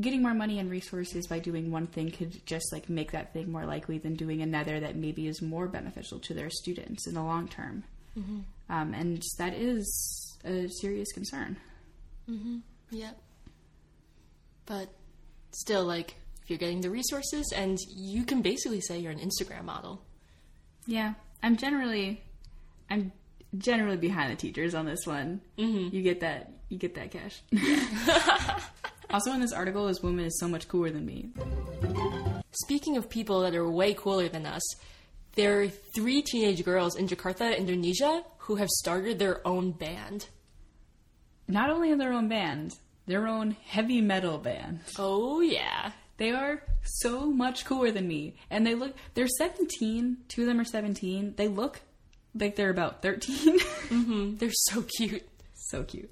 getting 0.00 0.22
more 0.22 0.34
money 0.34 0.58
and 0.58 0.70
resources 0.70 1.26
by 1.26 1.38
doing 1.38 1.70
one 1.70 1.86
thing 1.86 2.10
could 2.10 2.44
just 2.46 2.72
like 2.72 2.88
make 2.88 3.12
that 3.12 3.32
thing 3.32 3.50
more 3.50 3.66
likely 3.66 3.98
than 3.98 4.14
doing 4.14 4.42
another 4.42 4.78
that 4.80 4.96
maybe 4.96 5.26
is 5.26 5.42
more 5.42 5.66
beneficial 5.66 6.18
to 6.20 6.34
their 6.34 6.50
students 6.50 7.06
in 7.06 7.14
the 7.14 7.22
long 7.22 7.48
term. 7.48 7.82
Um, 8.70 8.94
and 8.94 9.22
that 9.38 9.54
is 9.54 10.36
a 10.44 10.68
serious 10.80 11.10
concern. 11.12 11.56
Yep. 12.90 13.18
But 14.66 14.88
still, 15.52 15.84
like, 15.84 16.14
if 16.42 16.50
you're 16.50 16.58
getting 16.58 16.80
the 16.80 16.90
resources, 16.90 17.52
and 17.56 17.78
you 17.96 18.24
can 18.24 18.42
basically 18.42 18.80
say 18.80 18.98
you're 18.98 19.12
an 19.12 19.18
Instagram 19.18 19.64
model. 19.64 20.02
Yeah, 20.86 21.14
I'm 21.42 21.56
generally, 21.56 22.22
I'm 22.90 23.12
generally 23.56 23.96
behind 23.96 24.32
the 24.32 24.36
teachers 24.36 24.74
on 24.74 24.86
this 24.86 25.06
one. 25.06 25.40
Mm-hmm. 25.56 25.94
You 25.94 26.02
get 26.02 26.20
that, 26.20 26.52
you 26.68 26.78
get 26.78 26.94
that 26.96 27.10
cash. 27.10 27.40
also, 29.10 29.32
in 29.32 29.40
this 29.40 29.52
article, 29.52 29.86
this 29.86 30.02
woman 30.02 30.24
is 30.24 30.38
so 30.38 30.48
much 30.48 30.68
cooler 30.68 30.90
than 30.90 31.06
me. 31.06 31.30
Speaking 32.52 32.96
of 32.96 33.08
people 33.08 33.42
that 33.42 33.54
are 33.54 33.70
way 33.70 33.94
cooler 33.94 34.28
than 34.28 34.46
us, 34.46 34.62
there 35.34 35.62
are 35.62 35.68
three 35.94 36.22
teenage 36.22 36.64
girls 36.64 36.96
in 36.96 37.06
Jakarta, 37.06 37.56
Indonesia, 37.56 38.24
who 38.38 38.56
have 38.56 38.68
started 38.68 39.18
their 39.18 39.46
own 39.46 39.72
band. 39.72 40.26
Not 41.46 41.70
only 41.70 41.90
in 41.90 41.98
their 41.98 42.12
own 42.12 42.28
band, 42.28 42.74
their 43.06 43.26
own 43.26 43.56
heavy 43.64 44.00
metal 44.00 44.38
band. 44.38 44.80
Oh, 44.98 45.40
yeah. 45.40 45.92
They 46.18 46.32
are 46.32 46.62
so 46.82 47.30
much 47.30 47.64
cooler 47.64 47.92
than 47.92 48.08
me, 48.08 48.34
and 48.50 48.66
they 48.66 48.74
look. 48.74 48.94
They're 49.14 49.28
17. 49.28 50.16
Two 50.26 50.42
of 50.42 50.48
them 50.48 50.58
are 50.60 50.64
17. 50.64 51.34
They 51.36 51.46
look 51.46 51.80
like 52.34 52.56
they're 52.56 52.70
about 52.70 53.02
13. 53.02 53.58
They're 54.38 54.50
so 54.52 54.82
cute. 54.82 55.26
so 55.54 55.82
cute. 55.84 56.10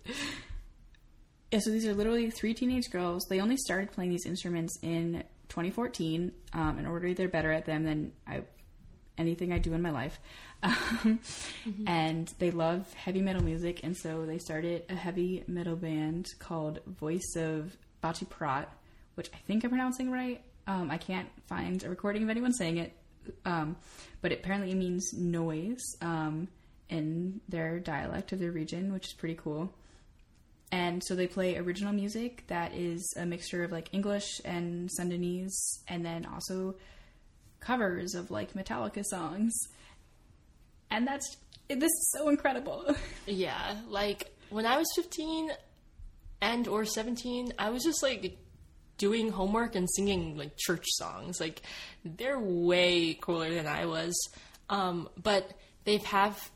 Yeah, 1.52 1.60
so 1.60 1.70
these 1.70 1.86
are 1.86 1.94
literally 1.94 2.30
three 2.30 2.54
teenage 2.54 2.90
girls. 2.90 3.24
They 3.28 3.40
only 3.40 3.56
started 3.56 3.92
playing 3.92 4.10
these 4.10 4.26
instruments 4.26 4.78
in 4.82 5.22
2014. 5.48 6.32
Um, 6.52 6.78
in 6.78 6.86
order, 6.86 7.14
they're 7.14 7.28
better 7.28 7.52
at 7.52 7.66
them 7.66 7.84
than 7.84 8.12
I 8.26 8.42
anything 9.18 9.52
I 9.52 9.58
do 9.58 9.72
in 9.74 9.82
my 9.82 9.90
life. 9.90 10.18
Um, 10.62 11.20
And 11.86 12.32
they 12.38 12.50
love 12.50 12.92
heavy 12.94 13.20
metal 13.20 13.42
music, 13.44 13.80
and 13.84 13.94
so 13.96 14.24
they 14.26 14.38
started 14.38 14.84
a 14.88 14.94
heavy 14.94 15.44
metal 15.46 15.76
band 15.76 16.26
called 16.38 16.80
Voice 16.86 17.36
of 17.36 17.76
Baceprot, 18.02 18.66
which 19.14 19.30
I 19.34 19.36
think 19.46 19.64
I'm 19.64 19.70
pronouncing 19.70 20.10
right. 20.10 20.42
Um, 20.66 20.90
I 20.90 20.96
can't 20.96 21.28
find 21.46 21.84
a 21.84 21.90
recording 21.90 22.22
of 22.24 22.30
anyone 22.30 22.52
saying 22.54 22.78
it, 22.78 22.92
um, 23.44 23.76
but 24.20 24.32
apparently 24.32 24.72
it 24.72 24.76
means 24.76 25.12
noise 25.12 25.84
um, 26.00 26.48
in 26.88 27.40
their 27.48 27.78
dialect 27.78 28.32
of 28.32 28.38
their 28.38 28.52
region, 28.52 28.92
which 28.92 29.06
is 29.06 29.12
pretty 29.12 29.34
cool. 29.34 29.72
And 30.72 31.02
so 31.04 31.14
they 31.14 31.26
play 31.26 31.56
original 31.56 31.92
music 31.92 32.44
that 32.48 32.74
is 32.74 33.14
a 33.16 33.24
mixture 33.24 33.62
of 33.62 33.70
like 33.70 33.88
English 33.92 34.40
and 34.44 34.90
Sundanese, 34.98 35.56
and 35.86 36.04
then 36.04 36.26
also 36.26 36.74
covers 37.60 38.14
of 38.14 38.30
like 38.30 38.54
Metallica 38.54 39.04
songs. 39.04 39.54
And 40.90 41.06
that's 41.06 41.36
this 41.68 41.90
is 41.90 42.10
so 42.16 42.28
incredible. 42.28 42.94
Yeah, 43.26 43.76
like 43.88 44.32
when 44.50 44.66
I 44.66 44.76
was 44.78 44.86
15 44.94 45.50
and 46.40 46.68
or 46.68 46.84
17, 46.84 47.54
I 47.58 47.70
was 47.70 47.82
just 47.82 48.02
like 48.04 48.38
doing 48.98 49.30
homework 49.30 49.74
and 49.74 49.88
singing 49.90 50.36
like 50.36 50.56
church 50.56 50.84
songs. 50.96 51.40
Like 51.40 51.62
they're 52.04 52.38
way 52.38 53.14
cooler 53.14 53.52
than 53.52 53.66
I 53.66 53.86
was. 53.86 54.14
Um, 54.68 55.08
but 55.22 55.52
they've 55.84 56.04
have 56.04 56.50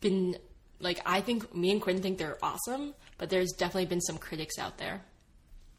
been 0.00 0.36
like 0.80 1.00
I 1.06 1.20
think 1.20 1.54
me 1.54 1.70
and 1.70 1.80
Quinn 1.80 2.00
think 2.02 2.18
they're 2.18 2.38
awesome, 2.42 2.94
but 3.18 3.30
there's 3.30 3.52
definitely 3.52 3.86
been 3.86 4.00
some 4.00 4.18
critics 4.18 4.58
out 4.58 4.78
there. 4.78 5.02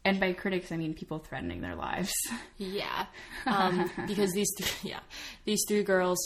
And 0.04 0.20
by 0.20 0.32
critics, 0.34 0.70
I 0.70 0.76
mean 0.76 0.94
people 0.94 1.18
threatening 1.18 1.60
their 1.60 1.74
lives. 1.74 2.12
Yeah, 2.58 3.06
um, 3.46 3.90
because 4.06 4.32
these 4.32 4.52
th- 4.56 4.76
yeah 4.82 5.00
these 5.44 5.64
three 5.68 5.82
girls 5.82 6.18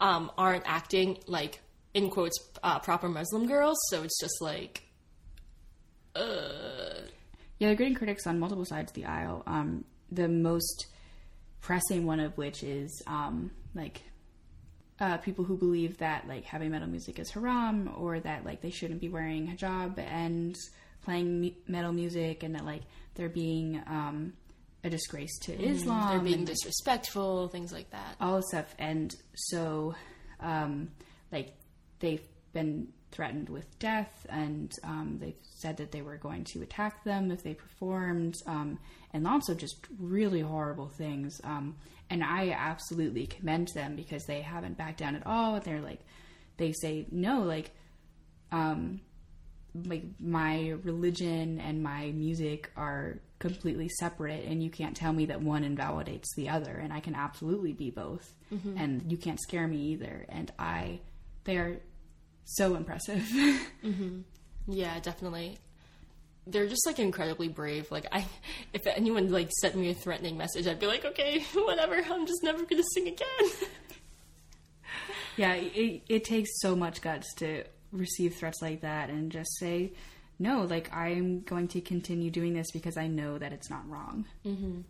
um, 0.00 0.30
aren't 0.36 0.64
acting 0.66 1.18
like 1.26 1.60
in 1.94 2.10
quotes 2.10 2.38
uh, 2.62 2.78
proper 2.78 3.08
Muslim 3.08 3.46
girls, 3.46 3.76
so 3.90 4.02
it's 4.02 4.20
just 4.20 4.40
like 4.40 4.82
Yeah, 7.58 7.68
they're 7.68 7.76
getting 7.76 7.94
critics 7.94 8.26
on 8.26 8.38
multiple 8.38 8.64
sides 8.64 8.90
of 8.90 8.94
the 8.94 9.06
aisle. 9.06 9.42
Um, 9.46 9.84
the 10.12 10.28
most 10.28 10.86
pressing 11.60 12.06
one 12.06 12.20
of 12.20 12.36
which 12.36 12.62
is 12.62 13.02
um, 13.06 13.50
like 13.74 14.02
uh, 15.00 15.16
people 15.18 15.44
who 15.44 15.56
believe 15.56 15.98
that 15.98 16.26
like 16.28 16.44
heavy 16.44 16.68
metal 16.68 16.88
music 16.88 17.18
is 17.18 17.30
haram 17.30 17.90
or 17.98 18.20
that 18.20 18.44
like 18.44 18.60
they 18.60 18.70
shouldn't 18.70 19.00
be 19.00 19.08
wearing 19.08 19.46
hijab 19.48 19.98
and 19.98 20.54
playing 21.02 21.40
me- 21.40 21.56
metal 21.66 21.92
music 21.92 22.42
and 22.42 22.54
that 22.54 22.64
like 22.64 22.82
they're 23.14 23.28
being 23.28 23.82
um, 23.86 24.32
a 24.84 24.90
disgrace 24.90 25.36
to 25.40 25.52
Islam. 25.60 26.10
They're 26.10 26.20
being 26.20 26.44
disrespectful, 26.44 27.48
things 27.48 27.72
like 27.72 27.90
that. 27.90 28.16
all 28.20 28.36
this 28.36 28.48
stuff 28.48 28.74
and 28.78 29.14
so 29.34 29.94
um 30.40 30.90
like 31.32 31.54
they've 32.00 32.22
been 32.52 32.88
threatened 33.12 33.48
with 33.48 33.78
death 33.78 34.26
and 34.28 34.72
um 34.84 35.18
they've 35.20 35.34
said 35.42 35.76
that 35.76 35.92
they 35.92 36.02
were 36.02 36.16
going 36.16 36.44
to 36.44 36.62
attack 36.62 37.02
them 37.04 37.30
if 37.30 37.42
they 37.42 37.54
performed 37.54 38.34
um 38.46 38.78
and 39.12 39.26
also 39.26 39.54
just 39.54 39.76
really 39.98 40.40
horrible 40.40 40.88
things 40.88 41.40
um 41.44 41.74
and 42.10 42.22
i 42.22 42.50
absolutely 42.50 43.26
commend 43.26 43.68
them 43.74 43.96
because 43.96 44.24
they 44.26 44.40
haven't 44.40 44.76
backed 44.76 44.98
down 44.98 45.14
at 45.16 45.26
all. 45.26 45.54
And 45.54 45.64
they're 45.64 45.80
like 45.80 46.00
they 46.56 46.72
say 46.72 47.06
no 47.10 47.42
like 47.42 47.70
um 48.52 49.00
like 49.84 50.04
my 50.18 50.70
religion 50.84 51.60
and 51.60 51.82
my 51.82 52.10
music 52.12 52.70
are 52.76 53.18
completely 53.38 53.88
separate 53.98 54.44
and 54.46 54.62
you 54.62 54.70
can't 54.70 54.96
tell 54.96 55.12
me 55.12 55.26
that 55.26 55.42
one 55.42 55.62
invalidates 55.64 56.34
the 56.34 56.48
other 56.48 56.72
and 56.72 56.92
I 56.92 57.00
can 57.00 57.14
absolutely 57.14 57.72
be 57.74 57.90
both 57.90 58.32
and 58.78 59.10
you 59.10 59.18
can't 59.18 59.40
scare 59.40 59.66
me 59.68 59.76
either. 59.92 60.24
And 60.30 60.50
I 60.58 61.00
they 61.44 61.56
are 61.58 61.80
so 62.46 62.74
impressive 62.74 63.28
Yeah, 64.68 64.98
definitely. 64.98 65.58
They're 66.46 66.66
just 66.66 66.86
like 66.86 66.98
incredibly 66.98 67.48
brave. 67.48 67.90
Like 67.90 68.06
I, 68.10 68.26
if 68.72 68.86
anyone 68.86 69.30
like 69.30 69.50
sent 69.60 69.76
me 69.76 69.90
a 69.90 69.94
threatening 69.94 70.36
message, 70.36 70.66
I'd 70.66 70.80
be 70.80 70.86
like, 70.86 71.04
okay, 71.04 71.40
whatever. 71.54 71.94
I'm 71.94 72.26
just 72.26 72.42
never 72.42 72.64
gonna 72.64 72.82
sing 72.94 73.08
again. 73.08 73.50
yeah 75.36 75.54
it, 75.54 76.02
it 76.08 76.24
takes 76.24 76.50
so 76.60 76.74
much 76.74 77.00
guts 77.00 77.34
to 77.34 77.64
receive 77.92 78.34
threats 78.34 78.60
like 78.62 78.80
that 78.80 79.10
and 79.10 79.30
just 79.30 79.58
say 79.58 79.92
no 80.38 80.62
like 80.62 80.92
i'm 80.94 81.40
going 81.42 81.68
to 81.68 81.80
continue 81.80 82.30
doing 82.30 82.54
this 82.54 82.70
because 82.72 82.96
i 82.96 83.06
know 83.06 83.38
that 83.38 83.52
it's 83.52 83.70
not 83.70 83.88
wrong 83.88 84.24
mm-hmm. 84.44 84.64
and 84.64 84.84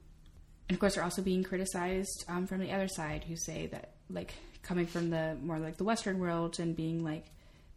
of 0.71 0.79
course 0.79 0.95
they're 0.95 1.05
also 1.05 1.23
being 1.23 1.43
criticized 1.43 2.25
um, 2.29 2.47
from 2.47 2.61
the 2.61 2.73
other 2.73 2.89
side 2.89 3.25
who 3.25 3.37
say 3.37 3.67
that 3.67 3.93
like 4.11 4.35
coming 4.63 4.87
from 4.87 5.11
the 5.11 5.37
more 5.43 5.59
like 5.59 5.77
the 5.77 5.85
western 5.85 6.19
world 6.19 6.59
and 6.59 6.77
being 6.77 7.05
like 7.05 7.27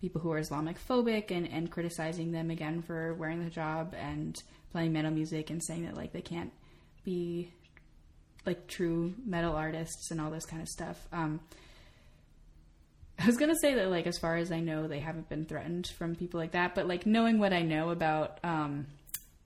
people 0.01 0.21
who 0.21 0.31
are 0.31 0.37
islamic 0.37 0.77
phobic 0.87 1.31
and, 1.31 1.47
and 1.47 1.71
criticizing 1.71 2.31
them 2.31 2.49
again 2.49 2.81
for 2.81 3.13
wearing 3.15 3.43
the 3.43 3.49
hijab 3.51 3.93
and 3.93 4.35
playing 4.71 4.93
metal 4.93 5.11
music 5.11 5.49
and 5.49 5.63
saying 5.63 5.85
that 5.85 5.95
like 5.95 6.13
they 6.13 6.21
can't 6.21 6.51
be 7.03 7.51
like 8.45 8.67
true 8.67 9.13
metal 9.25 9.55
artists 9.55 10.11
and 10.11 10.19
all 10.21 10.31
this 10.31 10.45
kind 10.45 10.61
of 10.61 10.67
stuff 10.67 10.97
um, 11.11 11.39
I 13.21 13.25
was 13.25 13.35
gonna 13.35 13.55
say 13.59 13.73
that, 13.73 13.89
like, 13.89 14.07
as 14.07 14.17
far 14.17 14.37
as 14.37 14.49
I 14.49 14.61
know, 14.61 14.87
they 14.87 14.99
haven't 14.99 15.27
been 15.27 15.43
threatened 15.43 15.87
from 15.97 16.15
people 16.15 16.39
like 16.39 16.51
that. 16.51 16.73
But 16.73 16.87
like, 16.87 17.05
knowing 17.05 17.37
what 17.37 17.51
I 17.51 17.63
know 17.63 17.89
about 17.89 18.39
um, 18.45 18.87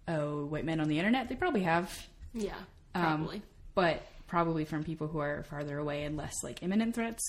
oh, 0.08 0.46
white 0.46 0.64
men 0.64 0.80
on 0.80 0.88
the 0.88 1.00
internet, 1.00 1.28
they 1.28 1.34
probably 1.34 1.64
have. 1.64 1.92
yeah, 2.36 2.54
Um, 2.94 3.02
probably. 3.24 3.42
but 3.74 4.04
probably 4.28 4.66
from 4.66 4.84
people 4.84 5.08
who 5.08 5.18
are 5.18 5.42
farther 5.50 5.80
away 5.80 6.04
and 6.04 6.16
less 6.16 6.36
like 6.44 6.62
imminent 6.62 6.94
threats. 6.94 7.24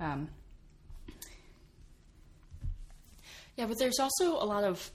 Um, 0.00 0.30
Yeah, 3.58 3.66
but 3.66 3.76
there's 3.76 3.98
also 3.98 4.34
a 4.34 4.46
lot 4.46 4.62
of 4.62 4.88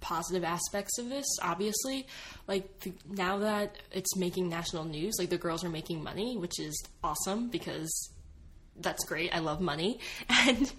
positive 0.00 0.42
aspects 0.42 0.98
of 0.98 1.10
this, 1.10 1.26
obviously. 1.42 2.06
Like, 2.48 2.80
th- 2.80 2.96
now 3.06 3.38
that 3.40 3.76
it's 3.92 4.16
making 4.16 4.48
national 4.48 4.84
news, 4.84 5.16
like, 5.18 5.28
the 5.28 5.36
girls 5.36 5.62
are 5.64 5.68
making 5.68 6.02
money, 6.02 6.34
which 6.38 6.58
is 6.58 6.82
awesome 7.04 7.50
because 7.50 8.10
that's 8.80 9.04
great. 9.04 9.34
I 9.34 9.40
love 9.40 9.60
money. 9.60 10.00
And 10.30 10.72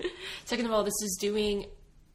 second 0.45 0.65
of 0.65 0.71
all, 0.71 0.83
this 0.83 0.99
is 1.03 1.15
doing. 1.21 1.67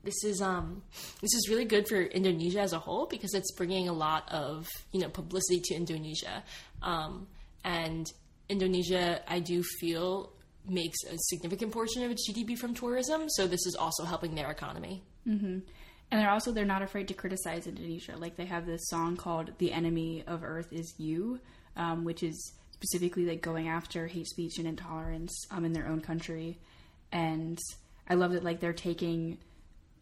This 0.05 0.25
is 0.25 0.43
um 0.43 0.83
this 1.21 1.33
is 1.33 1.49
really 1.49 1.65
good 1.65 1.87
for 1.87 2.03
Indonesia 2.03 2.59
as 2.59 2.73
a 2.73 2.79
whole 2.81 3.07
because 3.07 3.35
it's 3.35 3.53
bringing 3.53 3.89
a 3.89 3.93
lot 3.93 4.29
of 4.33 4.67
you 4.91 5.01
know 5.01 5.09
publicity 5.09 5.61
to 5.67 5.75
Indonesia, 5.77 6.43
um, 6.83 7.29
and 7.63 8.13
Indonesia 8.49 9.23
I 9.29 9.39
do 9.39 9.63
feel 9.63 10.33
makes 10.67 10.99
a 11.05 11.17
significant 11.19 11.71
portion 11.73 12.03
of 12.03 12.11
its 12.11 12.29
GDP 12.29 12.59
from 12.59 12.75
tourism. 12.75 13.29
So 13.29 13.47
this 13.47 13.65
is 13.65 13.77
also 13.77 14.05
helping 14.05 14.35
their 14.35 14.51
economy. 14.51 15.05
And 16.13 16.21
they're 16.21 16.31
also 16.31 16.53
they're 16.53 16.65
not 16.65 16.83
afraid 16.83 17.09
to 17.09 17.15
criticize 17.15 17.67
Indonesia. 17.67 18.15
Like 18.17 18.37
they 18.37 18.45
have 18.45 18.67
this 18.67 18.89
song 18.89 19.17
called 19.17 19.53
"The 19.59 19.73
Enemy 19.73 20.25
of 20.27 20.45
Earth 20.45 20.73
Is 20.73 20.95
You," 20.99 21.41
um, 21.77 22.05
which 22.05 22.23
is 22.23 22.53
specifically 22.73 23.25
like 23.25 23.41
going 23.41 23.69
after 23.69 24.07
hate 24.07 24.27
speech 24.27 24.59
and 24.59 24.67
intolerance 24.67 25.47
um, 25.51 25.65
in 25.65 25.73
their 25.73 25.87
own 25.87 26.01
country. 26.01 26.59
And 27.13 27.59
I 28.09 28.15
love 28.15 28.33
that 28.33 28.45
like 28.45 28.61
they're 28.61 28.73
taking 28.73 29.39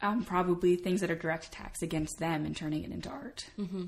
um, 0.03 0.25
probably 0.25 0.77
things 0.77 1.01
that 1.01 1.11
are 1.11 1.17
direct 1.17 1.47
attacks 1.47 1.83
against 1.83 2.19
them 2.19 2.45
and 2.45 2.57
turning 2.57 2.85
it 2.85 2.91
into 2.91 3.09
art. 3.09 3.47
Hmm. 3.57 3.87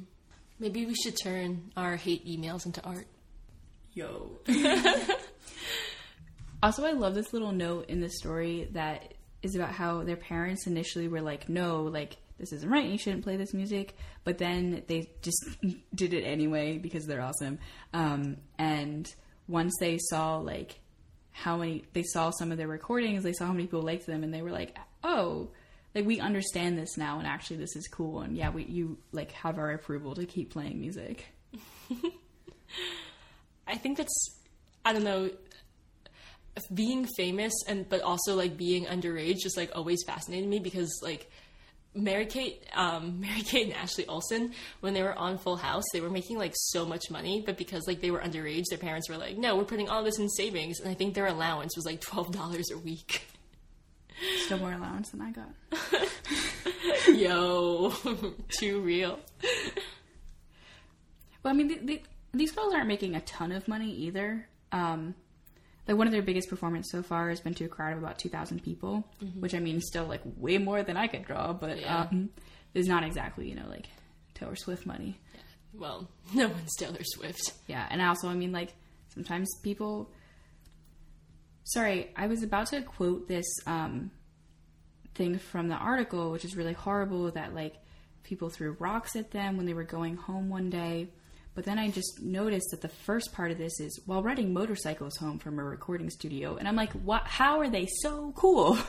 Maybe 0.59 0.87
we 0.87 0.95
should 0.95 1.17
turn 1.21 1.73
our 1.77 1.97
hate 1.97 2.27
emails 2.27 2.67
into 2.67 2.85
art. 2.85 3.07
Yo. 3.95 4.39
also, 6.63 6.85
I 6.85 6.93
love 6.93 7.15
this 7.15 7.33
little 7.33 7.53
note 7.53 7.89
in 7.89 8.01
the 8.01 8.11
story 8.11 8.69
that 8.73 9.12
is 9.43 9.55
about 9.55 9.73
how 9.73 10.03
their 10.03 10.17
parents 10.17 10.67
initially 10.67 11.09
were 11.09 11.21
like, 11.21 11.49
no, 11.49 11.83
like, 11.85 12.17
this 12.39 12.53
isn't 12.53 12.69
right, 12.69 12.87
you 12.87 12.99
shouldn't 12.99 13.25
play 13.25 13.37
this 13.37 13.55
music. 13.55 13.97
But 14.25 14.39
then 14.39 14.83
they 14.87 15.11
just 15.23 15.45
did 15.95 16.15
it 16.15 16.23
anyway 16.23 16.79
because 16.79 17.07
they're 17.07 17.23
awesome. 17.23 17.59
Um, 17.93 18.39
and 18.59 19.09
once 19.49 19.75
they 19.81 19.99
saw, 19.99 20.39
like, 20.39 20.81
how 21.31 21.57
many, 21.57 21.85
they 21.93 22.03
saw 22.03 22.31
some 22.31 22.53
of 22.53 22.59
their 22.59 22.69
recordings, 22.69 23.23
they 23.23 23.33
saw 23.33 23.47
how 23.47 23.53
many 23.53 23.65
people 23.65 23.83
liked 23.83 24.07
them, 24.07 24.23
and 24.23 24.33
they 24.33 24.43
were 24.43 24.51
like, 24.51 24.77
oh, 25.03 25.51
like, 25.95 26.07
we 26.07 26.21
understand 26.21 26.79
this 26.79 26.97
now, 26.97 27.19
and 27.19 27.27
actually, 27.27 27.57
this 27.57 27.77
is 27.77 27.87
cool. 27.89 28.21
And 28.21 28.37
yeah, 28.37 28.51
we, 28.51 28.65
you, 28.65 28.99
like, 29.13 29.33
have 29.33 29.59
our 29.59 29.73
approval 29.73 30.15
to 30.15 30.25
keep 30.25 30.53
playing 30.53 30.81
music. 30.81 31.27
I 33.67 33.77
think 33.77 33.99
that's 33.99 34.39
I 34.85 34.93
don't 34.93 35.05
know 35.05 35.31
being 36.73 37.07
famous 37.17 37.53
and 37.67 37.89
but 37.89 38.03
also 38.03 38.35
like 38.35 38.57
being 38.57 38.85
underage 38.85 39.39
just 39.43 39.57
like 39.57 39.71
always 39.75 40.03
fascinated 40.05 40.49
me 40.49 40.59
because 40.59 41.01
like 41.03 41.31
Mary 41.95 42.27
Kate, 42.27 42.63
um, 42.75 43.21
Mary 43.21 43.43
Kate 43.43 43.67
and 43.67 43.75
Ashley 43.77 44.07
Olsen, 44.07 44.53
when 44.81 44.95
they 44.95 45.03
were 45.03 45.15
on 45.15 45.39
Full 45.39 45.57
House, 45.57 45.85
they 45.93 46.01
were 46.01 46.11
making 46.11 46.39
like 46.39 46.53
so 46.55 46.87
much 46.87 47.11
money, 47.11 47.43
but 47.45 47.59
because 47.59 47.87
like 47.87 48.01
they 48.01 48.11
were 48.11 48.21
underage, 48.21 48.65
their 48.71 48.79
parents 48.79 49.09
were 49.09 49.17
like, 49.17 49.37
"No, 49.37 49.57
we're 49.57 49.65
putting 49.65 49.89
all 49.89 50.03
this 50.03 50.19
in 50.19 50.29
savings," 50.29 50.81
and 50.81 50.89
I 50.89 50.95
think 50.95 51.15
their 51.15 51.27
allowance 51.27 51.77
was 51.77 51.85
like 51.85 52.01
twelve 52.01 52.33
dollars 52.33 52.71
a 52.71 52.79
week. 52.79 53.27
Still 54.45 54.59
more 54.59 54.73
allowance 54.73 55.11
than 55.11 55.21
I 55.21 55.33
got. 55.33 55.51
Yo, 57.15 57.93
too 58.49 58.81
real. 58.81 59.19
Well, 61.43 61.53
I 61.53 61.57
mean, 61.57 61.69
the, 61.69 61.79
the, 61.83 62.03
these 62.33 62.53
girls 62.53 62.73
aren't 62.73 62.87
making 62.87 63.17
a 63.17 63.21
ton 63.21 63.51
of 63.51 63.67
money 63.67 63.91
either. 63.91 64.47
Um, 64.71 65.17
like 65.89 65.97
one 65.97 66.07
of 66.07 66.13
their 66.13 66.23
biggest 66.23 66.49
performances 66.49 66.91
so 66.93 67.03
far 67.03 67.29
has 67.29 67.41
been 67.41 67.55
to 67.55 67.65
a 67.65 67.69
crowd 67.69 67.93
of 67.93 67.99
about 68.03 68.19
two 68.19 68.29
thousand 68.29 68.63
people, 68.63 69.05
which 69.39 69.55
I 69.55 69.59
mean, 69.59 69.77
is 69.77 69.87
still 69.89 70.05
like 70.07 70.21
way 70.37 70.59
more 70.59 70.83
than 70.83 70.97
I 70.97 71.07
could 71.09 71.25
draw, 71.25 71.53
but 71.53 71.81
Yeah. 71.81 72.03
um, 72.11 72.31
is 72.75 72.87
not 72.89 73.05
exactly 73.05 73.49
you 73.49 73.55
know 73.57 73.67
like 73.69 73.87
Taylor 74.35 74.57
Swift 74.57 74.87
money. 74.87 75.19
Well, 75.75 76.09
no 76.35 76.49
one's 76.49 76.75
Taylor 76.77 77.03
Swift. 77.03 77.53
Yeah, 77.67 77.87
and 77.91 78.01
also 78.03 78.29
I 78.29 78.35
mean 78.35 78.53
like 78.53 78.73
sometimes 79.15 79.49
people. 79.63 80.11
Sorry, 81.65 82.11
I 82.17 82.27
was 82.27 82.43
about 82.43 82.67
to 82.69 82.83
quote 82.83 83.29
this 83.29 83.47
um, 83.67 84.11
thing 85.15 85.39
from 85.39 85.69
the 85.69 85.77
article, 85.77 86.33
which 86.33 86.45
is 86.45 86.57
really 86.57 86.73
horrible. 86.73 87.31
That 87.31 87.55
like 87.55 87.77
people 88.25 88.51
threw 88.51 88.77
rocks 88.79 89.17
at 89.17 89.31
them 89.31 89.57
when 89.57 89.67
they 89.67 89.75
were 89.75 89.85
going 89.85 90.17
home 90.17 90.49
one 90.49 90.71
day. 90.71 91.09
But 91.55 91.65
then 91.65 91.79
I 91.79 91.91
just 91.91 92.23
noticed 92.23 92.69
that 92.71 92.81
the 92.81 92.89
first 92.89 93.33
part 93.33 93.51
of 93.51 93.59
this 93.59 93.79
is 93.79 94.01
while 94.07 94.23
riding 94.23 94.55
motorcycles 94.55 95.17
home 95.17 95.39
from 95.39 95.59
a 95.59 95.65
recording 95.65 96.09
studio, 96.09 96.57
and 96.57 96.67
I'm 96.67 96.77
like, 96.77 96.93
what? 96.93 97.25
How 97.27 97.61
are 97.61 97.69
they 97.69 97.87
so 98.01 98.33
cool? 98.35 98.79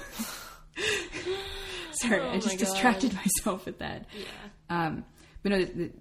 Sorry, 1.92 2.22
Oh 2.22 2.30
I 2.30 2.40
just 2.40 2.58
distracted 2.58 3.14
myself 3.14 3.66
with 3.66 3.80
that. 3.80 4.06
Yeah. 4.18 4.26
Um, 4.70 5.06
but 5.42 5.52
no, 5.52 5.60
the, 5.60 5.74
the, 5.74 5.92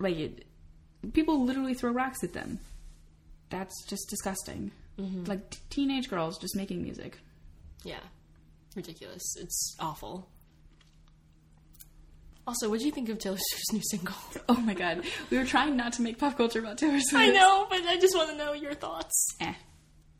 like 0.00 0.16
it, 0.16 0.44
people 1.12 1.44
literally 1.44 1.74
throw 1.74 1.92
rocks 1.92 2.24
at 2.24 2.32
them. 2.32 2.58
That's 3.48 3.84
just 3.86 4.08
disgusting. 4.10 4.72
Like 5.26 5.48
t- 5.50 5.58
teenage 5.70 6.10
girls 6.10 6.38
just 6.38 6.54
making 6.56 6.82
music. 6.82 7.18
Yeah. 7.84 8.00
Ridiculous. 8.76 9.36
It's 9.38 9.76
awful. 9.80 10.28
Also, 12.50 12.68
what 12.68 12.80
do 12.80 12.84
you 12.86 12.90
think 12.90 13.08
of 13.08 13.16
Taylor 13.18 13.36
Swift's 13.38 13.72
new 13.72 13.80
single? 13.80 14.14
Oh 14.48 14.60
my 14.60 14.74
god, 14.74 15.04
we 15.30 15.38
were 15.38 15.44
trying 15.44 15.76
not 15.76 15.92
to 15.94 16.02
make 16.02 16.18
pop 16.18 16.36
culture 16.36 16.58
about 16.58 16.78
Taylor 16.78 16.98
Swift. 16.98 17.14
I 17.14 17.28
know, 17.28 17.68
but 17.70 17.80
I 17.86 17.96
just 17.96 18.16
want 18.16 18.28
to 18.30 18.36
know 18.36 18.52
your 18.54 18.74
thoughts. 18.74 19.36
Eh, 19.40 19.54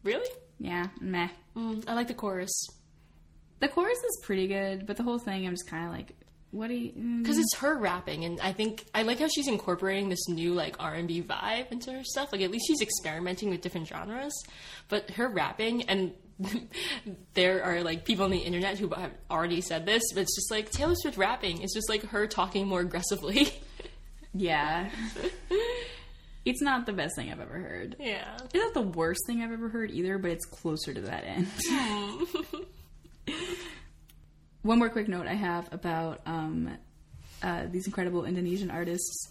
Really? 0.05 0.29
yeah, 0.61 0.87
meh. 1.01 1.29
Mm, 1.57 1.83
I 1.89 1.95
like 1.95 2.07
the 2.07 2.15
chorus 2.15 2.53
The 3.59 3.67
chorus 3.67 3.99
is 3.99 4.21
pretty 4.23 4.47
good, 4.47 4.87
but 4.87 4.97
the 4.97 5.03
whole 5.03 5.19
thing, 5.19 5.45
I'm 5.45 5.53
just 5.55 5.69
kind 5.69 5.87
of 5.87 5.91
like, 5.93 6.13
what 6.53 6.69
do 6.69 6.75
you? 6.75 6.93
mm. 6.93 7.23
because 7.23 7.39
it's 7.39 7.57
her 7.57 7.77
rapping, 7.77 8.25
and 8.25 8.41
I 8.41 8.53
think 8.53 8.85
I 8.95 9.03
like 9.03 9.19
how 9.19 9.27
she's 9.27 9.49
incorporating 9.49 10.09
this 10.09 10.29
new 10.29 10.55
like 10.55 10.77
R 10.79 10.95
and 10.95 11.09
B 11.09 11.23
vibe 11.23 11.73
into 11.73 11.91
her 11.93 12.05
stuff. 12.05 12.31
Like 12.33 12.43
at 12.43 12.53
least 12.53 12.67
she's 12.69 12.81
experimenting 12.81 13.51
with 13.51 13.61
different 13.61 13.89
genres, 13.89 14.35
but 14.89 15.11
her 15.11 15.29
rapping 15.29 15.83
and. 15.89 16.13
There 17.35 17.63
are 17.65 17.83
like 17.83 18.05
people 18.05 18.25
on 18.25 18.31
the 18.31 18.39
internet 18.39 18.79
who 18.79 18.89
have 18.89 19.13
already 19.31 19.61
said 19.61 19.87
this, 19.87 20.03
but 20.15 20.23
it's 20.23 20.35
just 20.35 20.51
like 20.51 20.71
Taylor 20.71 20.95
Swift 20.97 21.17
rapping 21.19 21.63
It's 21.63 21.75
just 21.75 21.89
like 21.89 22.03
her 22.07 22.27
talking 22.27 22.67
more 22.67 22.81
aggressively. 22.81 23.53
Yeah. 24.33 24.91
It's 26.45 26.63
not 26.63 26.87
the 26.87 26.93
best 26.95 27.17
thing 27.17 27.31
I've 27.31 27.41
ever 27.41 27.59
heard. 27.59 27.97
Yeah. 28.01 28.37
It's 28.43 28.55
not 28.55 28.73
the 28.73 28.81
worst 28.81 29.21
thing 29.27 29.43
I've 29.43 29.53
ever 29.53 29.69
heard 29.69 29.91
either, 29.91 30.17
but 30.17 30.31
it's 30.31 30.47
closer 30.47 30.95
to 30.95 31.01
that 31.03 31.25
end. 31.25 31.47
One 34.63 34.79
more 34.79 34.89
quick 34.89 35.07
note 35.07 35.27
I 35.27 35.35
have 35.35 35.69
about 35.71 36.21
um, 36.25 36.77
uh, 37.43 37.67
these 37.71 37.87
incredible 37.87 38.25
Indonesian 38.25 38.71
artists 38.71 39.29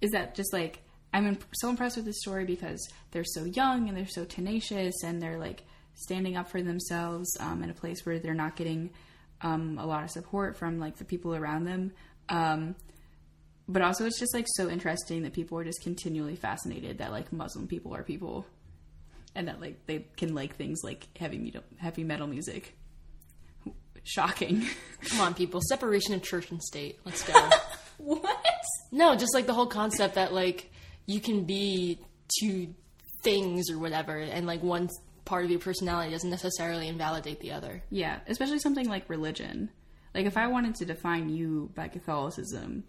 is 0.00 0.12
that 0.12 0.34
just 0.34 0.52
like 0.52 0.82
I'm 1.12 1.26
imp- 1.26 1.44
so 1.54 1.68
impressed 1.70 1.96
with 1.96 2.04
this 2.06 2.20
story 2.20 2.44
because 2.44 2.86
they're 3.10 3.24
so 3.24 3.44
young 3.44 3.88
and 3.88 3.96
they're 3.96 4.06
so 4.06 4.24
tenacious 4.24 4.94
and 5.04 5.20
they're 5.22 5.38
like 5.38 5.62
standing 5.96 6.36
up 6.36 6.48
for 6.48 6.62
themselves 6.62 7.36
um, 7.40 7.62
in 7.62 7.70
a 7.70 7.74
place 7.74 8.04
where 8.04 8.18
they're 8.18 8.34
not 8.34 8.54
getting 8.54 8.90
um, 9.40 9.78
a 9.78 9.86
lot 9.86 10.04
of 10.04 10.10
support 10.10 10.56
from 10.56 10.78
like 10.78 10.96
the 10.96 11.04
people 11.04 11.34
around 11.34 11.64
them. 11.64 11.92
Um, 12.28 12.76
but 13.68 13.82
also, 13.82 14.06
it's 14.06 14.18
just 14.18 14.32
like 14.32 14.46
so 14.54 14.68
interesting 14.68 15.22
that 15.22 15.32
people 15.32 15.58
are 15.58 15.64
just 15.64 15.82
continually 15.82 16.36
fascinated 16.36 16.98
that 16.98 17.10
like 17.10 17.32
Muslim 17.32 17.66
people 17.66 17.94
are 17.94 18.04
people 18.04 18.46
and 19.34 19.48
that 19.48 19.60
like 19.60 19.84
they 19.86 20.06
can 20.16 20.34
like 20.34 20.56
things 20.56 20.80
like 20.84 21.06
heavy 21.18 21.38
metal, 21.38 21.62
heavy 21.78 22.04
metal 22.04 22.26
music. 22.26 22.76
Shocking. 24.04 24.64
Come 25.08 25.20
on, 25.20 25.34
people. 25.34 25.60
Separation 25.68 26.14
of 26.14 26.22
church 26.22 26.50
and 26.52 26.62
state. 26.62 27.00
Let's 27.04 27.24
go. 27.24 27.50
what? 27.98 28.40
no, 28.92 29.16
just 29.16 29.34
like 29.34 29.46
the 29.46 29.54
whole 29.54 29.66
concept 29.66 30.14
that 30.14 30.32
like 30.32 30.70
you 31.06 31.20
can 31.20 31.44
be 31.44 31.98
two 32.40 32.74
things 33.24 33.68
or 33.68 33.78
whatever, 33.80 34.16
and 34.16 34.46
like 34.46 34.62
one 34.62 34.88
part 35.26 35.44
of 35.44 35.50
your 35.50 35.60
personality 35.60 36.10
doesn't 36.12 36.30
necessarily 36.30 36.88
invalidate 36.88 37.40
the 37.40 37.52
other. 37.52 37.82
Yeah, 37.90 38.20
especially 38.26 38.60
something 38.60 38.88
like 38.88 39.10
religion. 39.10 39.68
Like 40.14 40.24
if 40.24 40.38
I 40.38 40.46
wanted 40.46 40.76
to 40.76 40.86
define 40.86 41.28
you 41.28 41.70
by 41.74 41.88
Catholicism, 41.88 42.84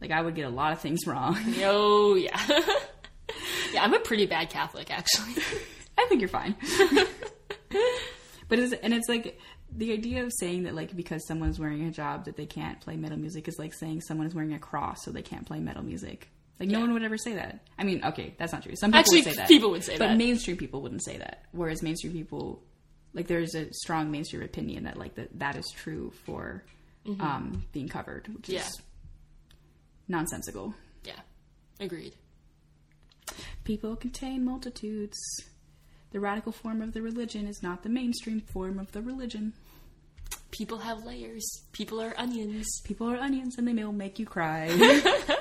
like 0.00 0.10
I 0.10 0.20
would 0.20 0.34
get 0.34 0.46
a 0.46 0.50
lot 0.50 0.72
of 0.72 0.80
things 0.80 1.00
wrong. 1.06 1.36
Oh 1.62 2.16
yeah, 2.16 2.40
yeah. 3.72 3.84
I'm 3.84 3.94
a 3.94 4.00
pretty 4.00 4.26
bad 4.26 4.50
Catholic, 4.50 4.90
actually. 4.90 5.42
I 5.98 6.06
think 6.08 6.20
you're 6.20 6.28
fine. 6.28 6.56
but 8.48 8.58
it's 8.58 8.72
and 8.72 8.92
it's 8.92 9.08
like 9.08 9.38
the 9.70 9.92
idea 9.92 10.24
of 10.24 10.32
saying 10.40 10.64
that 10.64 10.74
like 10.74 10.96
because 10.96 11.26
someone's 11.26 11.58
wearing 11.60 11.86
a 11.86 11.90
hijab 11.90 12.24
that 12.24 12.36
they 12.36 12.46
can't 12.46 12.80
play 12.80 12.96
metal 12.96 13.18
music 13.18 13.48
is 13.48 13.58
like 13.58 13.74
saying 13.74 14.00
someone 14.00 14.26
is 14.26 14.34
wearing 14.34 14.54
a 14.54 14.58
cross 14.58 15.04
so 15.04 15.10
they 15.10 15.22
can't 15.22 15.46
play 15.46 15.60
metal 15.60 15.82
music. 15.82 16.30
Like 16.58 16.68
no 16.70 16.80
one 16.80 16.92
would 16.94 17.02
ever 17.02 17.18
say 17.18 17.34
that. 17.34 17.60
I 17.78 17.84
mean, 17.84 18.02
okay, 18.04 18.34
that's 18.38 18.52
not 18.52 18.62
true. 18.62 18.74
Some 18.76 18.90
people 18.90 18.98
Actually, 19.00 19.18
would 19.18 19.24
say 19.24 19.34
that. 19.34 19.48
people 19.48 19.70
would 19.70 19.84
say 19.84 19.92
but 19.94 20.06
that. 20.06 20.08
But 20.12 20.16
mainstream 20.18 20.56
people 20.56 20.80
wouldn't 20.82 21.04
say 21.04 21.18
that. 21.18 21.42
Whereas 21.52 21.82
mainstream 21.82 22.12
people, 22.14 22.62
like 23.12 23.26
there's 23.26 23.54
a 23.54 23.70
strong 23.72 24.10
mainstream 24.10 24.42
opinion 24.42 24.84
that 24.84 24.96
like 24.96 25.14
that 25.16 25.38
that 25.38 25.56
is 25.56 25.70
true 25.76 26.12
for 26.24 26.64
um, 27.20 27.64
being 27.72 27.88
covered, 27.88 28.26
which 28.28 28.44
Mm-hmm. 28.46 28.52
Yeah. 28.54 28.60
is 28.66 28.80
nonsensical. 30.08 30.74
yeah, 31.04 31.20
agreed. 31.80 32.14
People 33.64 33.96
contain 33.96 34.44
multitudes. 34.44 35.18
The 36.12 36.20
radical 36.20 36.52
form 36.52 36.80
of 36.80 36.92
the 36.94 37.02
religion 37.02 37.46
is 37.46 37.62
not 37.62 37.82
the 37.82 37.88
mainstream 37.88 38.40
form 38.40 38.78
of 38.78 38.92
the 38.92 39.02
religion. 39.02 39.52
People 40.52 40.78
have 40.78 41.04
layers. 41.04 41.44
People 41.72 42.00
are 42.00 42.14
onions. 42.16 42.80
People 42.84 43.10
are 43.10 43.16
onions 43.18 43.56
and 43.58 43.66
they 43.68 43.74
will 43.84 43.92
make 43.92 44.18
you 44.18 44.24
cry. 44.24 44.68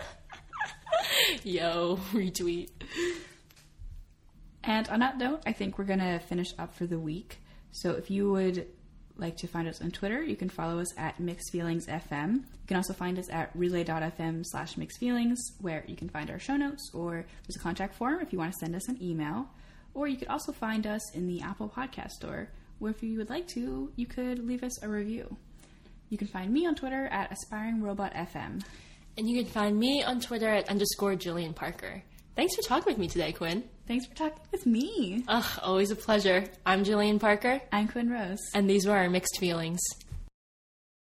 Yo, 1.43 1.97
retweet. 2.13 2.69
and 4.63 4.87
on 4.89 4.99
that 4.99 5.17
note, 5.17 5.41
I 5.45 5.51
think 5.51 5.77
we're 5.77 5.85
going 5.85 5.99
to 5.99 6.19
finish 6.19 6.47
up 6.57 6.73
for 6.75 6.85
the 6.85 6.99
week. 6.99 7.39
So 7.71 7.91
if 7.91 8.09
you 8.09 8.31
would 8.31 8.67
like 9.17 9.37
to 9.37 9.47
find 9.47 9.67
us 9.67 9.81
on 9.81 9.91
Twitter, 9.91 10.21
you 10.23 10.35
can 10.35 10.49
follow 10.49 10.79
us 10.79 10.97
at 10.97 11.19
Mixed 11.19 11.51
Feelings 11.51 11.87
FM. 11.87 12.35
You 12.35 12.67
can 12.67 12.77
also 12.77 12.93
find 12.93 13.17
us 13.19 13.29
at 13.29 13.51
relay.fm 13.55 14.45
slash 14.45 14.77
mixed 14.77 14.99
feelings, 14.99 15.39
where 15.61 15.83
you 15.87 15.95
can 15.95 16.09
find 16.09 16.29
our 16.29 16.39
show 16.39 16.57
notes, 16.57 16.91
or 16.93 17.25
there's 17.47 17.55
a 17.55 17.59
contact 17.59 17.95
form 17.95 18.19
if 18.21 18.33
you 18.33 18.39
want 18.39 18.53
to 18.53 18.59
send 18.59 18.75
us 18.75 18.87
an 18.89 18.97
email. 19.01 19.47
Or 19.93 20.07
you 20.07 20.17
could 20.17 20.27
also 20.27 20.51
find 20.51 20.85
us 20.85 21.13
in 21.13 21.27
the 21.27 21.41
Apple 21.41 21.69
Podcast 21.69 22.11
Store, 22.11 22.49
where 22.79 22.91
if 22.91 23.01
you 23.01 23.17
would 23.17 23.29
like 23.29 23.47
to, 23.49 23.91
you 23.95 24.05
could 24.05 24.45
leave 24.45 24.63
us 24.63 24.81
a 24.83 24.89
review. 24.89 25.37
You 26.09 26.17
can 26.17 26.27
find 26.27 26.51
me 26.51 26.65
on 26.67 26.75
Twitter 26.75 27.07
at 27.07 27.31
AspiringRobotFM. 27.31 28.63
And 29.17 29.29
you 29.29 29.41
can 29.43 29.51
find 29.51 29.77
me 29.77 30.03
on 30.03 30.19
Twitter 30.19 30.47
at 30.49 30.69
underscore 30.69 31.15
Jillian 31.15 31.55
Parker. 31.55 32.03
Thanks 32.35 32.55
for 32.55 32.61
talking 32.63 32.91
with 32.91 32.97
me 32.97 33.07
today, 33.07 33.31
Quinn. 33.31 33.63
Thanks 33.87 34.05
for 34.07 34.15
talking 34.15 34.41
with 34.51 34.65
me. 34.65 35.23
Ugh, 35.27 35.59
always 35.61 35.91
a 35.91 35.95
pleasure. 35.95 36.43
I'm 36.65 36.83
Jillian 36.83 37.19
Parker, 37.19 37.61
I'm 37.71 37.87
Quinn 37.87 38.09
Rose. 38.09 38.39
and 38.53 38.69
these 38.69 38.85
were 38.85 38.97
our 38.97 39.09
mixed 39.09 39.37
feelings. 39.39 39.79